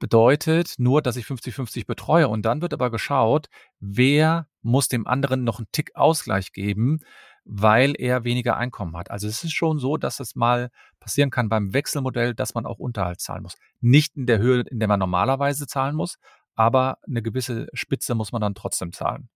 bedeutet 0.00 0.74
nur, 0.78 1.00
dass 1.00 1.14
ich 1.14 1.26
50-50 1.26 1.86
betreue 1.86 2.26
und 2.26 2.42
dann 2.44 2.60
wird 2.60 2.72
aber 2.72 2.90
geschaut, 2.90 3.46
wer 3.78 4.48
muss 4.62 4.88
dem 4.88 5.06
anderen 5.06 5.44
noch 5.44 5.60
einen 5.60 5.68
Tick 5.70 5.94
Ausgleich 5.94 6.50
geben, 6.50 6.98
weil 7.44 7.94
er 7.96 8.24
weniger 8.24 8.56
Einkommen 8.56 8.96
hat. 8.96 9.12
Also 9.12 9.28
es 9.28 9.44
ist 9.44 9.52
schon 9.52 9.78
so, 9.78 9.96
dass 9.96 10.18
es 10.18 10.34
mal 10.34 10.70
passieren 10.98 11.30
kann 11.30 11.48
beim 11.48 11.72
Wechselmodell, 11.72 12.34
dass 12.34 12.54
man 12.54 12.66
auch 12.66 12.80
Unterhalt 12.80 13.20
zahlen 13.20 13.44
muss. 13.44 13.54
Nicht 13.80 14.16
in 14.16 14.26
der 14.26 14.40
Höhe, 14.40 14.62
in 14.62 14.80
der 14.80 14.88
man 14.88 14.98
normalerweise 14.98 15.68
zahlen 15.68 15.94
muss, 15.94 16.16
aber 16.56 16.98
eine 17.06 17.22
gewisse 17.22 17.68
Spitze 17.74 18.16
muss 18.16 18.32
man 18.32 18.40
dann 18.40 18.56
trotzdem 18.56 18.92
zahlen. 18.92 19.28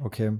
Okay. 0.00 0.38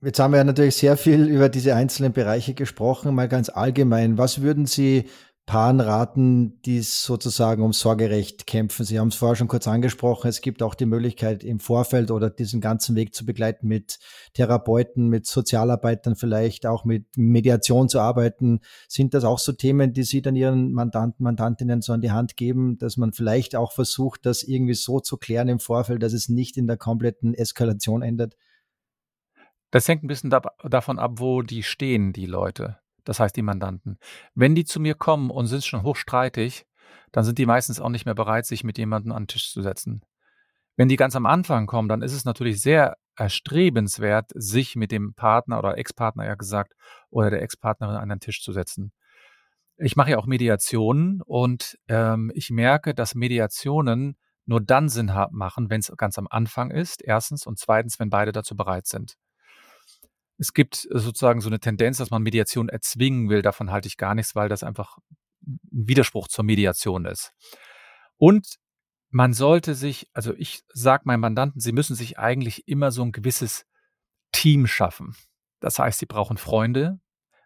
Jetzt 0.00 0.20
haben 0.20 0.32
wir 0.32 0.38
ja 0.38 0.44
natürlich 0.44 0.76
sehr 0.76 0.96
viel 0.96 1.28
über 1.28 1.48
diese 1.48 1.74
einzelnen 1.74 2.12
Bereiche 2.12 2.54
gesprochen, 2.54 3.12
mal 3.12 3.28
ganz 3.28 3.48
allgemein. 3.48 4.18
Was 4.18 4.40
würden 4.40 4.66
Sie 4.66 5.08
Paaren 5.44 5.80
raten, 5.80 6.62
die 6.62 6.80
sozusagen 6.82 7.64
um 7.64 7.72
Sorgerecht 7.72 8.46
kämpfen. 8.46 8.84
Sie 8.84 9.00
haben 9.00 9.08
es 9.08 9.16
vorher 9.16 9.34
schon 9.34 9.48
kurz 9.48 9.66
angesprochen. 9.66 10.28
Es 10.28 10.40
gibt 10.40 10.62
auch 10.62 10.76
die 10.76 10.86
Möglichkeit, 10.86 11.42
im 11.42 11.58
Vorfeld 11.58 12.12
oder 12.12 12.30
diesen 12.30 12.60
ganzen 12.60 12.94
Weg 12.94 13.12
zu 13.12 13.26
begleiten 13.26 13.66
mit 13.66 13.98
Therapeuten, 14.34 15.08
mit 15.08 15.26
Sozialarbeitern 15.26 16.14
vielleicht, 16.14 16.64
auch 16.64 16.84
mit 16.84 17.06
Mediation 17.16 17.88
zu 17.88 17.98
arbeiten. 17.98 18.60
Sind 18.86 19.14
das 19.14 19.24
auch 19.24 19.40
so 19.40 19.50
Themen, 19.50 19.92
die 19.92 20.04
Sie 20.04 20.22
dann 20.22 20.36
Ihren 20.36 20.72
Mandanten, 20.72 21.24
Mandantinnen 21.24 21.82
so 21.82 21.92
an 21.92 22.02
die 22.02 22.12
Hand 22.12 22.36
geben, 22.36 22.78
dass 22.78 22.96
man 22.96 23.12
vielleicht 23.12 23.56
auch 23.56 23.72
versucht, 23.72 24.24
das 24.26 24.44
irgendwie 24.44 24.74
so 24.74 25.00
zu 25.00 25.16
klären 25.16 25.48
im 25.48 25.58
Vorfeld, 25.58 26.04
dass 26.04 26.12
es 26.12 26.28
nicht 26.28 26.56
in 26.56 26.68
der 26.68 26.76
kompletten 26.76 27.34
Eskalation 27.34 28.02
endet? 28.02 28.36
Das 29.72 29.88
hängt 29.88 30.04
ein 30.04 30.08
bisschen 30.08 30.30
davon 30.30 31.00
ab, 31.00 31.14
wo 31.16 31.42
die 31.42 31.64
stehen, 31.64 32.12
die 32.12 32.26
Leute 32.26 32.81
das 33.04 33.20
heißt 33.20 33.36
die 33.36 33.42
Mandanten. 33.42 33.98
Wenn 34.34 34.54
die 34.54 34.64
zu 34.64 34.80
mir 34.80 34.94
kommen 34.94 35.30
und 35.30 35.46
sind 35.46 35.64
schon 35.64 35.82
hochstreitig, 35.82 36.66
dann 37.10 37.24
sind 37.24 37.38
die 37.38 37.46
meistens 37.46 37.80
auch 37.80 37.88
nicht 37.88 38.06
mehr 38.06 38.14
bereit, 38.14 38.46
sich 38.46 38.64
mit 38.64 38.78
jemandem 38.78 39.12
an 39.12 39.24
den 39.24 39.28
Tisch 39.28 39.52
zu 39.52 39.62
setzen. 39.62 40.02
Wenn 40.76 40.88
die 40.88 40.96
ganz 40.96 41.14
am 41.16 41.26
Anfang 41.26 41.66
kommen, 41.66 41.88
dann 41.88 42.02
ist 42.02 42.14
es 42.14 42.24
natürlich 42.24 42.60
sehr 42.60 42.96
erstrebenswert, 43.16 44.30
sich 44.34 44.74
mit 44.74 44.90
dem 44.90 45.14
Partner 45.14 45.58
oder 45.58 45.76
Ex-Partner 45.76 46.24
ja 46.24 46.34
gesagt 46.34 46.72
oder 47.10 47.30
der 47.30 47.42
Ex-Partnerin 47.42 47.96
an 47.96 48.08
den 48.08 48.20
Tisch 48.20 48.42
zu 48.42 48.52
setzen. 48.52 48.92
Ich 49.76 49.96
mache 49.96 50.12
ja 50.12 50.18
auch 50.18 50.26
Mediationen 50.26 51.20
und 51.22 51.78
ähm, 51.88 52.30
ich 52.34 52.50
merke, 52.50 52.94
dass 52.94 53.14
Mediationen 53.14 54.16
nur 54.46 54.60
dann 54.60 54.88
Sinn 54.88 55.12
machen, 55.30 55.70
wenn 55.70 55.80
es 55.80 55.92
ganz 55.96 56.18
am 56.18 56.26
Anfang 56.30 56.70
ist, 56.70 57.02
erstens, 57.02 57.46
und 57.46 57.58
zweitens, 57.58 57.98
wenn 57.98 58.10
beide 58.10 58.32
dazu 58.32 58.56
bereit 58.56 58.86
sind 58.86 59.16
es 60.42 60.54
gibt 60.54 60.88
sozusagen 60.90 61.40
so 61.40 61.48
eine 61.48 61.60
Tendenz, 61.60 61.98
dass 61.98 62.10
man 62.10 62.20
Mediation 62.20 62.68
erzwingen 62.68 63.28
will. 63.28 63.42
Davon 63.42 63.70
halte 63.70 63.86
ich 63.86 63.96
gar 63.96 64.16
nichts, 64.16 64.34
weil 64.34 64.48
das 64.48 64.64
einfach 64.64 64.98
ein 65.46 65.60
Widerspruch 65.70 66.26
zur 66.26 66.42
Mediation 66.42 67.04
ist. 67.04 67.32
Und 68.16 68.56
man 69.10 69.34
sollte 69.34 69.76
sich, 69.76 70.08
also 70.14 70.34
ich 70.36 70.64
sage 70.72 71.04
meinen 71.06 71.20
Mandanten, 71.20 71.60
sie 71.60 71.70
müssen 71.70 71.94
sich 71.94 72.18
eigentlich 72.18 72.66
immer 72.66 72.90
so 72.90 73.04
ein 73.04 73.12
gewisses 73.12 73.66
Team 74.32 74.66
schaffen. 74.66 75.14
Das 75.60 75.78
heißt, 75.78 76.00
sie 76.00 76.06
brauchen 76.06 76.38
Freunde, 76.38 76.98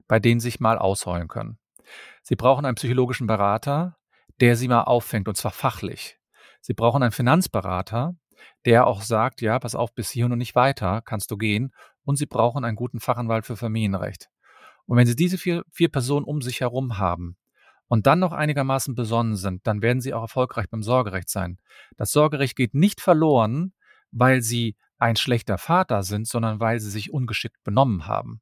bei 0.09 0.19
denen 0.19 0.41
sie 0.41 0.47
sich 0.49 0.61
mal 0.61 0.79
ausheulen 0.79 1.29
können. 1.29 1.59
Sie 2.23 2.35
brauchen 2.35 2.65
einen 2.65 2.77
psychologischen 2.77 3.27
Berater, 3.27 3.99
der 4.41 4.57
sie 4.57 4.69
mal 4.69 4.85
auffängt, 4.85 5.29
und 5.29 5.37
zwar 5.37 5.53
fachlich. 5.53 6.19
Sie 6.63 6.73
brauchen 6.73 7.03
einen 7.03 7.13
Finanzberater, 7.13 8.15
der 8.65 8.87
auch 8.87 9.03
sagt, 9.03 9.43
ja, 9.43 9.59
pass 9.59 9.75
auf, 9.75 9.95
bis 9.95 10.09
hier 10.09 10.25
und 10.25 10.39
nicht 10.39 10.55
weiter, 10.55 11.03
kannst 11.03 11.31
du 11.31 11.37
gehen. 11.37 11.75
Und 12.07 12.17
sie 12.17 12.27
brauchen 12.27 12.65
einen 12.65 12.77
guten 12.77 13.01
Fachanwalt 13.01 13.45
für 13.45 13.57
Familienrecht. 13.57 14.31
Und 14.87 14.97
wenn 14.97 15.07
sie 15.07 15.17
diese 15.17 15.39
vier, 15.39 15.65
vier 15.71 15.91
Personen 15.91 16.25
um 16.25 16.41
sich 16.41 16.61
herum 16.61 16.99
haben 16.99 17.37
und 17.89 18.07
dann 18.07 18.21
noch 18.21 18.33
einigermaßen 18.33 18.95
besonnen 18.95 19.35
sind, 19.35 19.67
dann 19.67 19.83
werden 19.83 20.01
sie 20.01 20.15
auch 20.15 20.23
erfolgreich 20.23 20.71
beim 20.71 20.85
Sorgerecht 20.85 21.29
sein. 21.29 21.59
Das 21.97 22.13
Sorgerecht 22.13 22.57
geht 22.57 22.75
nicht 22.75 23.01
verloren, 23.01 23.73
weil 24.13 24.41
sie 24.41 24.77
ein 24.99 25.17
schlechter 25.17 25.59
Vater 25.59 26.05
sind, 26.05 26.29
sondern 26.29 26.61
weil 26.61 26.79
sie 26.79 26.91
sich 26.91 27.13
ungeschickt 27.13 27.63
benommen 27.65 28.07
haben. 28.07 28.41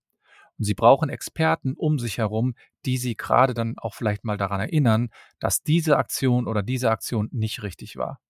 Und 0.59 0.67
sie 0.67 0.75
brauchen 0.75 1.09
Experten 1.09 1.75
um 1.75 1.99
sich 1.99 2.19
herum, 2.19 2.55
die 2.85 2.99
sie 2.99 3.17
gerade 3.17 3.55
dann 3.55 3.79
auch 3.79 3.95
vielleicht 3.95 4.25
mal 4.25 4.37
daran 4.37 4.61
erinnern, 4.61 5.09
dass 5.41 5.63
diese 5.63 5.97
Aktion 5.97 6.47
oder 6.47 6.63
diese 6.63 6.91
Aktion 6.91 7.29
nicht 7.33 7.63
richtig 7.63 7.97
war. 7.97 8.21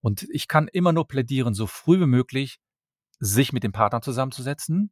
Und 0.00 0.26
ich 0.30 0.48
kann 0.48 0.68
immer 0.68 0.92
nur 0.92 1.06
plädieren, 1.06 1.54
so 1.54 1.66
früh 1.66 2.00
wie 2.00 2.06
möglich 2.06 2.58
sich 3.18 3.52
mit 3.52 3.62
dem 3.62 3.72
Partner 3.72 4.00
zusammenzusetzen, 4.00 4.90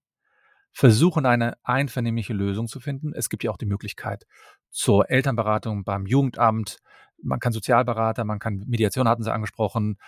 versuchen 0.73 1.25
eine 1.25 1.57
einvernehmliche 1.63 2.33
Lösung 2.33 2.67
zu 2.67 2.81
finden. 2.81 3.13
Es 3.15 3.29
gibt 3.29 3.45
ja 3.45 3.51
auch 3.51 3.57
die 3.57 3.67
Möglichkeit 3.67 4.25
zur 4.71 5.09
Elternberatung 5.09 5.85
beim 5.85 6.05
Jugendamt. 6.07 6.79
Man 7.23 7.39
kann 7.39 7.53
Sozialberater, 7.53 8.25
man 8.25 8.41
kann 8.41 8.65
Mediation, 8.67 9.09
hatten 9.09 9.23
Sie 9.23 9.33
angesprochen. 9.33 9.99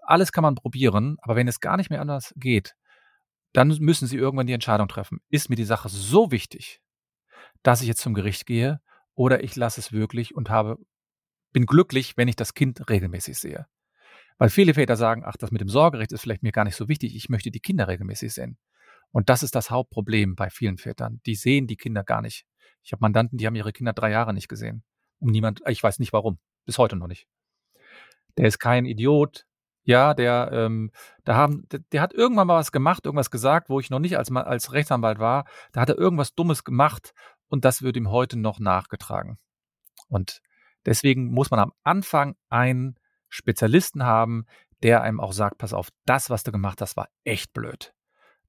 Alles 0.00 0.32
kann 0.32 0.42
man 0.42 0.56
probieren, 0.56 1.16
aber 1.22 1.36
wenn 1.36 1.48
es 1.48 1.60
gar 1.60 1.76
nicht 1.76 1.90
mehr 1.90 2.00
anders 2.00 2.34
geht, 2.36 2.74
dann 3.52 3.68
müssen 3.80 4.06
Sie 4.06 4.16
irgendwann 4.16 4.46
die 4.46 4.52
Entscheidung 4.52 4.88
treffen. 4.88 5.20
Ist 5.30 5.48
mir 5.48 5.56
die 5.56 5.64
Sache 5.64 5.88
so 5.88 6.30
wichtig, 6.30 6.80
dass 7.62 7.80
ich 7.80 7.88
jetzt 7.88 8.02
zum 8.02 8.14
Gericht 8.14 8.46
gehe 8.46 8.80
oder 9.14 9.42
ich 9.44 9.54
lasse 9.56 9.80
es 9.80 9.92
wirklich 9.92 10.34
und 10.34 10.50
habe, 10.50 10.76
bin 11.52 11.66
glücklich, 11.66 12.16
wenn 12.16 12.28
ich 12.28 12.36
das 12.36 12.54
Kind 12.54 12.88
regelmäßig 12.88 13.38
sehe. 13.38 13.66
Weil 14.38 14.50
viele 14.50 14.74
Väter 14.74 14.96
sagen, 14.96 15.22
ach, 15.24 15.36
das 15.36 15.50
mit 15.50 15.60
dem 15.60 15.68
Sorgerecht 15.68 16.12
ist 16.12 16.22
vielleicht 16.22 16.42
mir 16.42 16.52
gar 16.52 16.64
nicht 16.64 16.76
so 16.76 16.88
wichtig, 16.88 17.14
ich 17.14 17.28
möchte 17.28 17.50
die 17.50 17.60
Kinder 17.60 17.88
regelmäßig 17.88 18.32
sehen. 18.32 18.58
Und 19.12 19.28
das 19.28 19.42
ist 19.42 19.54
das 19.54 19.70
Hauptproblem 19.70 20.36
bei 20.36 20.50
vielen 20.50 20.78
Vätern. 20.78 21.20
Die 21.26 21.34
sehen 21.34 21.66
die 21.66 21.76
Kinder 21.76 22.04
gar 22.04 22.22
nicht. 22.22 22.46
Ich 22.82 22.92
habe 22.92 23.00
Mandanten, 23.00 23.38
die 23.38 23.46
haben 23.46 23.56
ihre 23.56 23.72
Kinder 23.72 23.92
drei 23.92 24.10
Jahre 24.10 24.32
nicht 24.32 24.48
gesehen. 24.48 24.82
Um 25.18 25.30
niemand, 25.30 25.60
ich 25.66 25.82
weiß 25.82 25.98
nicht 25.98 26.12
warum. 26.12 26.38
Bis 26.64 26.78
heute 26.78 26.96
noch 26.96 27.08
nicht. 27.08 27.26
Der 28.38 28.46
ist 28.46 28.58
kein 28.58 28.86
Idiot. 28.86 29.46
Ja, 29.82 30.14
der, 30.14 30.50
ähm, 30.52 30.92
da 31.24 31.34
haben, 31.34 31.66
der, 31.70 31.80
der, 31.92 32.02
hat 32.02 32.12
irgendwann 32.12 32.46
mal 32.46 32.58
was 32.58 32.70
gemacht, 32.70 33.06
irgendwas 33.06 33.30
gesagt, 33.30 33.70
wo 33.70 33.80
ich 33.80 33.90
noch 33.90 33.98
nicht 33.98 34.16
als, 34.18 34.30
als 34.30 34.72
Rechtsanwalt 34.72 35.18
war. 35.18 35.46
Da 35.72 35.80
hat 35.80 35.88
er 35.88 35.98
irgendwas 35.98 36.34
Dummes 36.34 36.64
gemacht 36.64 37.12
und 37.48 37.64
das 37.64 37.82
wird 37.82 37.96
ihm 37.96 38.10
heute 38.10 38.38
noch 38.38 38.60
nachgetragen. 38.60 39.38
Und 40.08 40.42
deswegen 40.86 41.32
muss 41.32 41.50
man 41.50 41.60
am 41.60 41.72
Anfang 41.82 42.36
ein 42.50 42.96
Spezialisten 43.30 44.04
haben, 44.04 44.44
der 44.82 45.02
einem 45.02 45.20
auch 45.20 45.32
sagt, 45.32 45.58
pass 45.58 45.72
auf, 45.72 45.88
das, 46.04 46.30
was 46.30 46.42
du 46.42 46.52
gemacht 46.52 46.80
hast, 46.80 46.96
war 46.96 47.08
echt 47.24 47.52
blöd. 47.52 47.94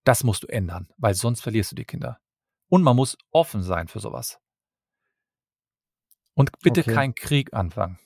Das 0.04 0.24
musst 0.24 0.44
du 0.44 0.48
ändern, 0.48 0.90
weil 0.98 1.14
sonst 1.14 1.42
verlierst 1.42 1.72
du 1.72 1.76
die 1.76 1.86
Kinder. 1.86 2.20
Und 2.68 2.84
man 2.84 2.96
muss 2.96 3.18
offen 3.32 3.64
sein 3.64 3.88
für 3.88 4.00
sowas. 4.00 4.40
Und 6.34 6.52
bitte 6.60 6.82
okay. 6.82 6.94
keinen 6.94 7.16
Krieg 7.16 7.54
anfangen. 7.54 8.00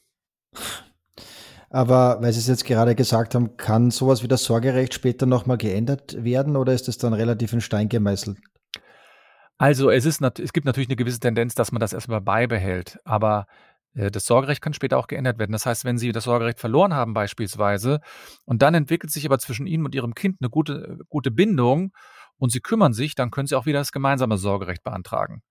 Aber 1.70 2.22
weil 2.22 2.34
Sie 2.34 2.40
es 2.40 2.48
jetzt 2.48 2.66
gerade 2.66 2.96
gesagt 2.96 3.36
haben, 3.36 3.58
kann 3.58 3.92
sowas 3.92 4.24
wie 4.24 4.28
das 4.28 4.44
Sorgerecht 4.44 4.94
später 4.94 5.26
nochmal 5.26 5.58
geändert 5.58 6.24
werden 6.24 6.56
oder 6.56 6.74
ist 6.74 6.88
es 6.88 6.98
dann 6.98 7.14
relativ 7.14 7.54
in 7.54 7.62
Stein 7.62 7.90
gemeißelt? 7.90 8.38
Also 9.58 9.90
es, 9.90 10.06
ist, 10.06 10.22
es 10.22 10.54
gibt 10.54 10.66
natürlich 10.66 10.90
eine 10.90 10.96
gewisse 10.96 11.20
Tendenz, 11.20 11.56
dass 11.56 11.72
man 11.72 11.80
das 11.80 11.94
erstmal 11.94 12.22
beibehält. 12.22 13.00
Aber 13.06 13.48
das 13.96 14.26
Sorgerecht 14.26 14.62
kann 14.62 14.74
später 14.74 14.98
auch 14.98 15.08
geändert 15.08 15.40
werden. 15.40 15.54
Das 15.54 15.66
heißt, 15.66 15.86
wenn 15.86 15.98
Sie 15.98 16.12
das 16.12 16.26
Sorgerecht 16.26 16.60
verloren 16.60 16.94
haben 16.94 17.14
beispielsweise 17.14 18.02
und 18.44 18.62
dann 18.62 18.74
entwickelt 18.74 19.12
sich 19.12 19.26
aber 19.26 19.40
zwischen 19.40 19.68
Ihnen 19.68 19.86
und 19.86 19.96
Ihrem 19.96 20.14
Kind 20.14 20.38
eine 20.42 20.50
gute, 20.50 21.00
gute 21.08 21.32
Bindung 21.32 21.94
und 22.38 22.52
Sie 22.52 22.60
kümmern 22.60 22.94
sich, 22.94 23.16
dann 23.16 23.32
können 23.32 23.48
Sie 23.48 23.56
auch 23.56 23.66
wieder 23.66 23.80
das 23.80 23.94
gemeinsame 23.94 24.38
Sorgerecht 24.38 24.84
beantragen. 24.84 25.42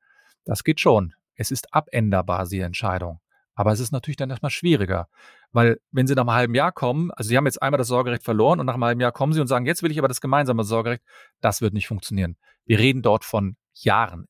Das 0.45 0.63
geht 0.63 0.79
schon. 0.79 1.15
Es 1.37 1.51
ist 1.51 1.73
abänderbar, 1.73 2.47
die 2.47 2.61
Entscheidung. 2.61 3.21
Aber 3.55 3.73
es 3.73 3.81
ist 3.81 3.93
natürlich 3.93 4.17
dann 4.17 4.31
erstmal 4.31 4.51
schwieriger. 4.51 5.09
Weil 5.53 5.81
wenn 5.91 6.07
Sie 6.07 6.15
nach 6.15 6.23
einem 6.23 6.33
halben 6.33 6.55
Jahr 6.55 6.73
kommen, 6.73 7.13
also 7.13 7.29
Sie 7.29 7.37
haben 7.37 7.47
jetzt 7.47 7.63
einmal 7.63 7.79
das 7.79 7.89
Sorgerecht 7.89 8.25
verloren 8.25 8.61
und 8.61 8.67
nach 8.67 8.75
einem 8.75 8.85
halben 8.85 9.01
Jahr 9.01 9.13
kommen 9.13 9.33
Sie 9.33 9.41
und 9.41 9.47
sagen, 9.47 9.65
jetzt 9.65 9.83
will 9.83 9.91
ich 9.91 9.99
aber 9.99 10.09
das 10.09 10.21
gemeinsame 10.21 10.65
Sorgerecht, 10.65 11.03
das 11.41 11.61
wird 11.61 11.73
nicht 11.73 11.87
funktionieren. 11.87 12.37
Wir 12.67 12.79
reden 12.79 13.01
dort 13.01 13.25
von 13.25 13.57
Jahren 13.73 14.27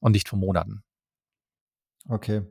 und 0.00 0.12
nicht 0.12 0.28
von 0.28 0.40
Monaten. 0.40 0.82
Okay. 2.08 2.42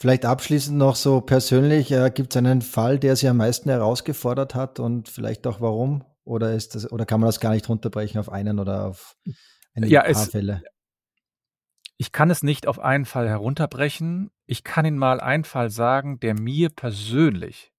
Vielleicht 0.00 0.24
abschließend 0.24 0.78
noch 0.78 0.96
so 0.96 1.20
persönlich, 1.20 1.92
äh, 1.92 2.10
gibt 2.10 2.32
es 2.32 2.38
einen 2.38 2.62
Fall, 2.62 2.98
der 2.98 3.16
Sie 3.16 3.28
am 3.28 3.36
meisten 3.36 3.68
herausgefordert 3.68 4.54
hat 4.54 4.80
und 4.80 5.10
vielleicht 5.10 5.46
auch 5.46 5.60
warum? 5.60 6.04
Oder 6.24 6.54
ist 6.54 6.74
das, 6.74 6.90
oder 6.90 7.04
kann 7.04 7.20
man 7.20 7.28
das 7.28 7.38
gar 7.38 7.52
nicht 7.52 7.68
runterbrechen 7.68 8.18
auf 8.18 8.32
einen 8.32 8.58
oder 8.58 8.86
auf 8.86 9.14
ein 9.74 9.84
ja, 9.84 10.00
paar 10.00 10.10
es, 10.10 10.28
Fälle? 10.28 10.62
Ich 11.98 12.12
kann 12.12 12.30
es 12.30 12.42
nicht 12.42 12.66
auf 12.66 12.78
einen 12.78 13.04
Fall 13.04 13.28
herunterbrechen. 13.28 14.30
Ich 14.46 14.64
kann 14.64 14.86
Ihnen 14.86 14.96
mal 14.96 15.20
einen 15.20 15.44
Fall 15.44 15.68
sagen, 15.68 16.18
der 16.18 16.32
mir 16.32 16.70
persönlich, 16.70 17.70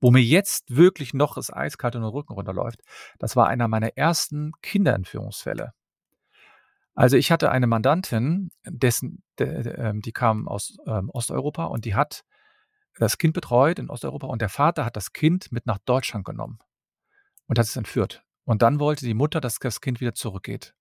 wo 0.00 0.10
mir 0.10 0.22
jetzt 0.22 0.74
wirklich 0.74 1.14
noch 1.14 1.36
das 1.36 1.52
eiskalt 1.52 1.94
in 1.94 2.00
den 2.00 2.10
Rücken 2.10 2.32
runterläuft, 2.32 2.80
das 3.20 3.36
war 3.36 3.46
einer 3.46 3.68
meiner 3.68 3.96
ersten 3.96 4.50
Kinderentführungsfälle. 4.62 5.74
Also 6.98 7.16
ich 7.16 7.30
hatte 7.30 7.52
eine 7.52 7.68
Mandantin, 7.68 8.50
dessen, 8.66 9.22
der, 9.38 9.78
ähm, 9.78 10.00
die 10.00 10.10
kam 10.10 10.48
aus 10.48 10.78
ähm, 10.84 11.10
Osteuropa 11.10 11.66
und 11.66 11.84
die 11.84 11.94
hat 11.94 12.24
das 12.96 13.18
Kind 13.18 13.34
betreut 13.34 13.78
in 13.78 13.88
Osteuropa 13.88 14.26
und 14.26 14.42
der 14.42 14.48
Vater 14.48 14.84
hat 14.84 14.96
das 14.96 15.12
Kind 15.12 15.52
mit 15.52 15.64
nach 15.64 15.78
Deutschland 15.78 16.24
genommen 16.24 16.58
und 17.46 17.56
hat 17.56 17.66
es 17.66 17.76
entführt. 17.76 18.24
Und 18.42 18.62
dann 18.62 18.80
wollte 18.80 19.06
die 19.06 19.14
Mutter, 19.14 19.40
dass 19.40 19.60
das 19.60 19.80
Kind 19.80 20.00
wieder 20.00 20.12
zurückgeht. 20.12 20.74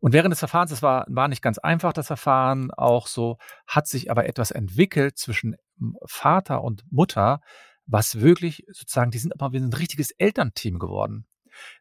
Und 0.00 0.12
während 0.12 0.30
des 0.30 0.40
Verfahrens, 0.40 0.72
das 0.72 0.82
war, 0.82 1.06
war 1.08 1.28
nicht 1.28 1.40
ganz 1.40 1.56
einfach, 1.56 1.94
das 1.94 2.08
Verfahren 2.08 2.70
auch 2.70 3.06
so, 3.06 3.38
hat 3.66 3.88
sich 3.88 4.10
aber 4.10 4.26
etwas 4.26 4.50
entwickelt 4.50 5.16
zwischen 5.16 5.56
Vater 6.04 6.62
und 6.62 6.84
Mutter, 6.92 7.40
was 7.86 8.20
wirklich 8.20 8.66
sozusagen, 8.72 9.10
die 9.10 9.18
sind 9.18 9.32
aber 9.32 9.54
wie 9.54 9.56
ein 9.58 9.72
richtiges 9.72 10.10
Elternteam 10.10 10.78
geworden. 10.78 11.26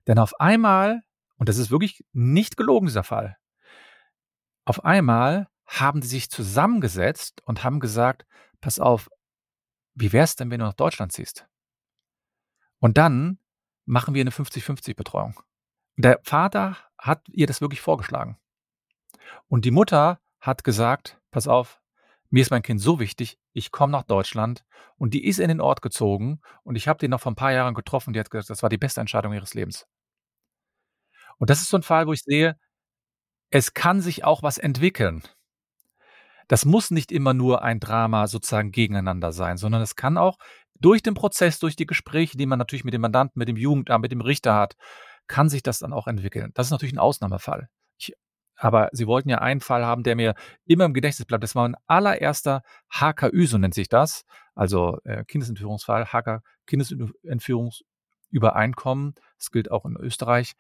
Denn 0.08 0.18
auf 0.18 0.40
einmal, 0.40 1.02
und 1.38 1.50
das 1.50 1.58
ist 1.58 1.72
wirklich 1.72 2.04
nicht 2.14 2.58
gelogen, 2.58 2.88
dieser 2.88 3.04
Fall, 3.04 3.38
auf 4.66 4.84
einmal 4.84 5.48
haben 5.66 6.02
die 6.02 6.08
sich 6.08 6.30
zusammengesetzt 6.30 7.42
und 7.46 7.64
haben 7.64 7.80
gesagt, 7.80 8.26
pass 8.60 8.80
auf, 8.80 9.10
wie 9.96 10.14
wär's 10.14 10.36
denn, 10.36 10.52
wenn 10.52 10.60
du 10.60 10.66
nach 10.66 10.74
Deutschland 10.74 11.12
ziehst? 11.12 11.48
Und 12.80 12.98
dann 12.98 13.40
machen 13.86 14.14
wir 14.14 14.22
eine 14.22 14.32
50-50-Betreuung. 14.32 15.40
Der 15.96 16.20
Vater 16.24 16.78
hat 16.98 17.28
ihr 17.30 17.48
das 17.48 17.62
wirklich 17.62 17.82
vorgeschlagen. 17.82 18.38
Und 19.48 19.66
die 19.66 19.72
Mutter 19.72 20.20
hat 20.40 20.64
gesagt, 20.64 21.20
pass 21.32 21.48
auf, 21.48 21.82
mir 22.30 22.42
ist 22.42 22.52
mein 22.52 22.62
Kind 22.62 22.82
so 22.82 23.00
wichtig, 23.00 23.40
ich 23.54 23.72
komme 23.72 23.94
nach 23.94 24.04
Deutschland 24.04 24.66
und 24.98 25.14
die 25.14 25.26
ist 25.26 25.40
in 25.40 25.48
den 25.48 25.62
Ort 25.62 25.82
gezogen 25.82 26.42
und 26.64 26.76
ich 26.76 26.88
habe 26.88 27.00
die 27.00 27.08
noch 27.08 27.22
vor 27.22 27.32
ein 27.32 27.36
paar 27.36 27.54
Jahren 27.54 27.74
getroffen, 27.74 28.14
die 28.14 28.20
hat 28.20 28.30
gesagt, 28.30 28.50
das 28.50 28.64
war 28.64 28.70
die 28.70 28.78
beste 28.78 29.00
Entscheidung 29.00 29.34
ihres 29.34 29.54
Lebens. 29.54 29.88
Und 31.38 31.50
das 31.50 31.62
ist 31.62 31.70
so 31.70 31.78
ein 31.78 31.84
Fall, 31.84 32.08
wo 32.08 32.14
ich 32.14 32.24
sehe, 32.24 32.58
es 33.52 33.74
kann 33.74 34.02
sich 34.02 34.24
auch 34.24 34.44
was 34.44 34.58
entwickeln. 34.58 35.24
Das 36.48 36.66
muss 36.66 36.92
nicht 36.92 37.12
immer 37.12 37.34
nur 37.34 37.62
ein 37.62 37.80
Drama 37.80 38.28
sozusagen 38.28 38.72
gegeneinander 38.72 39.32
sein, 39.32 39.58
sondern 39.58 39.82
es 39.82 39.96
kann 39.96 40.18
auch 40.18 40.38
durch 40.80 41.02
den 41.02 41.14
Prozess, 41.14 41.60
durch 41.60 41.76
die 41.76 41.86
Gespräche, 41.86 42.38
die 42.38 42.46
man 42.46 42.60
natürlich 42.60 42.86
mit 42.86 42.94
dem 42.94 43.02
Mandanten, 43.02 43.40
mit 43.40 43.50
dem 43.50 43.58
Jugendamt, 43.58 44.02
mit 44.02 44.12
dem 44.12 44.22
Richter 44.22 44.56
hat, 44.56 44.76
kann 45.28 45.50
sich 45.50 45.64
das 45.64 45.80
dann 45.80 45.94
auch 45.94 46.08
entwickeln. 46.08 46.52
Das 46.54 46.68
ist 46.68 46.72
natürlich 46.72 46.94
ein 46.94 47.00
Ausnahmefall. 47.00 47.70
Ich, 47.98 48.14
aber 48.56 48.90
Sie 48.92 49.08
wollten 49.08 49.30
ja 49.30 49.40
einen 49.40 49.62
Fall 49.62 49.86
haben, 49.86 50.04
der 50.04 50.16
mir 50.16 50.36
immer 50.66 50.86
im 50.86 50.94
Gedächtnis 50.94 51.26
bleibt. 51.26 51.44
Das 51.44 51.56
war 51.56 51.68
ein 51.68 51.76
allererster 51.86 52.62
HKÜ, 52.90 53.48
so 53.48 53.58
nennt 53.58 53.74
sich 53.74 53.90
das. 53.90 54.24
Also 54.56 55.00
äh, 55.04 55.26
Kindesentführungsfall, 55.26 56.06
HK, 56.06 56.42
Kindesentführungsübereinkommen. 56.66 59.16
Das 59.38 59.52
gilt 59.52 59.70
auch 59.70 59.86
in 59.86 59.98
Österreich. 59.98 60.54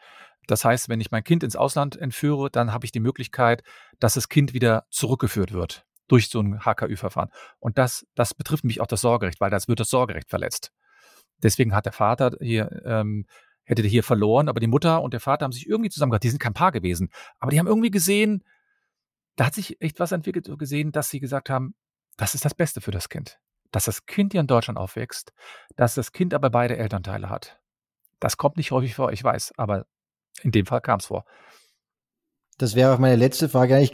Das 0.48 0.66
heißt, 0.66 0.89
wenn 0.89 1.02
ich 1.02 1.12
mein 1.12 1.24
Kind 1.24 1.43
ins 1.43 1.56
Ausland 1.56 1.95
entführe, 1.95 2.50
dann 2.50 2.74
habe 2.74 2.86
ich 2.86 2.91
die 2.91 3.00
Möglichkeit, 3.00 3.64
dass 4.00 4.16
das 4.16 4.30
Kind 4.30 4.54
wieder 4.54 4.86
zurückgeführt 4.89 5.52
wird 5.52 5.86
durch 6.08 6.30
so 6.30 6.39
ein 6.39 6.62
HKÜ-Verfahren. 6.62 7.30
Und 7.60 7.78
das, 7.78 8.08
das 8.16 8.34
betrifft 8.34 8.64
mich 8.64 8.80
auch 8.80 8.88
das 8.88 9.02
Sorgerecht, 9.02 9.41
weil 9.41 9.50
das 9.50 9.68
wird 9.68 9.82
das 9.82 9.89
Sorgerecht 9.89 10.30
verletzt. 10.30 10.72
Deswegen 11.43 11.76
hat 11.76 11.86
der 11.86 11.93
Vater 11.93 12.32
hier 12.39 12.82
ähm, 12.86 13.26
hätte 13.68 13.82
der 13.82 13.91
hier 13.91 14.04
verloren, 14.04 14.48
aber 14.48 14.62
die 14.62 14.68
Mutter 14.68 15.02
und 15.02 15.14
der 15.14 15.20
Vater 15.20 15.43
haben 15.43 15.52
sich 15.52 15.68
irgendwie 15.68 15.89
zusammengebracht. 15.89 16.24
Die 16.24 16.30
sind 16.30 16.39
kein 16.39 16.54
Paar 16.54 16.72
gewesen, 16.72 17.10
aber 17.39 17.52
die 17.52 17.60
haben 17.60 17.68
irgendwie 17.68 17.91
gesehen, 17.91 18.43
da 19.36 19.45
hat 19.45 19.54
sich 19.54 19.80
echt 19.82 20.00
was 20.00 20.14
entwickelt, 20.14 20.50
gesehen, 20.58 20.91
dass 20.91 21.10
sie 21.10 21.20
gesagt 21.20 21.50
haben, 21.50 21.76
das 22.16 22.34
ist 22.34 22.45
das 22.45 22.56
Beste 22.56 22.82
für 22.82 22.91
das 22.91 23.10
Kind. 23.10 23.39
Dass 23.72 23.86
das 23.86 24.06
Kind 24.06 24.32
hier 24.32 24.41
in 24.41 24.48
Deutschland 24.48 24.80
aufwächst, 24.80 25.34
dass 25.76 25.95
das 25.95 26.14
Kind 26.14 26.34
aber 26.34 26.50
beide 26.50 26.78
Elternteile 26.78 27.30
hat. 27.30 27.60
Das 28.20 28.38
kommt 28.38 28.58
nicht 28.58 28.72
häufig 28.72 28.95
vor, 28.95 29.12
ich 29.12 29.24
weiß, 29.24 29.54
aber 29.58 29.86
in 30.44 30.52
dem 30.52 30.66
Fall 30.66 30.82
kam 30.82 31.00
es 31.00 31.08
vor. 31.08 31.26
Das 32.60 32.74
wäre 32.74 32.92
auch 32.92 32.98
meine 32.98 33.18
letzte 33.18 33.50
Frage. 33.50 33.80
Ich 33.80 33.92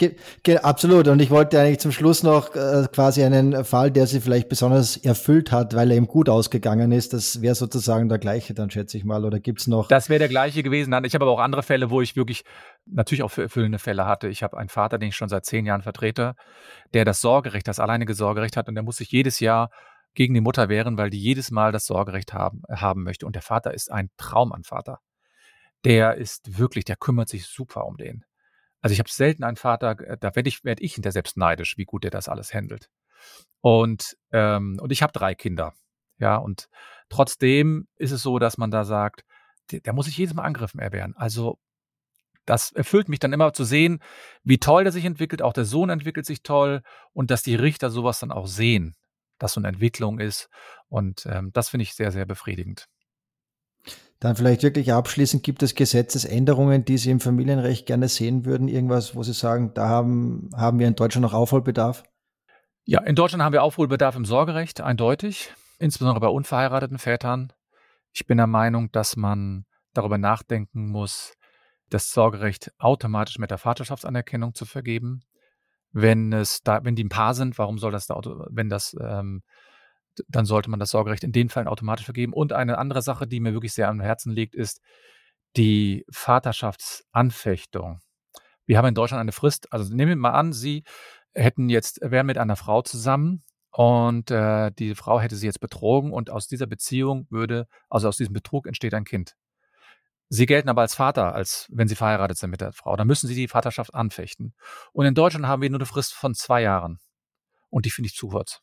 absolut. 0.64 1.10
Und 1.10 1.22
ich 1.22 1.30
wollte 1.30 1.60
eigentlich 1.60 1.80
zum 1.80 1.92
Schluss 1.92 2.24
noch 2.24 2.56
äh, 2.56 2.88
quasi 2.94 3.22
einen 3.22 3.66
Fall, 3.66 3.92
der 3.92 4.08
sie 4.08 4.22
vielleicht 4.22 4.48
besonders 4.48 4.96
erfüllt 4.96 5.52
hat, 5.52 5.76
weil 5.76 5.92
er 5.92 5.98
ihm 5.98 6.08
gut 6.08 6.30
ausgegangen 6.30 6.94
ist. 6.94 7.12
Das 7.12 7.42
wäre 7.42 7.56
sozusagen 7.56 8.08
der 8.08 8.20
gleiche, 8.20 8.54
dann 8.54 8.70
schätze 8.70 8.98
ich 8.98 9.04
mal. 9.04 9.26
Oder 9.26 9.42
gibt's 9.42 9.68
noch? 9.68 9.90
Das 9.90 10.08
wäre 10.08 10.20
der 10.20 10.30
gleiche 10.30 10.64
gewesen. 10.64 10.94
Ich 11.04 11.14
habe 11.14 11.26
aber 11.26 11.34
auch 11.34 11.42
andere 11.42 11.62
Fälle, 11.62 11.90
wo 11.90 12.00
ich 12.00 12.16
wirklich 12.16 12.46
natürlich 12.86 13.24
auch 13.24 13.32
für 13.32 13.44
erfüllende 13.44 13.80
Fälle 13.80 14.06
hatte. 14.06 14.30
Ich 14.30 14.44
habe 14.44 14.58
einen 14.58 14.70
Vater, 14.70 14.98
den 14.98 15.10
ich 15.10 15.18
schon 15.18 15.28
seit 15.28 15.46
zehn 15.46 15.66
Jahren 15.66 15.82
vertrete, 15.82 16.36
der 16.94 17.04
das 17.04 17.20
Sorgerecht, 17.20 17.68
das 17.68 17.80
alleinige 17.80 18.14
Sorgerecht 18.14 18.56
hat 18.56 18.70
und 18.70 18.76
der 18.76 18.84
muss 18.84 18.96
sich 18.96 19.12
jedes 19.12 19.42
Jahr 19.42 19.72
gegen 20.14 20.34
die 20.34 20.42
Mutter 20.42 20.70
wehren, 20.70 20.98
weil 20.98 21.10
die 21.10 21.20
jedes 21.20 21.52
Mal 21.52 21.74
das 21.74 21.86
Sorgerecht 21.86 22.34
haben, 22.34 22.62
haben 22.72 23.04
möchte. 23.04 23.26
Und 23.26 23.36
der 23.36 23.42
Vater 23.42 23.74
ist 23.74 23.92
ein 23.92 24.10
Traum 24.16 24.54
an 24.54 24.64
Vater. 24.64 25.00
Der 25.86 26.16
ist 26.16 26.58
wirklich, 26.58 26.86
der 26.86 26.96
kümmert 26.96 27.30
sich 27.30 27.46
super 27.46 27.86
um 27.86 27.98
den. 27.98 28.26
Also 28.82 28.94
ich 28.94 29.00
habe 29.00 29.10
selten 29.10 29.44
einen 29.44 29.58
Vater, 29.58 30.00
äh, 30.00 30.18
da 30.20 30.36
werde 30.36 30.50
ich, 30.50 30.64
werd 30.64 30.82
ich 30.82 30.96
hinter 30.96 31.12
selbst 31.12 31.38
neidisch, 31.38 31.78
wie 31.78 31.86
gut 31.86 32.04
der 32.04 32.12
das 32.12 32.30
alles 32.30 32.54
handelt. 32.54 32.90
Und, 33.62 34.18
ähm, 34.32 34.78
und 34.82 34.92
ich 34.92 35.02
habe 35.02 35.14
drei 35.14 35.36
Kinder. 35.36 35.74
Ja, 36.20 36.36
und 36.38 36.70
trotzdem 37.10 37.88
ist 37.96 38.12
es 38.12 38.22
so, 38.22 38.40
dass 38.40 38.58
man 38.58 38.72
da 38.72 38.84
sagt, 38.84 39.24
der 39.72 39.94
muss 39.94 40.06
sich 40.06 40.18
jedes 40.18 40.34
Mal 40.34 40.44
Angriffen 40.44 40.80
erwehren. 40.80 41.16
Also 41.16 41.58
das 42.46 42.72
erfüllt 42.74 43.08
mich 43.08 43.20
dann 43.20 43.34
immer 43.34 43.54
zu 43.54 43.64
sehen, 43.64 44.02
wie 44.44 44.58
toll 44.58 44.84
der 44.84 44.92
sich 44.92 45.06
entwickelt, 45.06 45.42
auch 45.42 45.54
der 45.54 45.66
Sohn 45.66 45.90
entwickelt 45.90 46.26
sich 46.26 46.44
toll 46.44 46.82
und 47.14 47.32
dass 47.32 47.42
die 47.42 47.56
Richter 47.56 47.90
sowas 47.90 48.20
dann 48.20 48.32
auch 48.32 48.48
sehen, 48.48 48.96
dass 49.40 49.54
so 49.54 49.62
eine 49.62 49.70
Entwicklung 49.70 50.20
ist. 50.20 50.50
Und 50.90 51.26
ähm, 51.26 51.52
das 51.54 51.70
finde 51.70 51.84
ich 51.84 51.94
sehr, 51.96 52.12
sehr 52.12 52.26
befriedigend. 52.26 52.88
Dann 54.24 54.38
vielleicht 54.38 54.64
wirklich 54.64 54.94
abschließend, 54.94 55.44
gibt 55.44 55.64
es 55.64 55.76
Gesetzesänderungen, 55.76 56.86
die 56.86 56.98
Sie 56.98 57.12
im 57.12 57.20
Familienrecht 57.20 57.86
gerne 57.86 58.08
sehen 58.08 58.46
würden? 58.46 58.70
Irgendwas, 58.70 59.18
wo 59.18 59.24
Sie 59.24 59.34
sagen, 59.34 59.74
da 59.74 59.90
haben, 59.90 60.50
haben 60.56 60.80
wir 60.80 60.88
in 60.88 60.96
Deutschland 60.96 61.24
noch 61.24 61.34
Aufholbedarf? 61.34 62.06
Ja, 62.86 63.02
in 63.02 63.16
Deutschland 63.16 63.44
haben 63.44 63.52
wir 63.52 63.64
Aufholbedarf 63.64 64.16
im 64.16 64.24
Sorgerecht, 64.24 64.80
eindeutig, 64.80 65.52
insbesondere 65.78 66.22
bei 66.22 66.30
unverheirateten 66.30 67.00
Vätern. 67.00 67.52
Ich 68.14 68.26
bin 68.26 68.38
der 68.38 68.48
Meinung, 68.48 68.90
dass 68.94 69.18
man 69.18 69.66
darüber 69.94 70.18
nachdenken 70.18 70.88
muss, 70.88 71.34
das 71.90 72.12
Sorgerecht 72.12 72.72
automatisch 72.78 73.40
mit 73.40 73.52
der 73.52 73.58
Vaterschaftsanerkennung 73.58 74.54
zu 74.54 74.64
vergeben. 74.64 75.26
Wenn 75.92 76.32
es 76.32 76.62
da, 76.64 76.86
wenn 76.86 76.96
die 76.96 77.04
ein 77.04 77.10
Paar 77.10 77.34
sind, 77.34 77.58
warum 77.58 77.78
soll 77.78 77.92
das 77.92 78.08
da, 78.08 78.18
wenn 78.52 78.70
das 78.70 78.96
ähm, 79.02 79.44
dann 80.28 80.46
sollte 80.46 80.70
man 80.70 80.80
das 80.80 80.92
Sorgerecht 80.92 81.24
in 81.24 81.32
den 81.32 81.50
Fällen 81.50 81.68
automatisch 81.68 82.06
vergeben. 82.06 82.34
Und 82.34 82.54
eine 82.54 82.78
andere 82.78 83.02
Sache, 83.02 83.28
die 83.28 83.40
mir 83.40 83.54
wirklich 83.54 83.74
sehr 83.74 83.90
am 83.90 84.02
Herzen 84.02 84.32
liegt, 84.32 84.56
ist 84.56 84.82
die 85.56 86.06
Vaterschaftsanfechtung. 86.12 88.00
Wir 88.66 88.78
haben 88.78 88.88
in 88.88 88.96
Deutschland 88.96 89.22
eine 89.22 89.32
Frist, 89.32 89.72
also 89.72 89.94
nehmen 89.94 90.10
wir 90.10 90.16
mal 90.16 90.32
an, 90.32 90.54
Sie 90.54 90.84
hätten 91.34 91.70
jetzt, 91.70 92.00
wären 92.02 92.26
mit 92.26 92.38
einer 92.38 92.56
Frau 92.56 92.82
zusammen 92.82 93.44
und 93.72 94.30
äh, 94.32 94.72
die 94.72 94.96
Frau 94.96 95.20
hätte 95.20 95.36
sie 95.36 95.48
jetzt 95.48 95.60
betrogen 95.60 96.12
und 96.14 96.30
aus 96.30 96.48
dieser 96.48 96.68
Beziehung 96.68 97.28
würde, 97.30 97.68
also 97.90 98.08
aus 98.08 98.18
diesem 98.18 98.34
Betrug 98.34 98.68
entsteht 98.68 98.94
ein 98.94 99.04
Kind. 99.04 99.36
Sie 100.30 100.46
gelten 100.46 100.70
aber 100.70 100.82
als 100.82 100.96
Vater, 100.96 101.36
als 101.36 101.68
wenn 101.72 101.88
sie 101.88 101.96
verheiratet 101.96 102.38
sind 102.38 102.50
mit 102.50 102.62
der 102.62 102.72
Frau. 102.72 102.96
Dann 102.96 103.08
müssen 103.08 103.28
sie 103.28 103.36
die 103.36 103.48
Vaterschaft 103.48 103.94
anfechten. 103.94 104.56
Und 104.92 105.06
in 105.06 105.14
Deutschland 105.14 105.46
haben 105.46 105.62
wir 105.62 105.70
nur 105.70 105.80
eine 105.80 105.86
Frist 105.86 106.14
von 106.14 106.34
zwei 106.34 106.62
Jahren. 106.62 107.00
Und 107.70 107.86
die 107.86 107.92
finde 107.92 108.08
ich 108.08 108.16
zu 108.16 108.30
kurz. 108.30 108.62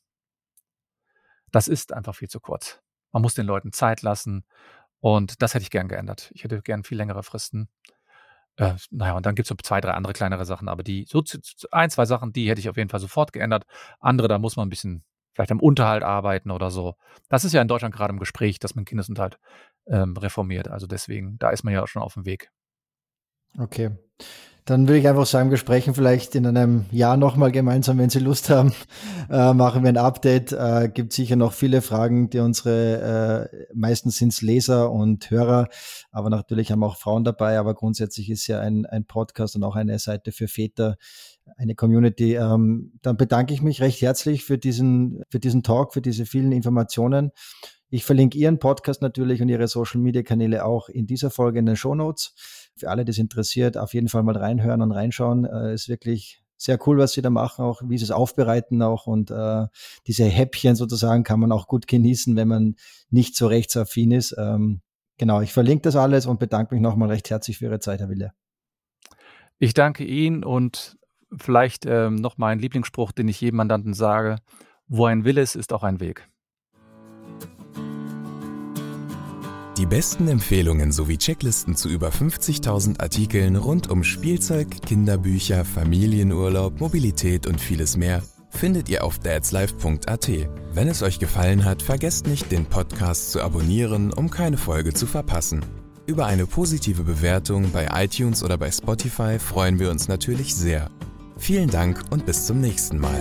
Das 1.52 1.68
ist 1.68 1.92
einfach 1.92 2.14
viel 2.14 2.28
zu 2.28 2.40
kurz. 2.40 2.80
Man 3.12 3.22
muss 3.22 3.34
den 3.34 3.46
Leuten 3.46 3.72
Zeit 3.72 4.02
lassen. 4.02 4.44
Und 5.00 5.42
das 5.42 5.54
hätte 5.54 5.62
ich 5.62 5.70
gern 5.70 5.88
geändert. 5.88 6.30
Ich 6.34 6.44
hätte 6.44 6.60
gern 6.62 6.84
viel 6.84 6.98
längere 6.98 7.22
Fristen. 7.22 7.68
Äh, 8.56 8.74
naja, 8.90 9.16
und 9.16 9.24
dann 9.24 9.34
gibt 9.34 9.46
es 9.46 9.48
so 9.48 9.54
zwei, 9.62 9.80
drei 9.80 9.92
andere 9.92 10.12
kleinere 10.12 10.44
Sachen, 10.44 10.68
aber 10.68 10.82
die, 10.82 11.06
so 11.08 11.22
ein, 11.70 11.88
zwei 11.88 12.04
Sachen, 12.04 12.32
die 12.32 12.50
hätte 12.50 12.60
ich 12.60 12.68
auf 12.68 12.76
jeden 12.76 12.90
Fall 12.90 13.00
sofort 13.00 13.32
geändert. 13.32 13.64
Andere, 14.00 14.28
da 14.28 14.38
muss 14.38 14.56
man 14.56 14.66
ein 14.66 14.70
bisschen 14.70 15.04
vielleicht 15.32 15.52
am 15.52 15.60
Unterhalt 15.60 16.02
arbeiten 16.02 16.50
oder 16.50 16.70
so. 16.70 16.96
Das 17.28 17.44
ist 17.44 17.52
ja 17.52 17.62
in 17.62 17.68
Deutschland 17.68 17.94
gerade 17.94 18.12
im 18.12 18.18
Gespräch, 18.18 18.58
dass 18.58 18.74
man 18.74 18.84
Kindesunterhalt 18.84 19.38
ähm, 19.86 20.16
reformiert. 20.16 20.68
Also 20.68 20.86
deswegen, 20.86 21.38
da 21.38 21.50
ist 21.50 21.62
man 21.64 21.72
ja 21.72 21.86
schon 21.86 22.02
auf 22.02 22.14
dem 22.14 22.26
Weg. 22.26 22.50
Okay. 23.58 23.90
Dann 24.70 24.86
würde 24.86 25.00
ich 25.00 25.08
einfach 25.08 25.26
sagen, 25.26 25.50
wir 25.50 25.56
sprechen 25.56 25.94
vielleicht 25.94 26.36
in 26.36 26.46
einem 26.46 26.84
Jahr 26.92 27.16
nochmal 27.16 27.50
gemeinsam, 27.50 27.98
wenn 27.98 28.08
Sie 28.08 28.20
Lust 28.20 28.50
haben. 28.50 28.72
Äh, 29.28 29.52
machen 29.52 29.82
wir 29.82 29.88
ein 29.88 29.96
Update. 29.96 30.52
Äh, 30.52 30.90
gibt 30.92 31.12
sicher 31.12 31.34
noch 31.36 31.52
viele 31.52 31.82
Fragen, 31.82 32.30
die 32.30 32.38
unsere, 32.38 33.48
äh, 33.52 33.66
meistens 33.74 34.16
sind 34.16 34.32
es 34.32 34.42
Leser 34.42 34.90
und 34.90 35.30
Hörer, 35.30 35.68
aber 36.10 36.30
natürlich 36.30 36.70
haben 36.70 36.82
auch 36.82 36.96
Frauen 36.96 37.22
dabei. 37.22 37.58
Aber 37.58 37.74
grundsätzlich 37.74 38.30
ist 38.30 38.46
ja 38.48 38.60
ein, 38.60 38.86
ein 38.86 39.04
Podcast 39.04 39.56
und 39.56 39.62
auch 39.62 39.74
eine 39.74 39.98
Seite 39.98 40.30
für 40.30 40.46
Väter, 40.46 40.96
eine 41.56 41.74
Community. 41.74 42.34
Ähm, 42.34 42.92
dann 43.02 43.16
bedanke 43.16 43.54
ich 43.54 43.62
mich 43.62 43.80
recht 43.80 44.02
herzlich 44.02 44.44
für 44.44 44.58
diesen, 44.58 45.22
für 45.30 45.40
diesen 45.40 45.64
Talk, 45.64 45.94
für 45.94 46.02
diese 46.02 46.26
vielen 46.26 46.52
Informationen. 46.52 47.32
Ich 47.92 48.04
verlinke 48.04 48.38
Ihren 48.38 48.60
Podcast 48.60 49.02
natürlich 49.02 49.42
und 49.42 49.48
Ihre 49.48 49.66
Social 49.66 50.00
Media 50.00 50.22
Kanäle 50.22 50.64
auch 50.64 50.88
in 50.88 51.08
dieser 51.08 51.28
Folge 51.28 51.58
in 51.58 51.66
den 51.66 51.74
Show 51.74 51.96
Notes. 51.96 52.34
Für 52.76 52.88
alle, 52.88 53.04
die 53.04 53.10
es 53.10 53.18
interessiert, 53.18 53.76
auf 53.76 53.94
jeden 53.94 54.08
Fall 54.08 54.22
mal 54.22 54.36
reinhören 54.36 54.80
und 54.80 54.92
reinschauen. 54.92 55.44
Äh, 55.44 55.74
ist 55.74 55.88
wirklich 55.88 56.40
sehr 56.56 56.78
cool, 56.86 56.98
was 56.98 57.12
Sie 57.12 57.22
da 57.22 57.30
machen, 57.30 57.64
auch 57.64 57.82
wie 57.84 57.98
Sie 57.98 58.04
es 58.04 58.12
aufbereiten 58.12 58.80
auch 58.82 59.08
und 59.08 59.32
äh, 59.32 59.66
diese 60.06 60.24
Häppchen 60.24 60.76
sozusagen 60.76 61.24
kann 61.24 61.40
man 61.40 61.50
auch 61.50 61.66
gut 61.66 61.88
genießen, 61.88 62.36
wenn 62.36 62.46
man 62.46 62.76
nicht 63.10 63.34
so 63.34 63.48
rechtsaffin 63.48 64.12
ist. 64.12 64.36
Ähm, 64.38 64.82
genau, 65.18 65.40
ich 65.40 65.52
verlinke 65.52 65.82
das 65.82 65.96
alles 65.96 66.26
und 66.26 66.38
bedanke 66.38 66.74
mich 66.74 66.82
nochmal 66.82 67.08
recht 67.08 67.28
herzlich 67.28 67.58
für 67.58 67.64
Ihre 67.64 67.80
Zeit, 67.80 67.98
Herr 67.98 68.08
Wille. 68.08 68.32
Ich 69.58 69.74
danke 69.74 70.04
Ihnen 70.04 70.44
und 70.44 70.96
vielleicht 71.36 71.86
ähm, 71.86 72.14
noch 72.14 72.38
mein 72.38 72.60
Lieblingsspruch, 72.60 73.10
den 73.10 73.26
ich 73.26 73.40
jedem 73.40 73.56
Mandanten 73.56 73.94
sage. 73.94 74.36
Wo 74.86 75.06
ein 75.06 75.24
Wille 75.24 75.40
ist, 75.42 75.56
ist 75.56 75.72
auch 75.72 75.82
ein 75.82 75.98
Weg. 75.98 76.29
Die 79.80 79.86
besten 79.86 80.28
Empfehlungen 80.28 80.92
sowie 80.92 81.16
Checklisten 81.16 81.74
zu 81.74 81.88
über 81.88 82.10
50.000 82.10 83.00
Artikeln 83.00 83.56
rund 83.56 83.88
um 83.88 84.04
Spielzeug, 84.04 84.68
Kinderbücher, 84.82 85.64
Familienurlaub, 85.64 86.80
Mobilität 86.80 87.46
und 87.46 87.58
vieles 87.58 87.96
mehr 87.96 88.22
findet 88.50 88.90
ihr 88.90 89.02
auf 89.02 89.20
dadslife.at. 89.20 90.30
Wenn 90.74 90.88
es 90.88 91.02
euch 91.02 91.18
gefallen 91.18 91.64
hat, 91.64 91.82
vergesst 91.82 92.26
nicht, 92.26 92.52
den 92.52 92.66
Podcast 92.66 93.32
zu 93.32 93.40
abonnieren, 93.40 94.12
um 94.12 94.28
keine 94.28 94.58
Folge 94.58 94.92
zu 94.92 95.06
verpassen. 95.06 95.64
Über 96.04 96.26
eine 96.26 96.44
positive 96.44 97.04
Bewertung 97.04 97.70
bei 97.72 97.88
iTunes 98.04 98.42
oder 98.42 98.58
bei 98.58 98.70
Spotify 98.70 99.38
freuen 99.38 99.78
wir 99.78 99.90
uns 99.90 100.08
natürlich 100.08 100.54
sehr. 100.54 100.90
Vielen 101.38 101.70
Dank 101.70 102.02
und 102.10 102.26
bis 102.26 102.44
zum 102.44 102.60
nächsten 102.60 102.98
Mal. 102.98 103.18